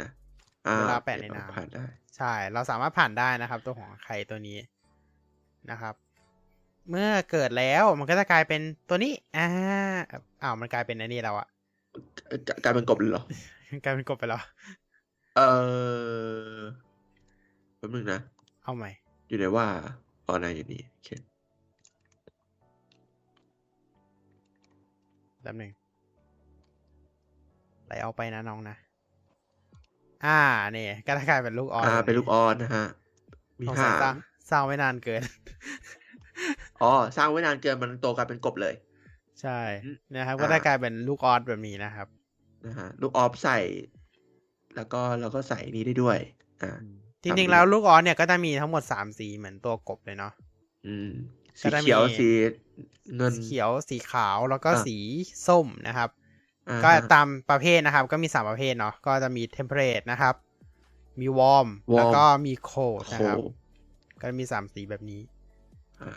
[0.00, 0.08] นะ
[0.66, 1.84] อ่าเวลาแปะในน้ำผ่านได้
[2.16, 4.58] ใช่ เราสามารถผ่านได้นะครับ ตัวของไข่ตัวนี้
[5.70, 5.94] นะครับ
[6.90, 9.46] เมื่อเกิดแล้วมันก็จะกลายเป็นตัวนี้อ่า
[10.42, 11.46] อ้าวมันกลายเป็นอันนี้แล้วอะ
[12.28, 13.24] เอ่อกลายเป็นกบเลยเหรอ
[13.84, 14.40] กลายเป็นกบไปแล้ว
[15.36, 15.40] เอ
[16.56, 16.60] อ
[17.78, 18.20] แป๊บนึงนะ
[18.64, 18.90] เอาใหม่
[19.28, 19.66] อยู่ไหนว่า
[20.28, 21.08] ออนไลน์อยู่นี่โอเค
[25.44, 25.72] แป๊บหนึ่ง
[27.86, 28.76] ไหลเอาไปนะน้องนะ
[30.24, 30.38] อ่า
[30.76, 32.86] นี่ก็จะกลายเป็นลูกออสอ่าแบบเป็นลูกออนนะฮะ
[33.60, 34.16] มีสงหาสัยสร้างง
[34.50, 35.22] สร้างไว้นานเกิน
[36.82, 38.74] อ๋อ สร้างไว้นานเกินมันโตกลายเป็นกบเลย
[39.40, 42.08] ใช่อืมนะครับอ่าก็จะกลายเป็นลูกออสแบบนี้นะครับ
[42.66, 43.58] นะฮะลูกออฟใส่
[44.76, 46.18] แล้วก็เราก็ใส่นี้ได้ด้วย
[46.62, 46.72] อ่า
[47.22, 50.32] จริงๆแล้วลูกอ๊อดเนี่ยก็จะมีทั้งหมดสามสีเหมือนตัวกบเลยเนาะ
[50.86, 51.10] อืม
[51.43, 52.28] ก็ สีจะมีเขียวสี
[53.16, 54.96] เงินสีเขียวสีขาวแล้วก็อ่าสี
[55.46, 56.10] ส้มนะครับ
[56.68, 60.34] อ่าก็ฮะตามประเภทนะครับ ก็มีสามประเภทเนาะก็จะมี temperate นะครับ
[61.20, 63.36] มี warm warm แล้วก็มี cold cold นะครับ
[64.20, 65.20] ก็จะมีสามสีแบบนี้
[66.02, 66.12] อ่า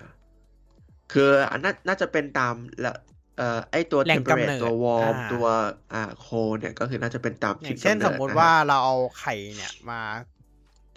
[1.11, 2.55] คืออันน่าน่าจะเป็นตาม
[2.85, 2.93] ละ
[3.37, 5.45] เอ่อไอตัวแหล่งกำเนิด temperature ตัววอร์มอ่าตัว
[5.93, 6.27] อ่าโค
[6.57, 10.01] เนี่ยก็คือน่าจะเป็นตามอถิ่ย่านงเช่นกำสเนิมดมุตินะว่าฮะเราเอาไข่เนี่ยมา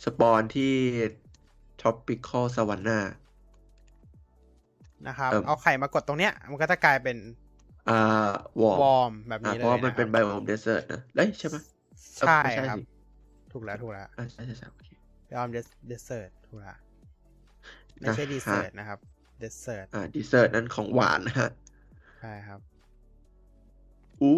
[0.04, 0.74] สปอนที่
[1.80, 7.16] tropical savanna นะครับเอิ่มเอาไข่มากดตรงเนี้ย มันก็จะกลายเป็น
[7.86, 7.92] อ่า
[8.60, 11.56] วอร์มวอร์มแบบอ่านี้เพเลยราะว่ามันนะคเป็นไบรับโอมเดสเซอร์นะเอ้ยใช่ไหม
[12.18, 12.80] เอ้ยใช่ไม่ใช่ครับสิ
[13.52, 14.90] ถูกแล้วถูกแล้วอ่าใช่ใช่ใช่โอเค
[15.34, 16.78] วอร์มเดสเซอร์ถูกแล้ว
[18.00, 18.98] ไม่ใช่นะฮะดีเซอร์นะครับ
[19.38, 21.48] เดสเซอร์อ่าดีเซอร์นั้นของหวานนะฮะ
[22.18, 22.60] ใช่ครับ
[24.20, 24.36] อู้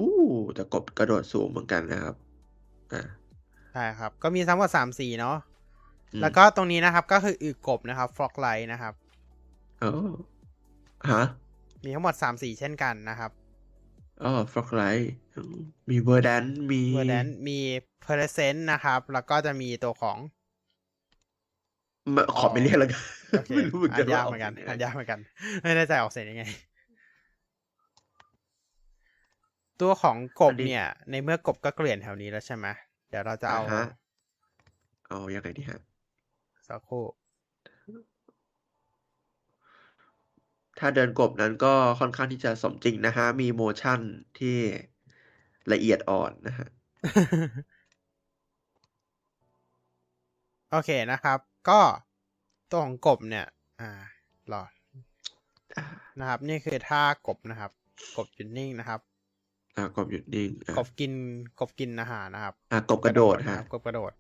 [0.54, 2.14] แต่กบกระโดดสูงเหมือนกันนะครับ
[2.92, 3.00] อ่า
[3.72, 5.36] ใช่ครับ ก็มีทั้งหมดสามสีเนาะ
[6.12, 8.94] อืมแล้วก็ตรงนี้นะครับก็คืออึกบนะครับ froglight นะครับ
[9.80, 9.88] อ๋อ
[11.10, 11.22] ฮะ
[11.84, 13.30] มีทั้งหมดสามสีเช่นกันนะครับ
[14.22, 15.10] อ๋อ froglight
[15.90, 17.58] มี verdant มี verdantมี
[18.00, 20.18] pearlescent นะครับ แล้วก็จะมีตัวของ
[22.12, 23.02] ไม่ขอไม่เรียกแล้วกัน
[23.32, 25.20] โอเคไม่รู้เหมือนอ่ากันนว่ยากเหมือนกันกอ่านยังไงยากเหมือนกัน
[25.62, 26.44] ไม่แน่ใจออกเสียงยังไง
[29.80, 32.66] ตัวของกบเนี่ย ในเมื่อกบก็เกลื่อนแถวนี้แล้วใช่ไหม
[33.08, 33.82] เดี๋ยวเราจะเอาอ่าฮะ
[35.08, 35.80] เอายังไงดีฮะ
[36.68, 37.04] สักครู่
[40.84, 44.00] ถ้าเดินกบนั้นก็ค่อนข้างที่จะสมจริงนะฮะ มีโมชั่น
[44.38, 44.58] ที่
[45.72, 46.68] ละเอียดอ่อนนะฮะ
[50.70, 51.38] โอเคนะครับ
[51.68, 51.80] ก็
[52.70, 53.46] ตัวของกบเนี่ย
[53.80, 53.90] อ่า
[54.52, 54.62] รอ
[56.20, 57.70] นะครับ นี่คือท่ากบนะครับ
[58.16, 59.00] กบหยุดนิ่งนะครับ
[59.76, 61.12] อ่ากบหยุดนิ่งอะกบกิน
[61.60, 64.12] กบกินอาหารนะครับ อะกบกระโดดนะฮะครับกบกระโดด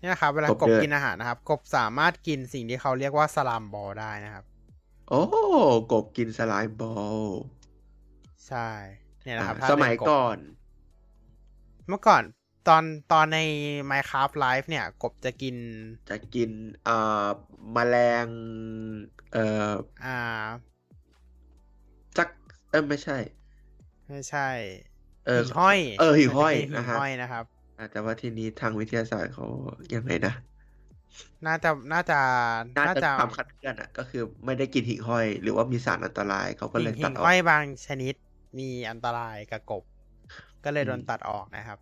[0.00, 4.44] เนี่ยนะครับเวลากบบเดินกินอาหารนะครับ กบสามารถกินสิ่งที่เขาเรียกว่าสลามบอลได้นะครับ
[5.10, 5.22] โอ้
[5.92, 7.20] กบกินสไลม์บอล
[8.46, 8.70] ใช่
[9.22, 10.36] เนี่ยนะครับอะถ้าสมัยเป็นบก่อน
[11.88, 12.22] เมื่อก่อน
[12.68, 13.38] ตอนตอนใน
[13.90, 15.56] Minecraft Live เนี่ย กบจะกิน
[16.08, 16.50] จะกิน
[16.84, 17.26] เอ่อ
[17.72, 17.96] แมล
[18.26, 18.28] ง
[19.32, 20.10] เอ่ออ่า
[22.16, 22.28] จัก
[22.70, 23.16] เออไม่ใช่
[24.08, 24.48] ไม่ใช่
[25.24, 27.44] เออหิ่งห้อย เออหิ่งห้อยมันจะกินหิ่นะงฮะห้อยนะครับ
[27.78, 29.46] อาจจะว่าทีนี้ทางวิทยาศาสตร์เขา
[29.94, 30.32] ยังไงนะ
[31.46, 32.14] น่าจะน่าจะ
[32.78, 38.14] น่าน่าจะจะทำคัดเลือนอะ ก็คือไม่ได้กินหิ่งห้อย หรือว่ามีสารอันตรายเขาก็หิ่เลงยหิ่ตัดงออกห้อยบางชนิด
[38.58, 39.82] มีอันตรายกับกบ
[40.64, 41.78] ก็เลยอืมโดนตัดออกนะครับ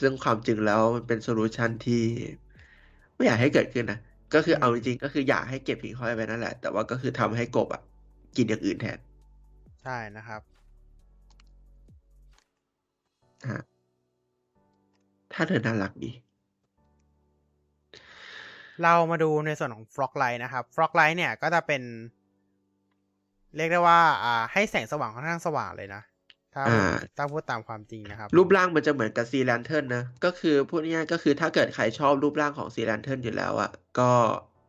[0.00, 2.02] ซึ่งความจริงแล้วมันเป็น solution ที่
[3.16, 3.98] ไม่อยากให้เกิดขึ้นนะ
[4.34, 7.82] ก็คืออืมเอาจริงๆก็คืออยากให้เก็บหิ่งห้อยไปนั่นแหละ แต่ว่าก็คือทำให้กบอะ
[8.36, 8.98] กินอย่างอื่นแทน
[9.82, 10.42] ใช่นะครับ
[13.42, 13.60] นะฮะ
[15.32, 16.10] ถ้าเธอน่ารักดี
[18.82, 21.82] เรามาดูในส่วนของ froglight นะครับ froglight เนี่ยก็จะเป็น
[23.56, 26.02] เรียกได้ว่า อ่า ให้แสงสว่างค่อนข้างสว่างเลยนะ
[26.54, 34.10] ถ้าอ่าถ้าพูดตามความจริงนะครับ รูปร่างมันจะเหมือนกับ sea lantern นะ ก็คือพูดง่ายๆก็คือถ้าเกิดใครชอบรูปร่างของ sea lantern อยู่แล้วอะก็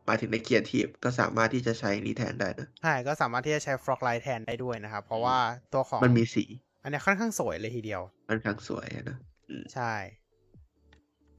[0.06, 5.36] หมายถึงในเคียร์ทีฟก็สามารถที่จะใช้นี้แทนได้นะใช่ก็สามารถที่จะใช้ froglight แทนได้ด้วยนะครับ เพราะว่า
[5.74, 6.44] ตัวของมันมีสี
[6.82, 9.18] อันเนี้ยค่อนข้างสวยเลยทีเดียวค่อนข้างสวยอะนะ
[9.48, 9.92] อืมใช่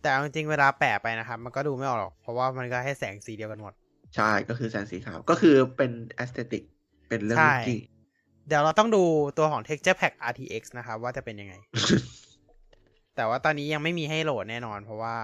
[0.05, 3.73] แต่เอาจริงๆเวลาแปะไปนะครับ มันก็ดูไม่ออกหรอก เพราะว่ามันก็ให้แสงสีเดียวกันหมด
[4.15, 6.63] ใช่ก็คือแสงสีขาว ก็คือเป็น aesthetic
[7.07, 7.81] เป็นเรื่องใช่จริง
[8.47, 9.03] เดี๋ยวเราต้องดู
[9.37, 11.53] ตัวของ Texture Pack RTX นะครับว่าจะเป็นยังไง
[13.15, 15.15] แต่ว่าตอนนี้ยังไม่มีให้โหลดแน่นอน เพราะว่า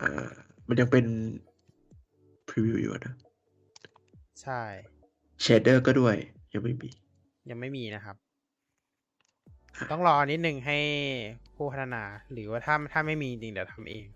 [0.00, 0.30] อ่า
[0.68, 1.04] มันยังเป็น
[2.48, 3.14] preview อยู่นะ
[4.42, 4.60] ใช่
[5.40, 6.16] shader ก็ด้วย
[6.54, 6.88] ยังไม่มี
[7.50, 8.16] ยังไม่มีนะครับ
[9.76, 10.78] อะต้องรอนิดนึงให้
[11.60, 14.06] ผู้พัฒนา หรือว่าถ้าถ้าไม่มีจริงเดี๋ยวทำเอง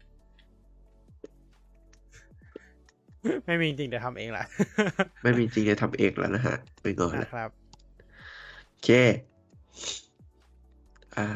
[3.47, 4.47] ไม่มีจริงเดี๋ยวทำเองแหละ
[5.23, 7.51] ไม่มีจริงจะทำเองแล้วนะฮะไปก่อนนะนะครับ
[8.69, 8.89] โอเค
[11.17, 11.29] อ่า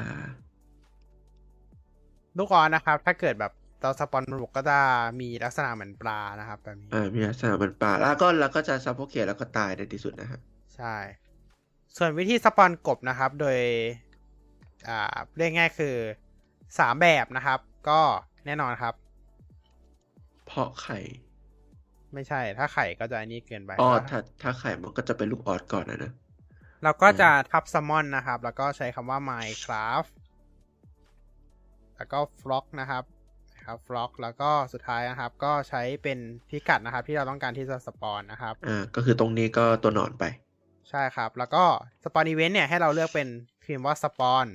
[2.38, 3.52] ลูกออนนะครับ ถ้าเกิดแบบ
[3.82, 4.78] ตอนสปอนมันบกก็จะ
[5.20, 10.40] มีลักษณะเหมือนปลานะครับแบบนี้อ่ามีลักษณะเหมันปลาแล้วก็แล้วก็จะซับโพเคแล้วก็ตายในที่สุดนะฮะ
[10.76, 10.96] ใช่
[11.96, 14.07] ส่วนวิธีสปอนกบนะครับ โดยอ่า
[15.36, 15.96] เรียกง่ายคือ
[16.78, 18.00] สามแบบนะครับ ก็
[18.46, 18.94] แน่นอนครับ
[20.46, 20.98] เพราะไข่
[22.14, 26.12] ไม่ใช่ ถ้าไข่ก็จะอันนี้เกินไปอ๋อถ้าถ้าถ้าไข่มันก็จะเป็นลูกออดก่อนนะนะ
[26.82, 30.10] เราก็จะทับซัมมอนนะครับ แล้วก็ใช้คำว่า Minecraft
[31.96, 33.04] แล้วก็ flock นะครับ
[33.56, 36.18] นะครับ flock แล้วก็สุดท้ายนะครับ ก็ใช้เป็น
[36.48, 40.24] พิกัดนะครับ ที่เราต้องการที่จะสปอนนะครับอ่าก็คือตรงนี้ก็ตัวหนอนไป
[40.90, 41.64] ใช่ครับ แล้วก็
[42.04, 43.28] สปอนอีเวนต์เนี่ยให้เราเลือกเป็น
[43.64, 44.46] พิมพ์ว่า spawn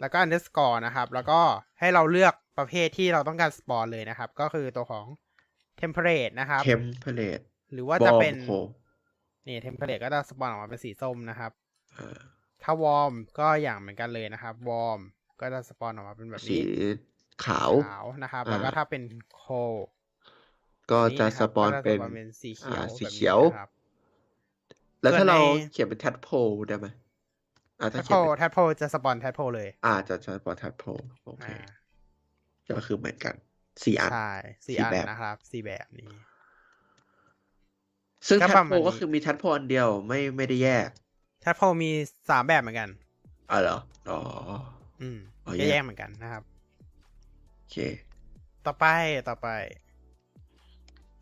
[0.00, 1.40] แล้วก็ underscore นะครับ แล้วก็
[1.80, 5.06] ให้เราเลือกประเภทที่เราต้องการ spawn เลยนะครับ ก็คือตัวของ
[5.80, 7.40] template นะครับเทมเพลต
[7.72, 8.50] หรือว่าบจะอมเป็นโค
[9.46, 11.52] นี่ template ก็จะสปอนออกมาเป็นสีส้มนะครับ
[11.98, 12.18] อ่า
[12.62, 15.00] ถ้า warm ก็อย่างเหมือนกันเลยนะครับ warm
[15.40, 16.92] ก็จะ spawn ออกมาเป็นแบบสีนี้
[17.44, 19.02] ขาวขาวนะครับอ่าแล้วก็ถ้าเป็น
[19.36, 19.44] cold
[20.90, 23.70] ก็จะ spawn ก็จะเป็น spawn เป็นสีเขียวอ่าสีแบบนี้เขียวนะครับ
[25.02, 25.38] แล้วถ้าส่วนในเรา
[25.72, 26.28] เขียนเป็นแทดโพ
[26.68, 26.86] ได้ไหม
[27.80, 30.84] อ่าแทถ้าดเขีโพยนเป็นแทดโพจะสปอนแทดโพเลย อ่าจะจะสปอนแทดโพ
[31.24, 31.54] โอเคอ่า
[32.76, 33.34] ก็คือเหมือนกัน
[33.84, 34.30] สี่อันใช่
[34.66, 36.12] สี่สี่อันแบบนะครับสี่แบบนี้
[38.28, 40.88] ซึ่งก็แทดประโพมาณนี้ก็คือมีแทดโพอันเดียวไม่ไม่ได้แยก
[41.40, 41.90] แทดโพมี
[42.30, 42.88] สามแบบเหมือนกัน
[43.50, 43.76] อ๋อเหรอ
[44.10, 44.18] อ๋อ
[45.00, 46.42] อืมอ๋อก็แยกแยกเหมือนกันนะครับ
[47.58, 47.76] โอเค
[48.66, 48.86] ต่อไป
[49.28, 49.48] ต่อไป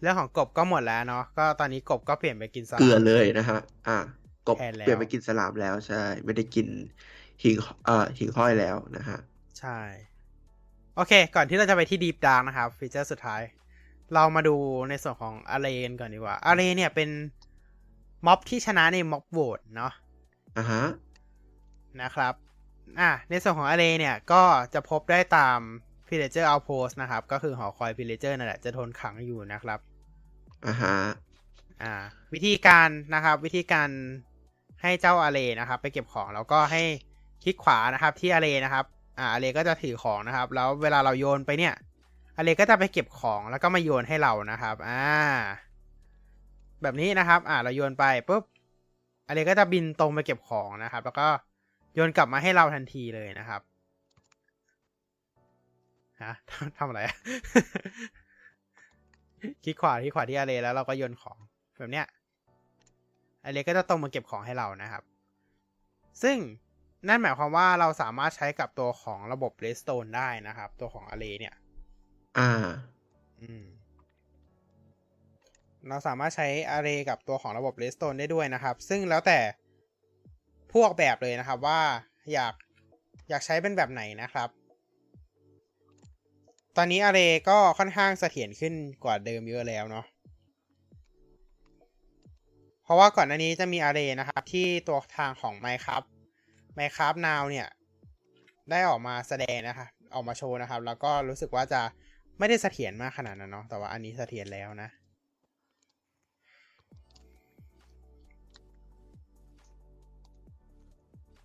[0.00, 3.58] เรื่องของกบก็หมดแล้วเนาะก็ตอนนี้กบก็เปลี่ยนไปกินสลัดเกลือเลยนะฮะ
[3.88, 3.98] อะ
[4.48, 6.66] กบแทนแล้ว เปลี่ยนไปกินสลามแล้วใช่ ไม่ได้กิน
[7.42, 9.18] หิ่งเอ่อหิ่งห้อยแล้วนะฮะ
[9.58, 9.78] ใช่
[10.94, 13.42] โอเค ก่อนที่เราจะไปที่ Deep Dark นะครับ feature สุดท้าย
[14.14, 14.56] เรามาดู
[14.88, 17.08] ในส่วนของ Allay ก่อนดีกว่า Allay เนี่ยเป็น
[18.26, 19.92] ม็อบที่ชนะใน mob vote เนาะ
[20.56, 20.82] อะฮะ
[22.02, 22.34] นะครับ
[23.00, 24.42] อะ ในส่วนของ Allay เนี่ย ก็
[24.74, 25.58] จะพบได้ตาม
[26.08, 29.80] Pillager Outpost นะครับ ก็คือหอคอย Pillager นั่นแหละ จะทนขังอยู่นะครับ
[30.66, 30.96] อะฮะ
[31.82, 31.94] อ่า
[32.32, 33.88] วิธีการนะครับ วิธีการ
[34.82, 36.82] ให้เจ้า Array นะครับ ไปเก็บของแล้วก็ให้
[37.42, 38.84] คลิกขวานะครับ ที่ Array นะครับ
[39.18, 41.74] อ่า Array ก็จะถือของนะครับ แล้วเวลาเราโยนไปเนี่ย
[42.36, 45.04] อะไรก็จะไปเก็บของแล้วก็มาโยนให้เรานะครับ อ่า
[46.82, 48.42] แบบนี้นะครับ อ่าเราโยนไปปุ๊บ
[49.26, 51.26] อะไรก็จะบินตรงไปเก็บของนะครับ แล้วก็
[51.94, 53.60] โยนกลับมาให้เราทันทีเลยนะครับ
[56.22, 56.32] ฮะ
[56.78, 57.00] ทำอะไร
[59.64, 61.38] คลิกขวาที่ขวาที่อะไรแล้วเราก็โยนของ
[61.78, 62.06] แบบเนี้ย
[63.48, 65.02] อะไรก็จะตรงมาเก็บของให้เรานะครับ
[66.22, 66.38] ซึ่ง
[67.08, 71.54] นั่นหมายความว่าเราสามารถใช้กับตัวของระบบ Redstone ได้นะครับ ตัวของ Array เนี่ย
[72.38, 72.50] อ่า
[73.40, 73.64] อืม
[75.88, 79.38] เราสามารถใช้ Array กับตัวของระบบ Redstone ได้ด้วยนะครับ ซึ่งแล้วแต่
[80.74, 81.80] พวกแบบเลยนะครับว่า
[82.32, 82.54] อยาก
[83.28, 84.48] อยากใช้เป็นแบบไหนนะครับ
[86.76, 90.04] ตอนนี้ Array ก็ค่อนข้างเสถียรขึ้นกว่าเดิมเยอะแล้วเนาะ
[92.88, 96.08] เพราะว่าก่อนหน้านี้จะมี Array นะครับ ที่ตัวทางของ Minecraft
[96.76, 97.68] Minecraft Now เนี่ย
[98.70, 101.82] ได้ออกมาแสดงนะครับออกมาโชว์นะครับ แล้วก็รู้สึกว่าจะ
[102.38, 104.88] ไม่ได้เสถียรมากขนาดนั้นเนาะแต่ว่าอันนี้เสถียรแล้วนะ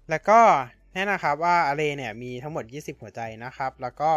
[0.10, 0.40] แล้วก็
[0.94, 4.11] แน่นะครับว่า Array เนี่ยมีทั้งหมด 20 หัวใจนะครับ แล้วก็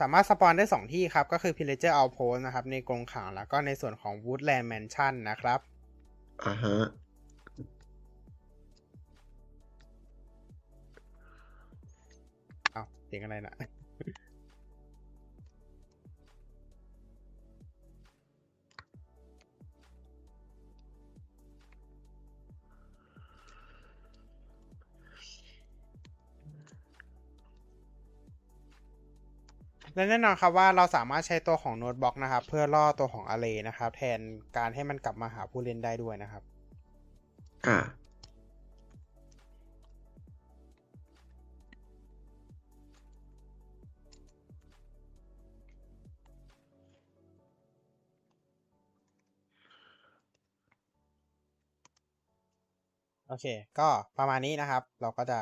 [0.00, 5.60] สามารถสปอนได้ 2 ที่ครับ ก็คือ Pillager Outpost นะครับ ในกรงขังแล้วก็ในส่วนของ Woodland Mansion นะครับ
[6.44, 6.74] อ่าฮะ
[12.72, 13.54] เอาเสียงอะไรนะ
[29.96, 34.20] และแน่นอนครับว่าเราสามารถใช้ตัวของโน้ตบล็อกนะครับ เพื่อล่อตัวของ Array นะครับ แทน
[34.56, 36.42] การให้มันกลับมาหาผู้เล่นได้ด้วยนะครับ
[37.66, 37.78] อ่า
[53.28, 53.46] โอเค
[53.78, 55.40] ก็ประมาณนี้นะครับ เราก็จะ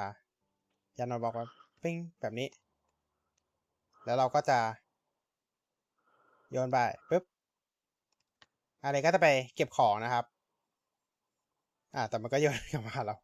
[0.99, 1.45] ยันโน้ตบล็อกไว้
[1.83, 2.49] ปิ้งแบบนี้
[4.05, 4.59] แล้วเราก็จะ
[6.51, 6.79] โยนไป
[7.11, 7.23] ปุ๊บ
[8.83, 10.25] อะไรก็จะไปเก็บของนะครับ
[11.95, 13.17] อ่า แต่มันก็โยนกลับมาหาเรา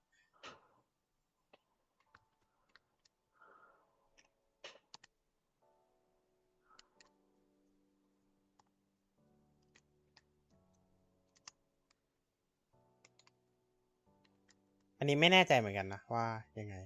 [14.98, 16.26] อันนี้ไม่แน่ใจเหมือนกันนะว่า
[16.58, 16.76] ยังไง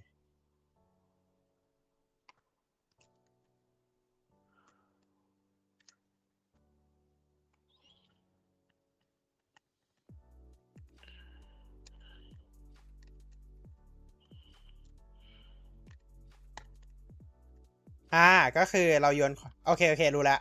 [18.14, 19.32] อ่า ก็คือเราโยน
[19.66, 20.40] โอเค โอเค รู้แล้ว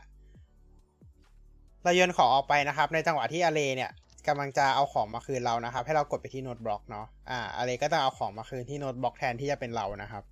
[1.84, 3.92] เราโยนของออกไปนะครับ ในจังหวะที่อเลเนี่ย
[4.28, 10.24] กำลังจะเอาของมาคืนเรานะครับ ให้เรากดไปที่โน้ตบล็อกเนาะอ่าอเลก็จะเอาของมาคืนที่โน้ตบล็อกแทนที่จะเป็นเรานะครับ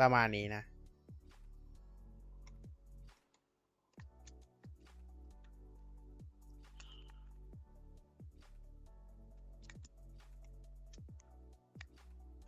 [0.00, 0.62] ประมาณนี้นะ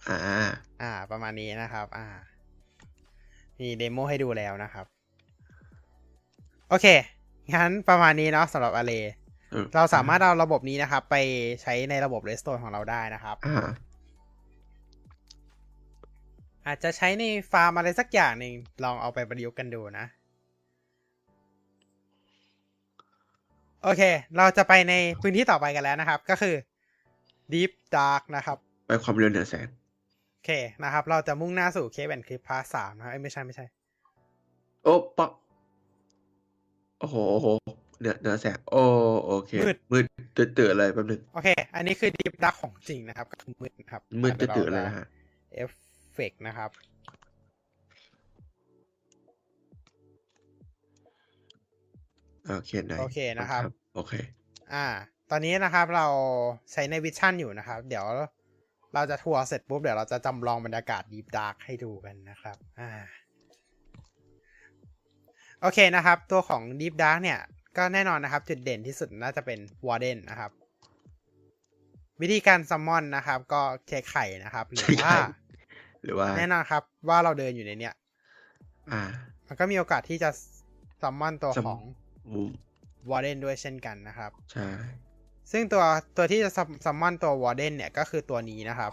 [0.06, 2.06] อ่า อ่า ประมาณนี้นะครับ อ่า
[3.60, 4.86] มีเดโมให้ดูแล้วนะครับ
[6.68, 6.86] โอเค
[7.54, 9.04] งั้นประมาณนี้เนาะสำหรับ Array
[9.52, 11.16] อืมเราสามารถเอาระบบนี้นะครับ ไป
[11.62, 13.66] ใช้ในระบบ Redstone ของเราได้นะครับอ่า
[16.66, 18.54] อาจจะใช้ในฟาร์มอะไรสักอย่างหนึ่ง
[18.84, 20.06] ลองเอาไปประยุกต์กันดูนะ
[23.82, 24.02] โอเค
[24.36, 26.54] เราจะไปในพื้นที่ต่อไปกันแล้วนะครับ ก็คือ
[27.52, 29.66] Deep Dark นะครับ ไปความเร็วเหนือแสง
[30.40, 30.54] โอเค
[30.84, 33.64] นะครับ เราจะมุ่งหน้าสู่ Caves and Cliffs part สามนะครับเอ้ยไม่ใช่ไม่ใช่
[34.84, 35.28] โอ้ปะ
[37.00, 37.46] โอ้โหโอ้โห
[37.98, 38.82] เหนือเหนือแสงโอ้
[39.26, 40.04] โอเคมืด มืด
[40.36, 45.06] ตื๋อๆเลยแป๊บนึงโอเค อันนี้คือ Deep Dark ของจริงนะครับก็คือมืดนะครับมืดตื๋อๆเลยนะฮะ
[45.54, 45.70] เดี๋ยว
[46.14, 46.70] เฟกนะครับ
[52.48, 53.62] โอเคไหนโอเคนะครับ
[53.94, 54.12] โอเค
[54.74, 54.86] อ่า
[55.30, 56.06] ตอนนี้นะครับเรา
[56.72, 58.06] ใช้ night vision อยู่นะครับ เดี๋ยว
[58.94, 62.90] เราจะทัวร์เสร็จปุ๊บเดี๋ยวเราจะจำลองบรรยากาศ Deep Dark ให้ดูกันนะครับ อ่า
[65.60, 67.40] โอเคนะครับ ตัวของ Deep Dark เนี่ย
[67.76, 70.50] ก็แน่นอนนะครับ จุดเด่นที่สุดน่าจะเป็น Warden นะครับ
[72.20, 75.18] วิธีการ summon นะครับ ก็เสกไข่นะครับ หรือเสกไข่ว่า
[76.04, 77.94] หรือว่า แน่นอนครับ ว่าเราเดินอยู่ในเนี้ย
[78.92, 79.02] อ่า
[79.46, 80.30] มันก็มีโอกาสที่จะ
[81.02, 81.82] ซัมมอนตัวซัมของ
[82.32, 82.50] มุม
[83.10, 84.68] Warden ด้วยเช่นกันนะครับ ใช่
[85.52, 85.84] ซึ่งตัว
[86.16, 86.50] ตัวที่จะ
[86.84, 88.92] ซัมมอนตัว Warden เนี่ยก็คือตัวนี้นะครับ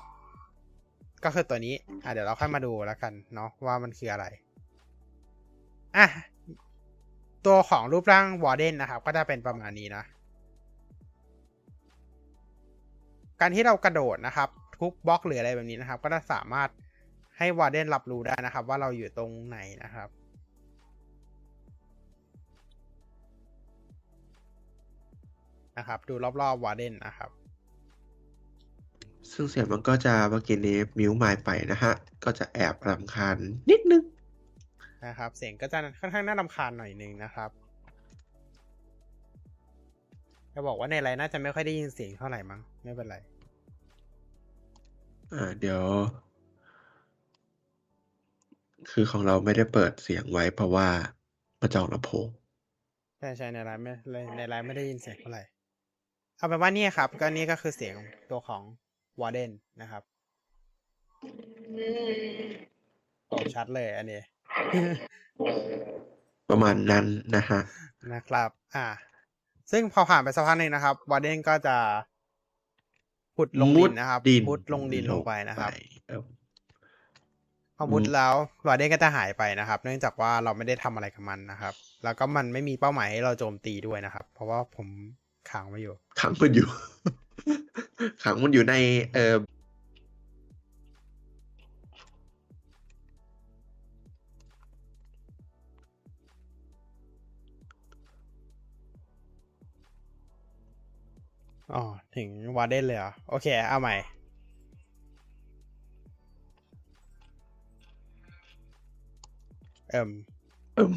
[1.24, 1.74] ก็คือตัวนี้
[2.04, 4.26] อะเดี๋ยวเราค่อยมาดูแล้วกันเนาะว่ามันคืออะไร
[5.98, 6.08] อะ
[7.46, 10.04] ตัวของรูปร่างวอร์เดนนะครับ ก็จะเป็นประมาณนี้นะ
[13.42, 16.70] การที่เรากระโดดนะครับ ทุกบล็อกหรืออะไรแบบนี้นะครับ ก็จะสามารถ
[17.38, 20.10] ให้วอร์เดนรับรู้ได้นะครับ ว่าเราอยู่ตรงไหนนะครับ
[25.78, 27.30] นะครับ ดูรอบๆวอร์เดนนะครับ
[29.32, 31.94] ซึ่งเสียงมันก็จะเมื่อกี้นี้มิวมายไปนะฮะ
[32.24, 33.38] ก็จะแอบรำคาญ
[33.72, 34.04] นิดนึง
[35.06, 37.50] นะครับ เสียงก็จะค่อนข้างน่ารำคาญหน่อยนึงนะครับ
[40.54, 43.18] จะบอกว่าในไลน์น่าจะไม่ค่อยได้ยินเสียงเท่าไหร่มั้งไม่เป็นไร
[45.34, 45.84] อ่าเดี๋ยว
[48.92, 50.88] คือของเราไม่ได้เปิดเสียงไว้เพราะว่า
[51.60, 52.28] มาจองลำโพง
[53.20, 53.94] ใช่ใช่ในไลน์ไม่
[54.38, 55.44] ในไลน์ไม่ได้ยินเสียงเท่าไหร่
[56.38, 57.96] เอาเป็นว่านี่ครับ ก็นี่ก็คือเสียง
[58.30, 58.62] ตัวของ
[59.20, 59.52] วอร์เดน
[59.82, 60.04] นะครับ
[63.28, 64.22] โอ้ชัดเลยอันนี้
[66.50, 67.06] ประมาณนั้น
[67.36, 67.62] นะฮะ
[68.14, 68.86] นะครับ อ่า
[69.72, 71.76] ซึ่งพอผ่านไปสักพักหนึ่งนะครับวอร์เดนก็จะ
[73.36, 75.72] พุดลงดินนะครับดินพุดลงดินลงไปนะครับ
[76.08, 76.24] เออ
[77.78, 78.34] พอพุดแล้ว
[78.68, 81.74] วอร์เดนก็จะหายไปนะครับ เนื่องจากว่าเราไม่ได้ทำอะไรกับมันนะครับ
[82.04, 84.88] แล้วก็มันไม่มีเป้าหมายให้เราโจมตีด้วยนะครับ เพราะว่าผม
[85.52, 86.68] ขังไว้อยู่ ขังมันอยู่
[88.24, 88.74] ขังมันอยู่ใน
[89.14, 89.36] เออ
[101.74, 101.84] อ๋อ
[102.16, 103.96] ถึงวาเดนเลยเหรอ โอเค เอาใหม่
[109.90, 110.10] เอิม
[110.76, 110.94] เอิ่ม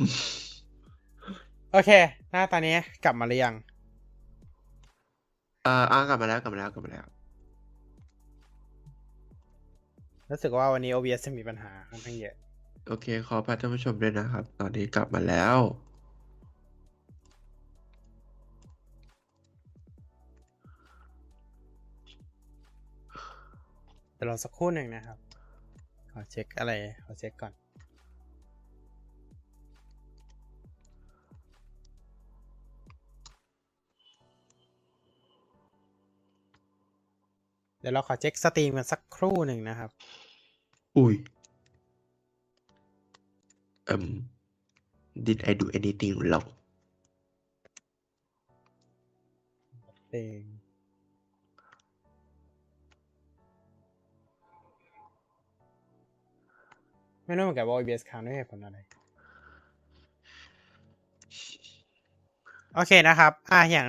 [1.73, 1.91] โอเค
[2.31, 2.75] หน้าตอนนี้
[3.05, 7.07] กลับมาหรือยังเอ่ออ่ากลับมาแล้วกลับมาแล้วกลับมาแล้ว
[10.31, 12.35] รู้สึกว่าวันนี้ OBS จะมีปัญหาค่อนข้างเยอะ
[12.87, 15.57] โอเค ขอพาท่านผู้ชมด้วยนะครับ ตอนนี้กลับมาแล้ว
[24.15, 25.19] เดี๋ยวรอสักครู่หนึ่งนะครับ
[26.13, 26.73] ขอเช็คอะไร
[27.05, 27.53] ขอเช็คก่อน
[37.81, 39.91] เดี๋ยวเราขอเช็คสตรีมกันสักครู่หนึ่งนะครับ
[40.97, 41.15] อุ้ย
[43.87, 44.05] เอ่ม
[45.27, 46.47] did I do anything wrong
[50.09, 50.43] เพลง
[57.25, 58.79] ไม่รู้เหมือนกันว่า OBS ค้างด้วยเหตุผลอะไร
[62.75, 63.87] โอเคนะครับ อะอย่าง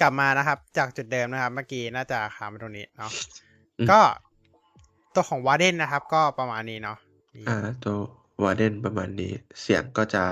[0.00, 3.12] กลับมานะครับ จากจุดเดิมนะครับ เมื่อกี้น่าจะค้างไปตรงนี้เนาะ
[3.78, 4.00] อืมก็
[5.14, 6.98] ตัวของวาเดนนะครับ ก็ประมาณนี้เนาะ
[7.34, 7.96] นี่อ่า ตัว
[8.42, 10.24] วาเดนประมาณนี้ เสียงก็จะ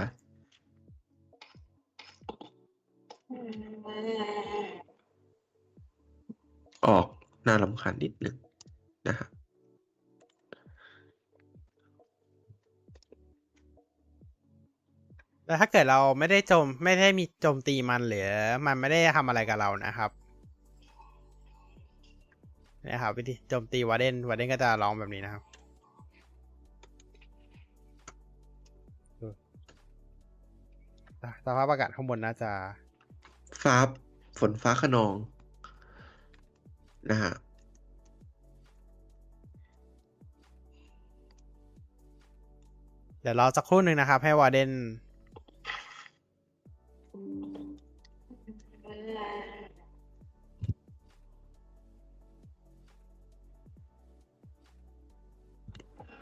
[6.87, 7.07] ออก
[7.47, 8.37] น่ารำคาญนิดนึง
[9.09, 9.29] นะฮะ
[15.49, 18.29] แล้วถ้าเกิดเราไม่ได้โจมไม่ได้มีโจมตีมันหรือ
[18.67, 20.11] มันไม่ได้ทำอะไรกับเรานะครับ
[22.83, 25.43] เนี่ยครับวิธีโจมตีวาเดนวาเดนก็จะร้องแบบนี้นะครับ
[29.21, 29.27] ดู
[31.45, 32.51] สภาพอากาศข้างบนน่าจะ
[33.63, 33.77] ฟ้า
[34.39, 35.15] ฝนฟ้าขนอง
[37.11, 37.33] นะฮะ
[43.23, 44.71] เดี๋ยวรอสักครู่หนึ่งนะครับ ให้วาเดน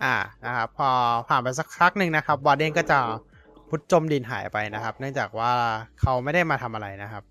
[0.05, 0.89] อ่านะครับพอ
[1.29, 2.99] ผ่านไปสักพักหนึ่งนะครับวาเดนก็จะ
[3.69, 5.53] พุดจมดินหายไปนะครับ เนื่องจากว่า
[6.01, 7.25] เขาไม่ได้มาทำอะไรนะครับ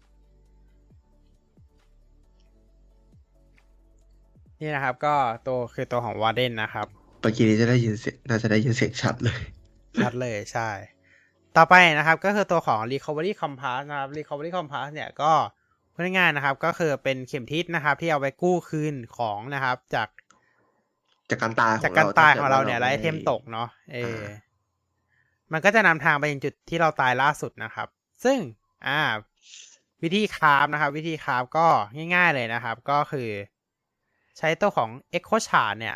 [4.61, 5.15] นี่นะครับก็
[5.47, 6.87] ตัวคือตัวของวาเดนนะครับ
[7.21, 9.41] เมื่อกี้นี้จะได้ยินเสียงน่าจะได้ยินเสียงชัดเลย
[9.99, 10.69] ชัดเลยใช่
[11.57, 15.31] ต่อไปนะครับก็คือตัวของ recovery compass นะครับ recovery compass เนี่ยก็
[15.93, 20.09] พูดง่ายๆนะครับ ก็คือเป็นเข็มทิศนะครับ ที่เอาไว้กู้คืนของนะครับ จาก
[21.29, 24.25] จากการตายของจากการตายของเราเนี่ยถ้ไลกิดท์ไอเทมตกเนาะเอออ่า
[25.51, 27.87] มันก็จะนำทางไปยังจุดที่เราตายล่าสุดนะครับ
[28.23, 28.37] ซึ่ง
[28.87, 28.99] อ่า
[30.03, 31.67] วิธีคราฟนะครับ วิธีคราฟก็
[32.15, 33.29] ง่าย ๆเลยนะครับ ก็คือ
[34.37, 35.95] ใช้ตัวของ Echo Chart เนี่ย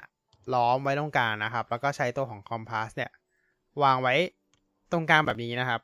[0.54, 3.12] ล้อมไว้ตรงกลางนะครับ แล้วก็ใช้ตัวของ Compass เนี่ย
[3.84, 4.16] วางไว้
[4.92, 5.82] ตรงกลางแบบนี้นะครับ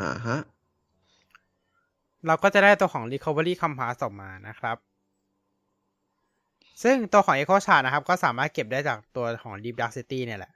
[0.00, 0.38] อ่าฮะ
[2.26, 4.76] เราก็จะได้ตัวของ Recovery Compass ออกมานะครับ
[6.82, 10.52] ซึ่งตัวของ Echo Chart นะครับ ก็สามารถเก็บได้จากตัวของ Deep Dark City เนี่ยแหละ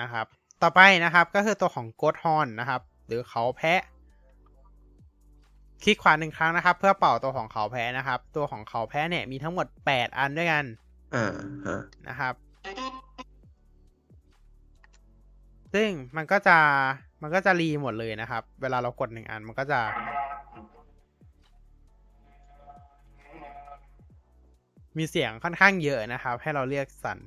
[0.00, 0.26] นะครับ
[0.62, 3.80] ต่อไปนะครับก็คือตัวของ Ghost Horn นะครับ หรือเขาแพะ
[5.82, 10.64] คลิกขวาหนึ่งครั้งนะครับ เพื่อเป่าตัวของเขาแพ้นะครับ ตัวของเขาแพ้เนี่ยมีทั้งหมด 8 อันด้วยกัน
[11.14, 11.26] อ่า
[11.66, 12.34] ฮะนะครับ
[15.74, 16.58] ซึ่งมันก็จะ
[17.22, 19.80] มันก็จะรีหมดเลยนะครับ เวลาเรากดหนึ่งอันมันก็จะ
[24.98, 27.18] มีเสียงค่อนข้างเยอะนะครับ ให้เราเรียกสรร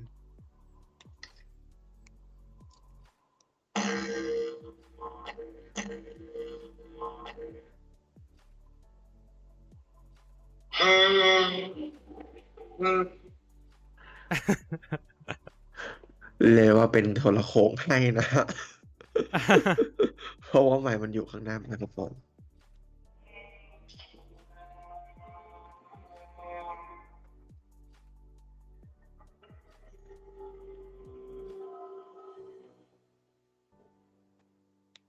[16.53, 18.45] เรียกว่าเป็นโทรโขงให้นะฮะ
[20.45, 22.12] เพราะว่าไมค์มันอยู่ข้างหน้าไมโครโฟน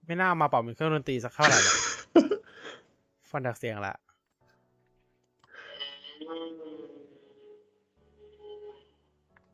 [0.07, 1.79] ไม่น่าเอามาเป่าเป็นเครื่องดนตรีสักเท่าไหร่หรอก
[3.31, 3.95] ฟังจากเสียงละ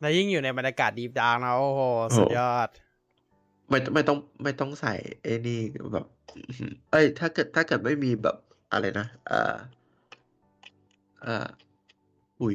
[0.03, 1.81] แล้วยิ่งอยู่ในบรรยากาศดีฟดาร์กนะโอ้โห
[2.19, 2.69] สุดยอด
[3.69, 5.61] ไม่ไม่ต้องไม่ต้องใส่ไอ้นี่
[5.93, 6.07] แบบ
[6.91, 8.37] เอ้ย ถ้าเกิดถ้าเกิดไม่มีแบบ
[8.73, 9.55] อะไรนะเอ่อ
[11.23, 11.47] เอ่อ
[12.41, 12.55] อุ้ย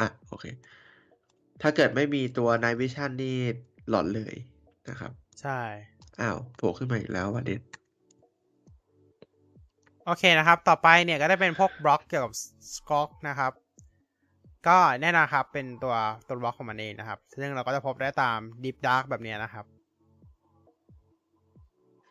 [0.00, 0.44] อะโอเค
[1.62, 3.36] ถ้าเกิดไม่มีตัว Night Vision นี่
[3.88, 4.34] หลอนเลย
[4.88, 5.60] นะครับ ใช่
[6.20, 7.62] อ้าวโผล่ขึ้นมาอีกแล้ววันเด็ด
[10.06, 12.32] โอเคนะครับ ต่อไปเนี่ยก็ได้เป็นพวกบล็อกเกี่ยวกับ
[12.74, 13.52] สกอกนะครับ
[14.68, 15.94] ก็แน่นอนครับ เป็นตัว
[16.26, 19.64] ตัวบล็อกของมันเองนะครับ ซึ่งเราก็จะพบได้ตาม Deep Dark แบบเนี้ยนะครับ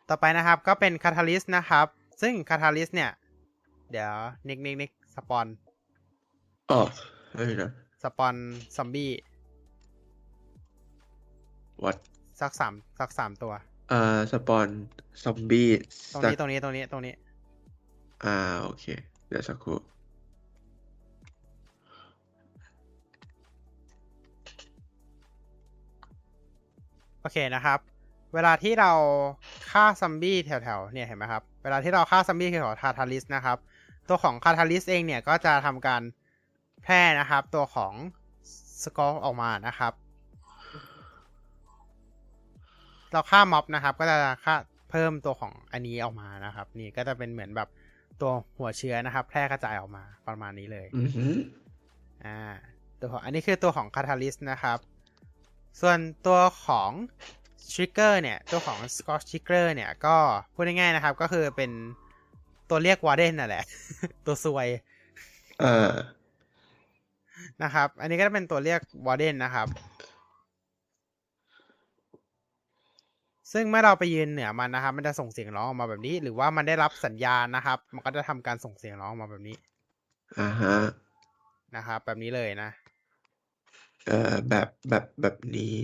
[0.09, 1.87] ต่อไปนะครับก็เป็น Catalyst นะครับ
[2.21, 3.11] ซึ่ง Catalyst เนี่ย
[3.91, 4.13] เดี๋ยว
[4.47, 5.45] นิกนิกนิก spawn
[6.71, 6.81] อ๋อ
[7.35, 7.71] เฮ้ยนะ
[8.03, 8.35] spawn
[8.75, 9.11] ซอมบี้
[11.83, 11.95] วัด
[12.41, 13.53] สักสามสักสามตัว
[13.89, 14.67] เอ่อ spawn
[15.23, 15.69] ซอมบี้
[16.13, 17.13] ตรงสักนี้ตรงนี้ตรงนี้ตรงนี้
[18.23, 18.85] อ่าโอเค
[19.29, 19.77] เดี๋ยวสักครู่
[27.25, 27.79] โอเคนะครับ
[28.33, 28.91] เวลาที่เรา
[29.71, 33.57] ฆ่าซอมบี้แถวๆเนี่ยเห็นไหมครับ เวลาที่เราฆ่าซัมบี้แถวๆ catalyst นะครับ
[34.09, 36.01] ตัวของ catalyst เองเนี่ยก็จะทำการ
[36.83, 37.93] แพร่นะครับ ตัวของ
[38.83, 39.93] sculk ออกมานะครับ
[43.11, 44.55] เราฆ่าม็อบนะครับ ก็จะฆ่า
[44.89, 47.69] เพิ่มตัวของอันนี้ออกมานะครับ นี่ก็จะเป็นเหมือนแบบ
[48.21, 51.33] ตัวหัวเชื้อนะครับ แพร่กระจายออกมาประมาณนี้เลยอือหือ
[52.25, 52.39] อ่า
[52.99, 54.77] ตัวของอันนี้คือตัวของ Catalyst นะครับ
[55.81, 56.91] ส่วนตัวของ
[57.73, 60.15] Trigger เนี่ย ตัวของ Scotch Trigger เนี่ย ก็
[60.53, 61.71] พูดง่ายๆนะครับ ก็คือเป็น
[62.69, 63.65] ตัวเรียก Warden นั่นแหละ
[64.25, 64.67] ตัวซวย
[65.63, 65.93] อ่า
[67.63, 69.67] นะครับ อันนี้ก็จะเป็นตัวเรียก Warden นะครับ
[73.53, 79.57] ซึ่งเมื่อเราไปยืนเหนือมันนะครับ มันจะส่งเสียงร้องออกมาแบบนี้ หรือว่ามันได้รับสัญญาณนะครับ มันก็จะทำการส่งเสียงร้องออกมาแบบนี้
[80.39, 80.75] อ่าฮะ
[81.75, 82.69] นะครับ แบบนี้เลยนะ
[84.07, 85.75] เอ่อแบบแบบแบบนี้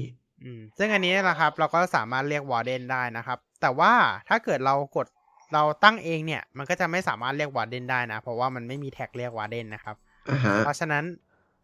[0.44, 3.94] อืมซึ่งอันนี้นะครับ เราก็สามารถเรียก Warden ได้นะครับ แต่ว่า
[4.30, 5.08] ถ้าเกิดเรากด
[5.54, 9.96] เราตั้งเองเนี่ย มันก็จะไม่สามารถเรียก Warden ได้นะ เพราะว่ามันไม่มี tag เรียก Warden นะครับ
[10.30, 11.04] อ่าฮะเพราะฉะนั้น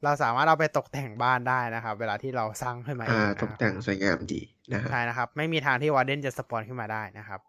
[0.03, 4.41] เราสามารถเอาไปตกแต่งบ้านได้นะครับ เวลาที่เราสร้างขึ้นมาเออ่างนะตกแต่งสวยงามดี
[4.73, 7.40] นะฮะใช่นะครับ ไม่มีทางที่ Warden จะ spawn ขึ้นมาได้นะครับ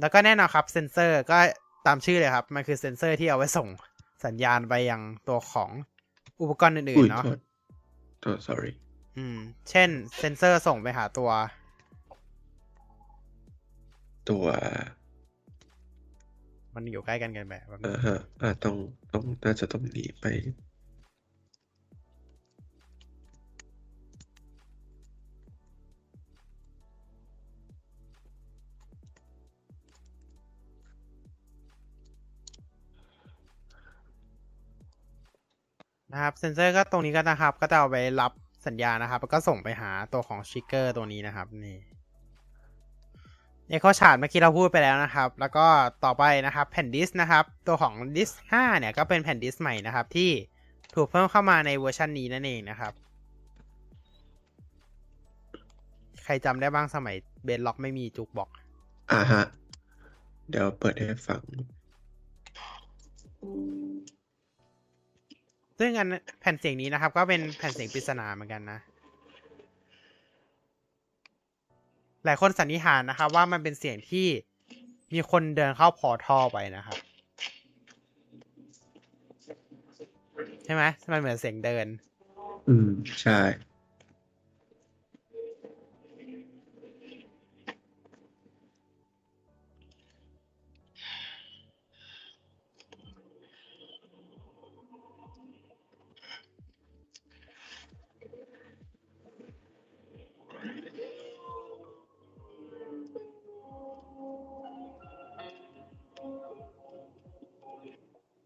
[0.00, 1.38] แล้วก็แน่นอนครับเซนเซอร์ก็
[1.86, 3.68] ตามชื่อเลยครับ มันคือเซนเซอร์ที่เอาไว้ส่ง
[4.26, 5.70] สัญญาณไปยังตัวของ
[6.40, 7.24] อุปกรณ์อื่อุ้นยๆเนาะ
[8.26, 8.72] โทษโทษ sorry
[9.16, 9.38] อืม
[9.70, 11.30] เช่น เซนเซอร์ส่งไปหาตัว
[14.30, 14.44] ตัว
[16.74, 18.76] มันอยู่ใกล้กันกันแบบแบบอ่าฮะอ่าต้อง
[19.12, 20.26] ต้องน่าจะต้องหนีไป
[36.12, 38.32] นะครับเซนเซอร์ก็ตรงนี้ก็นะครับ ก็จะเอาไปรับ
[38.66, 41.78] สัญญาณนะครับ แล้วก็ส่งไปหาตัวของ shrieker ตัวนี้นะครับนี่
[43.70, 45.66] echo shard เมื่อกี้เราพูดไปแล้วนะครับ แล้วก็
[46.04, 50.30] ต่อไปนะครับแผ่น disc นะครับ ตัวของ disc 5เนี่ยก็เป็นแผ่น disc ใหม่นะครับ ที่
[50.94, 52.92] ถูกเพิ่มเข้ามาในเวอร์ชันนี้นั่นเองนะครับ
[56.24, 58.48] ใครจำได้บ้างสมัยเบนล็อกไม่มีจุกบอก
[59.12, 59.44] อ่าฮะ
[60.50, 61.42] เดี๋ยวเปิดให้ฟัง
[65.78, 66.08] ซึ่งอัน
[66.40, 68.78] แผ่นเสียงนี้นะครับ ก็เป็นแผ่นเสียงปริศนาเหมือนกันนะ
[72.24, 74.26] หลายคนสันนิษฐานนะครับ ว่ามันเป็นเสียงที่
[75.14, 76.98] มีคนเดินเข้าพอท่อไปนะครับ
[80.64, 80.82] ใช่ไหม
[81.12, 81.86] มันเหมือนเสียงเดิน
[82.68, 82.88] อืม
[83.22, 83.40] ใช่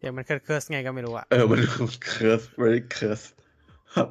[0.00, 1.60] เดี๋ยวมันเคิร์สๆไงก็ไม่รู้อะเออ มัน
[2.10, 3.26] curse very curse
[3.94, 4.08] ครับ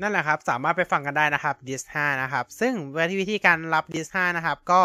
[0.00, 2.74] นั่นแหละครับ สามารถไปฟังกันได้นะครับดิส5นะครับ ซึ่ง
[3.20, 4.82] วิธีการรับดิส5นะครับ ก็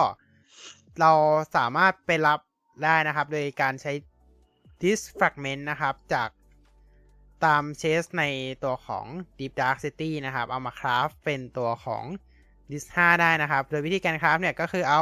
[1.00, 1.12] เรา
[1.56, 2.40] สามารถไปรับ
[2.84, 3.92] ได้นะครับ โดยการใช้
[4.82, 6.30] dis fragment นะครับ จาก
[7.46, 8.24] ตามเชสใน
[8.64, 9.06] ตัวของ
[9.38, 12.04] Deep Dark City นะครับ เอามาคราฟเป็นตัวของ
[12.72, 15.02] dis 5ได้นะครับ โดยวิธีการคราฟเนี่ยก็คือเอา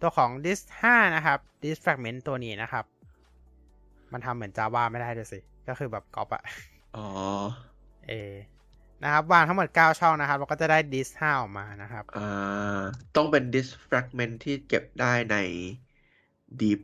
[0.00, 2.84] ตัวของ dis 5นะครับ dis fragment ตัวนี้นะครับ
[4.14, 5.38] มันทำเหมือน Java ไม่ได้ด้วยสิ
[5.68, 6.42] ก็คือแบบก๊อปอะ
[6.96, 7.06] อ๋อ
[8.08, 8.12] เอ
[9.02, 12.80] นะครับวางทั้งหมด 9 ช่องนะครับ เราก็จะได้ dis 5ออกมานะครับอ่า
[13.16, 15.36] ต้องเป็น disk fragment ที่เก็บได้ใน
[16.60, 16.80] deep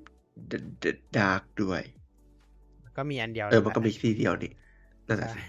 [0.50, 1.82] d- d- dark ด้วย
[2.96, 4.52] ก็มีอันเดียว เออ มันก็แหละมีที่เดียวนี่
[5.08, 5.42] นั่นแหละใช่สิ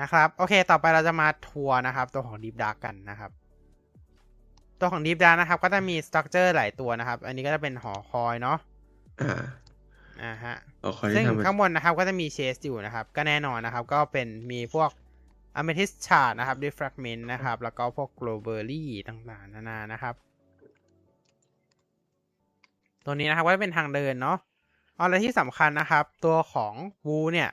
[0.00, 3.30] นะครับ โอเค ต่อไปเราจะมาทัวร์นะครับ ตัวของ Deep Dark กันนะครับ
[4.80, 8.58] ตัวของ Deep Dark นะครับ ก็จะมี structure หลายตัวนะครับ อันนี้ก็จะเป็นหอคอยเนาะ
[10.22, 14.90] อ่าอ่าฮะหอคอยซึ่งที่ทำข้างบนนะครับก็จะมี chest อยู่นะครับ ก็แน่นอนนะครับ ก็เป็นมีพวก
[15.58, 20.14] Amethyst Shard นะครับ disc fragment นะครับ แล้วก็พวก glow berry ต่างๆ นานานะครับ
[23.04, 24.38] ตัวนี้นะครับก็จะเป็นทางเดินเนาะ
[24.96, 26.74] เอาอะไรที่สำคัญนะครับ ตัวของ
[27.06, 27.50] วูเนี่ย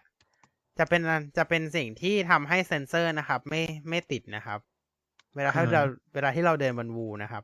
[0.79, 1.01] จะเป็น
[1.37, 4.59] จะเป็นสิ่งที่ทำให้เซนเซอร์นะครับ ไม่ไม่ติดนะครับ
[5.35, 5.83] เวลาที่เรา
[6.13, 7.43] เวลาที่เราเดินบนวูนะครับ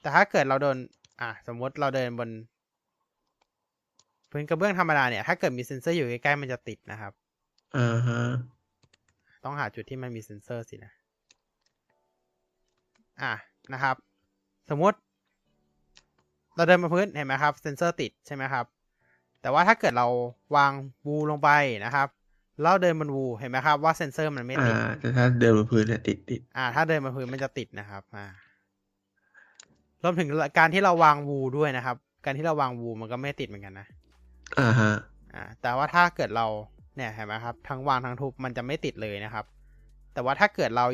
[0.00, 0.76] แต่ถ้าเกิดเราเดิน
[1.20, 2.28] อะสมมติเราเดินบน
[4.30, 7.12] พื้นกระเบื้องธรรมดาเนี่ยถ้าเกิดมีเซ็นเซอร์อยู่ใกล้ๆมันจะติดนะครับ
[7.76, 8.20] อ่าฮะ
[9.44, 10.92] ต้องหาจุดที่มันมีเซ็นเซอร์สินะ
[13.22, 13.34] อะ
[13.72, 13.96] นะครับ
[14.70, 14.98] สมมติ
[16.56, 18.64] เราเดินมาพื้นเห็นไหมครับ เซ็นเซอร์ติดใช่ไหมครับ
[19.42, 20.06] แต่ว่าถ้าเกิดเรา
[20.56, 20.72] วาง
[21.06, 21.50] วูลงไป
[21.84, 22.08] นะครับ
[22.62, 28.26] แล้วเดินบนวูเห็นไหมครับว่าเซ็นเซอร์มันไม่อ่าติดแต่ถ้าเดินบนพื้นเนี่ยติดติดอ่า ถ้าเดินมาพื้นมันจะติดนะครับอ่า
[30.02, 30.28] รวมถึง
[30.58, 33.86] การที่เราวางวูด้วยนะครับ การที่เราวางวูมันก็ไม่ติดเหมือนกันนะ
[34.58, 34.92] อ่าฮะ
[35.34, 36.46] อ่าแต่ว่าถ้าเกิดเรา
[36.96, 39.44] เนี่ยเห็นไหมครับ ทั้งวางทั้งทุบมันจะไม่ติดเลยนะครับ
[40.14, 40.86] แต่ว่าถ้าเกิดเรา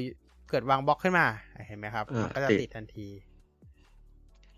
[0.51, 1.27] เกิดวางบล็อกขึ้นมา
[1.67, 3.09] เห็นไหมครับอ่ามัมันก็จะติดติดทันที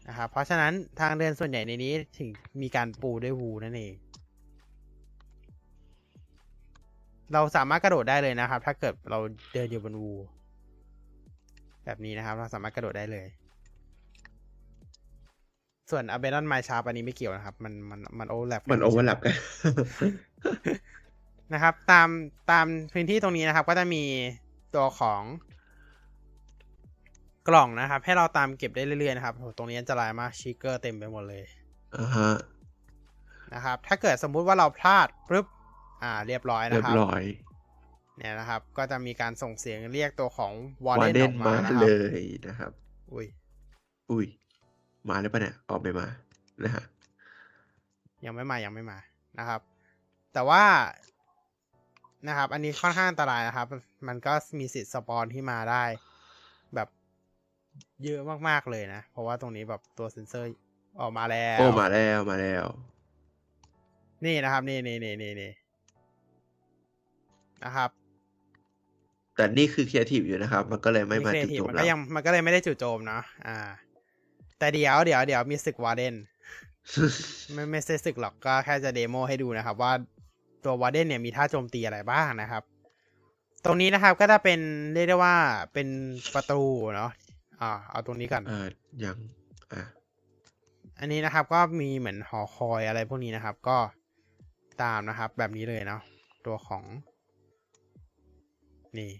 [0.09, 2.29] นะครับเพราะฉะนั้นทางเดินส่วนใหญ่ในนี้ถึง
[2.63, 3.95] มีการปูด้วยวูนั่นเอง
[7.33, 9.19] เราสามารถกระโดดได้เลยนะครับ ถ้าเกิดเรา
[9.55, 10.13] เดินอยู่บนวู
[11.85, 13.27] แบบนี้นะครับ เราสามารถกระโดดได้เลย
[15.91, 19.19] ส่วน a b a n d o n My Sharp อันนี้ไม่เกี่ยวนะครับ มันมันมัน overlap มัน overlap
[19.25, 19.35] กัน
[21.55, 22.09] นะครับ ตาม
[22.51, 24.03] ตามพื้นที่ตรงนี้นะครับ ก็จะมี
[24.75, 25.23] ตัวของ
[27.49, 31.45] กล่องนะครับ ให้เราตามเก็บได้เรื่อยๆนะครับโหตรงนี้อันตรายมากชิกเกอร์เต็มไปหมดเลย
[31.97, 32.31] อ่าฮะ
[33.55, 35.47] นะครับ ถ้าเกิดสมมุติว่าเราพลาดปุ๊บ
[36.03, 37.23] อ่า เรียบร้อยเรียนะบครับร้อย
[38.17, 40.53] เนี่ยนะครับ ก็จะมีการส่งเสียงเรียกตัวของ
[40.87, 42.73] วอวาร์เดเดนนออกมามานะคเลรับยนะครับ
[43.13, 43.27] อุ้ย
[44.11, 44.27] อุ้ย
[45.09, 46.07] มาหรือเปล่าเนี่ยออกไม่มา
[46.65, 46.85] นะฮะ
[48.25, 48.99] ยังไม่มายังไม่มา
[49.39, 49.61] นะครับ
[50.33, 50.63] แต่ว่า
[52.29, 53.67] นะครับ อันนี้ค่อนข้างอันตรายนะครับ
[54.09, 55.85] มันก็มีสิทธิ์ spawn ขึ้นมาได้
[56.75, 56.89] แบบ
[58.05, 60.49] เยอะมากๆเลยนะ เพราะว่าตรงนี้แบบตัวเซ็นเซอร์
[61.01, 62.65] ออกมาแล้วโอ้มาแล้วมาแล้ว
[64.25, 65.53] นี่นะครับ นี่นี่นี่นี่นี่
[67.65, 67.91] นะครับ
[69.37, 73.59] แต่นี่คือครีเอทีฟอยู่นะครับ มันก็เลยไม่มานี่จู่ creative โจมมันเราก็ยังมันก็เลยไม่ได้จู่โจมเนาะอ่า
[74.59, 76.15] แต่เดี๋ยวเดี๋ยวเดี๋ยวมีศึก Warden
[77.53, 79.93] ไม่ไม่ใช่ศึกหรอกก็แค่จะ demo ให้ดูนะครับ ว่า
[80.65, 82.63] ตัววาร์เดนเนี่ยมีท่าโจมตีอะไรบ้างนะครับ
[83.65, 84.61] ตรงนี้นะครับก็จะเป็น
[84.95, 85.35] เรียกได้ว่า
[85.73, 85.89] เป็น
[86.35, 86.61] ประตู
[86.97, 87.11] เนาะ
[87.61, 88.67] อ่าเอาตรงนี้ก่อนอ่า
[89.05, 89.17] ยัง
[89.73, 89.83] อ่า
[90.99, 93.79] อันนี้นะครับก็มีเหมือนหอคอยอะไรพวกนี้นะครับ ก็
[94.83, 96.01] ตามนะครับ แบบนี้เลยเนาะ
[96.47, 96.85] ตัวของ
[98.99, 99.11] นี่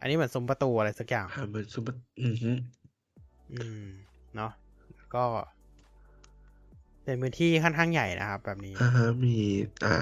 [0.00, 2.50] อันนี้เหมือนซุ้มประตูอะไรสักอย่างอ่ามันซุปเปอร์อือฮึ
[3.52, 3.86] อืม
[4.36, 4.52] เนาะ
[5.14, 5.24] ก็
[7.04, 9.36] เป็นพื้นที่ค่อนข้างใหญ่นะครับ แบบนี้อ่าฮะมี
[9.84, 9.96] อ่า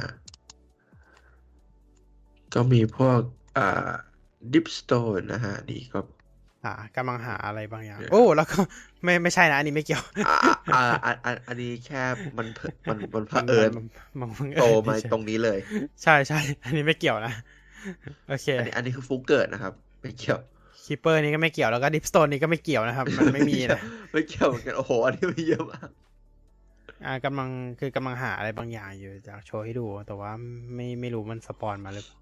[2.55, 3.21] ก็มีพวก
[3.59, 3.91] อ่า
[4.53, 6.01] ดิปสโตนนะฮะนี่ก็
[6.65, 8.59] อ่ากำลังหาอะไรบางอย่างเดี๋ยวโอ้ แล้วก็
[9.05, 10.37] ไม่ไม่ใช่นะ อันนี้ไม่เกี่ยว อ่า
[10.75, 12.03] อ่าอ่าอ่าอันนี้แค่
[12.39, 13.87] มันเผมันมันเผอิญมัน
[14.21, 15.59] มันมันโตเอิญมาเฉยตรงนี้เลย
[16.03, 17.33] ใช่ใช่อันนี้ไม่เกี่ยวนะ
[18.29, 23.81] โอเค อันนี้อันนี้คือฟุกเกิดนะครับ ไม่เกี่ยวโอเคคิปเปอร์นี่ก็ไม่เกี่ยวแล้วก็ดิฟสโตนนี่ก็ไม่เกี่ยวนะครับ มันไม่มีนะ
[24.13, 25.89] ไม่เกี่ยวเหมือนกันโอ้โหอันนี้มีเยอะมาก
[27.05, 27.49] อ่ากำลัง
[27.81, 30.31] คือกำลังหาอะไรบางอย่างอยู่จะโชว์ให้ดู แต่ว่า
[30.75, 32.19] ไม่ไม่รู้มันสปอนมาหรือเปล่า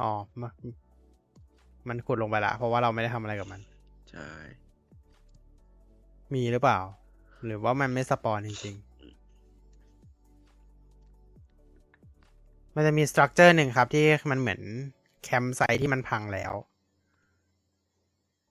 [0.00, 0.52] อ๋อมัน
[1.88, 3.60] มันขุดลงไปละ เพราะว่าเราไม่ได้ทำอะไรกับมัน
[4.10, 4.28] ใช่
[6.34, 6.78] มีหรือเปล่า
[7.44, 8.90] หรือว่ามันไม่สปอนจริงๆ
[12.74, 14.60] มันจะมีสตรัคเจอร์หนึ่งครับที่มันเหมือน
[15.22, 16.52] แคมป์ไซต์ที่มันพังแล้ว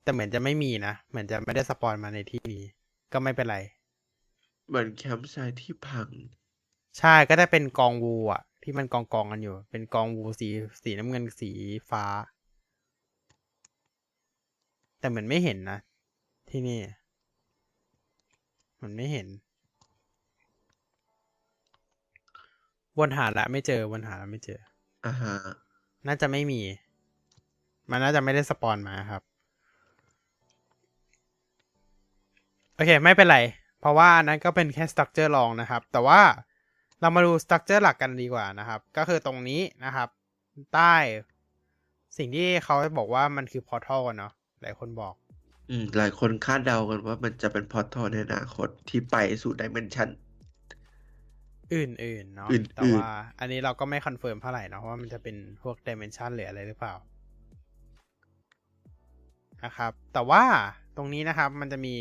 [0.03, 2.63] แต่เหมือนจะไม่มีนะ เหมือนจะไม่ได้สปอนมาในที่นี้
[3.13, 3.57] ก็ไม่เป็นไร
[4.67, 6.09] เหมือนแคมป์ไซต์ที่พัง
[6.99, 10.47] ใช่ก็ได้เป็นกองวูอะ ที่มันกองกองๆกันอยู่ เป็นกองวูสี
[10.83, 11.51] สีน้ำเงินสี
[11.89, 12.05] ฟ้า
[14.99, 15.79] แต่เหมือนไม่เห็นนะ
[16.49, 16.79] ที่นี่
[18.81, 19.27] มันไม่เห็น
[22.99, 24.59] วนหาละไม่เจอวนหาละไม่เจอ
[25.05, 25.35] อ่าฮะ
[26.07, 26.61] น่าจะไม่มี
[27.89, 29.21] มันน่าจะไม่ได้ spawn มาครับ
[32.75, 33.37] โอเค ไม่เป็นไร
[33.79, 36.21] เพราะว่านั้นก็เป็นแค่ structure รองนะครับ แต่ว่า
[36.99, 40.09] เรามาดู structure หลักกันดีกว่านะครับ ก็คือตรงนี้นะครับ
[40.73, 40.95] ใต้
[42.17, 45.13] สิ่งที่เขาบอกว่ามันคือ portal เนาะหลายคนบอก
[45.69, 50.09] อืม หลายคนคาดเดากันว่ามันจะเป็น portal ในอนาคตที่ไปสู่ dimension
[51.73, 53.09] อื่นๆเนาะอื่นๆแต่ว่า
[53.39, 56.95] อันนี้เราก็ไม่ confirm เท่าไหร่เนาะว่ามันจะเป็นพวก dimension หรืออะไรหรือเปล่า
[59.63, 60.43] นะครับ แต่ว่า
[60.97, 61.95] ตรงนี้นะครับมันจะมี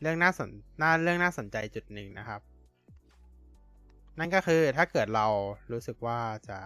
[0.00, 0.50] เรื่องน่าสน
[0.80, 2.40] น่าเรื่องน่าสนใจจุดหนึ่งนะครับ
[4.18, 5.26] นั่นก็คือถ้าเกิดเรา
[5.72, 6.18] รู้สึกว่า
[6.48, 6.58] จะ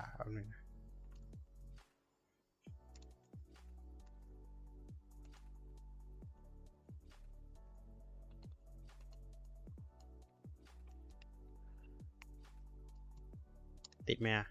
[14.09, 14.47] ติดไหมอะ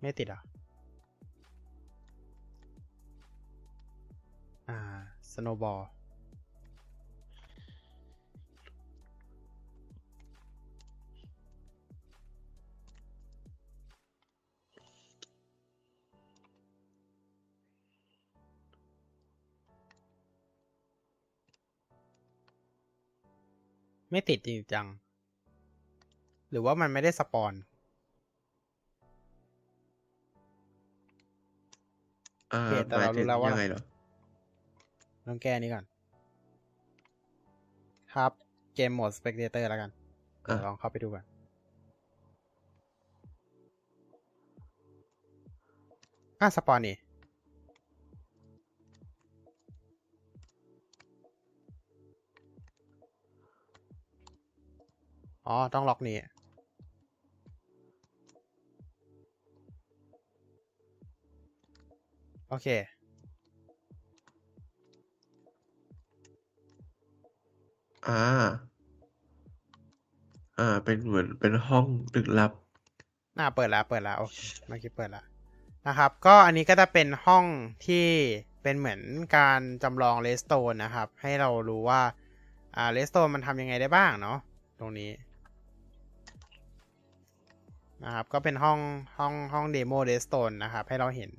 [0.00, 0.40] ไม่ติดอะ
[4.68, 4.78] อ่า
[5.32, 5.80] สโนบอล
[24.10, 24.86] ไม่ติดจริงจัง
[26.54, 27.52] หรือว่ามันไม่ได้สปอน
[32.52, 33.80] อ่าโอเคแต่หมายเรารู้ถึงแล้วว่ายังไงเหรอ
[35.26, 35.84] ต้องแก้นี้ก่อน
[38.14, 38.30] ครับ
[38.74, 39.90] เกมโหมด Spectator แล้วกัน
[40.46, 41.24] อะเดี๋ยวลองเข้าไปดูกัน
[46.40, 46.96] อะสปอนนี่
[55.46, 56.33] อ๋อ ต้องล็อกนี่
[62.54, 62.68] อเค
[68.08, 68.22] อ่า
[70.58, 72.52] อ่า เป็นเหมือนเป็นห้องลึกลับ
[73.38, 74.36] อ่า เปิดแล้วเปิดแล้วโอเค
[74.68, 75.24] เมื่อกี้เปิดแล้ว
[75.86, 77.44] นะครับ ก็อันนี้ก็จะเป็นห้อง
[77.86, 78.06] ที่
[78.62, 79.00] เป็นเหมือน
[79.36, 82.00] การจำลองเลสโตนนะครับ ให้เรารู้ว่า
[82.76, 84.38] อ่า redstone มันทำยังไงได้บ้างเนาะ
[84.80, 85.10] ตรงนี้
[88.04, 88.78] นะครับ ก็เป็นห้อง
[89.18, 91.30] ห้องห้อง demo redstone นะครับ ให้เราเห็น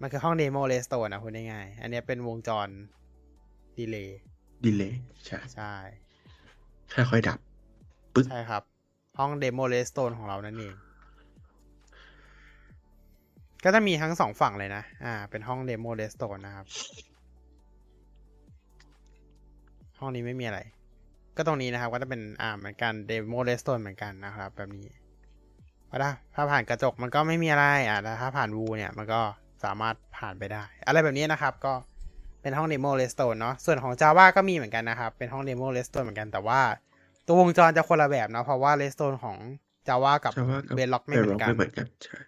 [0.00, 2.68] มันคือห้อง demo redstone นะพูดง่ายๆอันนี้เป็นวงจร
[3.78, 4.94] delay delay
[5.26, 5.72] ใช่ใช่
[6.94, 7.38] ค่อยๆดับ
[8.14, 8.62] ปึ๊กใช่ครับ
[9.18, 10.74] ห้อง demo redstone ของเรานั่นเอง
[13.64, 16.66] ก็จะมีทั้งสองฝั่งเลยนะ อ่า เป็นห้อง demo redstone นะครับ
[19.98, 20.60] ห้องนี้ไม่มีอะไร
[21.36, 24.88] ก็ตรงนี้นะครับ ก็จะเป็นอ่าเหมือนกัน demo redstone เหมือนกันนะครับ แบบนี้
[25.88, 29.20] ว่าถ้าถ้าผ่านกระจกมันก็ไม่มีอะไร อ่าแต่ถ้าผ่านวูเนี่ยมันก็
[29.64, 31.72] สามารถผ่านไปได้ อะไรแบบนี้นะครับ ก็
[32.42, 36.60] เป็นห้อง demo redstone เนาะส่วนของ Java ก็มีเหมือนกันนะครับ เป็นห้อง demo redstone เหมือนกันแต่ว่า
[37.26, 39.36] ตัววงจรจะคนละแบบเนาะเพราะว่าเลสโตนของ
[39.88, 42.18] Java กับ Java กับ Bedrock ไม่เหมือนกันไม่เหมือนกันใช่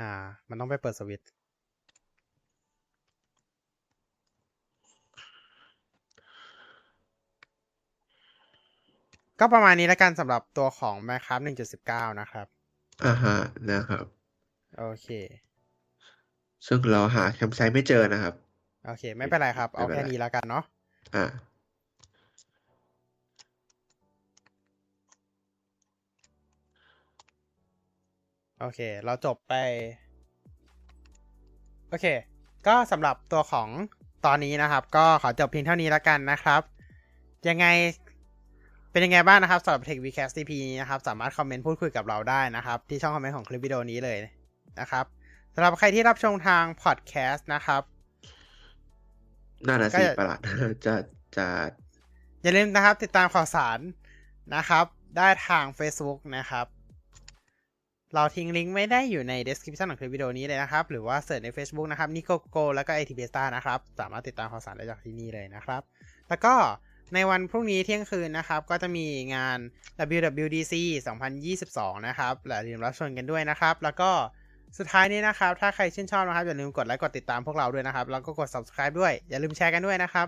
[0.00, 0.10] อ่า
[0.48, 1.31] มันต้องไปเปิดสวิตช์
[9.40, 11.44] ก็ประมาณนี้แล้วกันสำหรับตัวของ Minecraft
[11.82, 12.46] 1.19 นะครับ
[13.04, 13.36] อ่าฮะ
[13.70, 14.04] นะครับ
[14.78, 15.08] โอเค
[16.66, 18.34] ซึ่งเราหาแคมป์ไซต์ไม่เจอนะครับ
[18.86, 20.64] โอเค ไม่เป็นไรครับ เอาไม่เป็นแค่ไรนี้แล้วกันเนาะ
[21.16, 21.26] อ่า
[28.60, 29.54] โอเค เราจบไป
[31.88, 32.06] โอเค
[32.66, 33.68] ก็สำหรับตัวของ
[34.26, 36.62] ตอนนี้นะครับ ก็ขอจบเพียงเท่านี้แล้วกันนะครับ
[37.48, 37.66] ยังไง
[38.92, 44.18] เป็นยังไงบ้างนะครับสำหรับ Tech Vcast TP นี้นะครับ สามารถคอมเมนต์พูดคุยกับเราได้นะครับ ที่ช่องคอมเมนต์ของคลิปวิดีโอนี้เลย
[44.80, 45.04] นะครับ
[45.54, 47.82] สำหรับใครที่รับชมทางพอดแคสต์นะครับ
[49.66, 50.40] น่าจะก็สิจะประหลาด
[50.86, 50.94] จะ
[51.36, 51.46] จะ
[52.42, 53.78] อย่าลืมนะครับ ติดตามข่าวสาร
[54.54, 54.84] นะครับ
[55.16, 56.66] ได้ทาง Facebook นะครับ
[58.14, 63.20] เราทิ้งลิงก์ไม่ได้อยู่ใน description ของคลิปวิดีโอนี้เลยนะครับ หรือว่าเสิร์ชใน Facebook นะครับ n i c o g o แล้วก็ AT b
[63.22, 65.82] e s t a นะครับ สามารถติดตามข่าวสารได้จากที่นี่เลยนะครับ
[66.28, 66.54] แล้วก็
[67.14, 69.58] ในวันพรุ่งนี้เที่ยงคืนนะครับ ก็จะมีงาน
[70.18, 70.74] WWDC
[71.40, 74.10] 2022 นะครับและอย่าลืมรับชมกันด้วยนะครับ แล้วก็
[74.78, 80.26] สุดท้ายนี้นะครับ ถ้าใครชื่นชอบนะครับ อย่าลืมกดไลค์กดติดตามพวกเราด้วยนะครับ แล้วก็กด subscribe ด้วย อย่าลืมแชร์กันด้วยนะครับ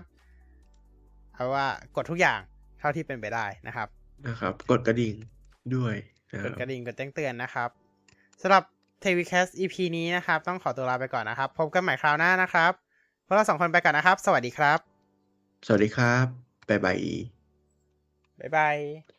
[1.33, 1.65] เอาว่า
[1.95, 2.39] กดทุกอย่าง
[2.79, 3.87] เท่าที่เป็นไปได้นะครับ
[4.27, 5.15] นะครับ กดกระดิ่ง
[5.75, 5.95] ด้วย
[6.33, 7.69] นะคกรัดบกระดิ่งกดแจ้งเตือนนะครับ
[8.41, 8.63] สำหรับ
[9.03, 12.71] t v c a s t EP นี้นะครับ ต้องขอตัวลาไปก่อนนะครับ พบกันใหม่คราวหน้านะครับ
[13.25, 14.79] พวกเราสองคนไปก่อนนะครับ สวัสดีครับ
[15.65, 17.29] สวัสดีครับ 拜拜。
[18.37, 19.14] 拜拜。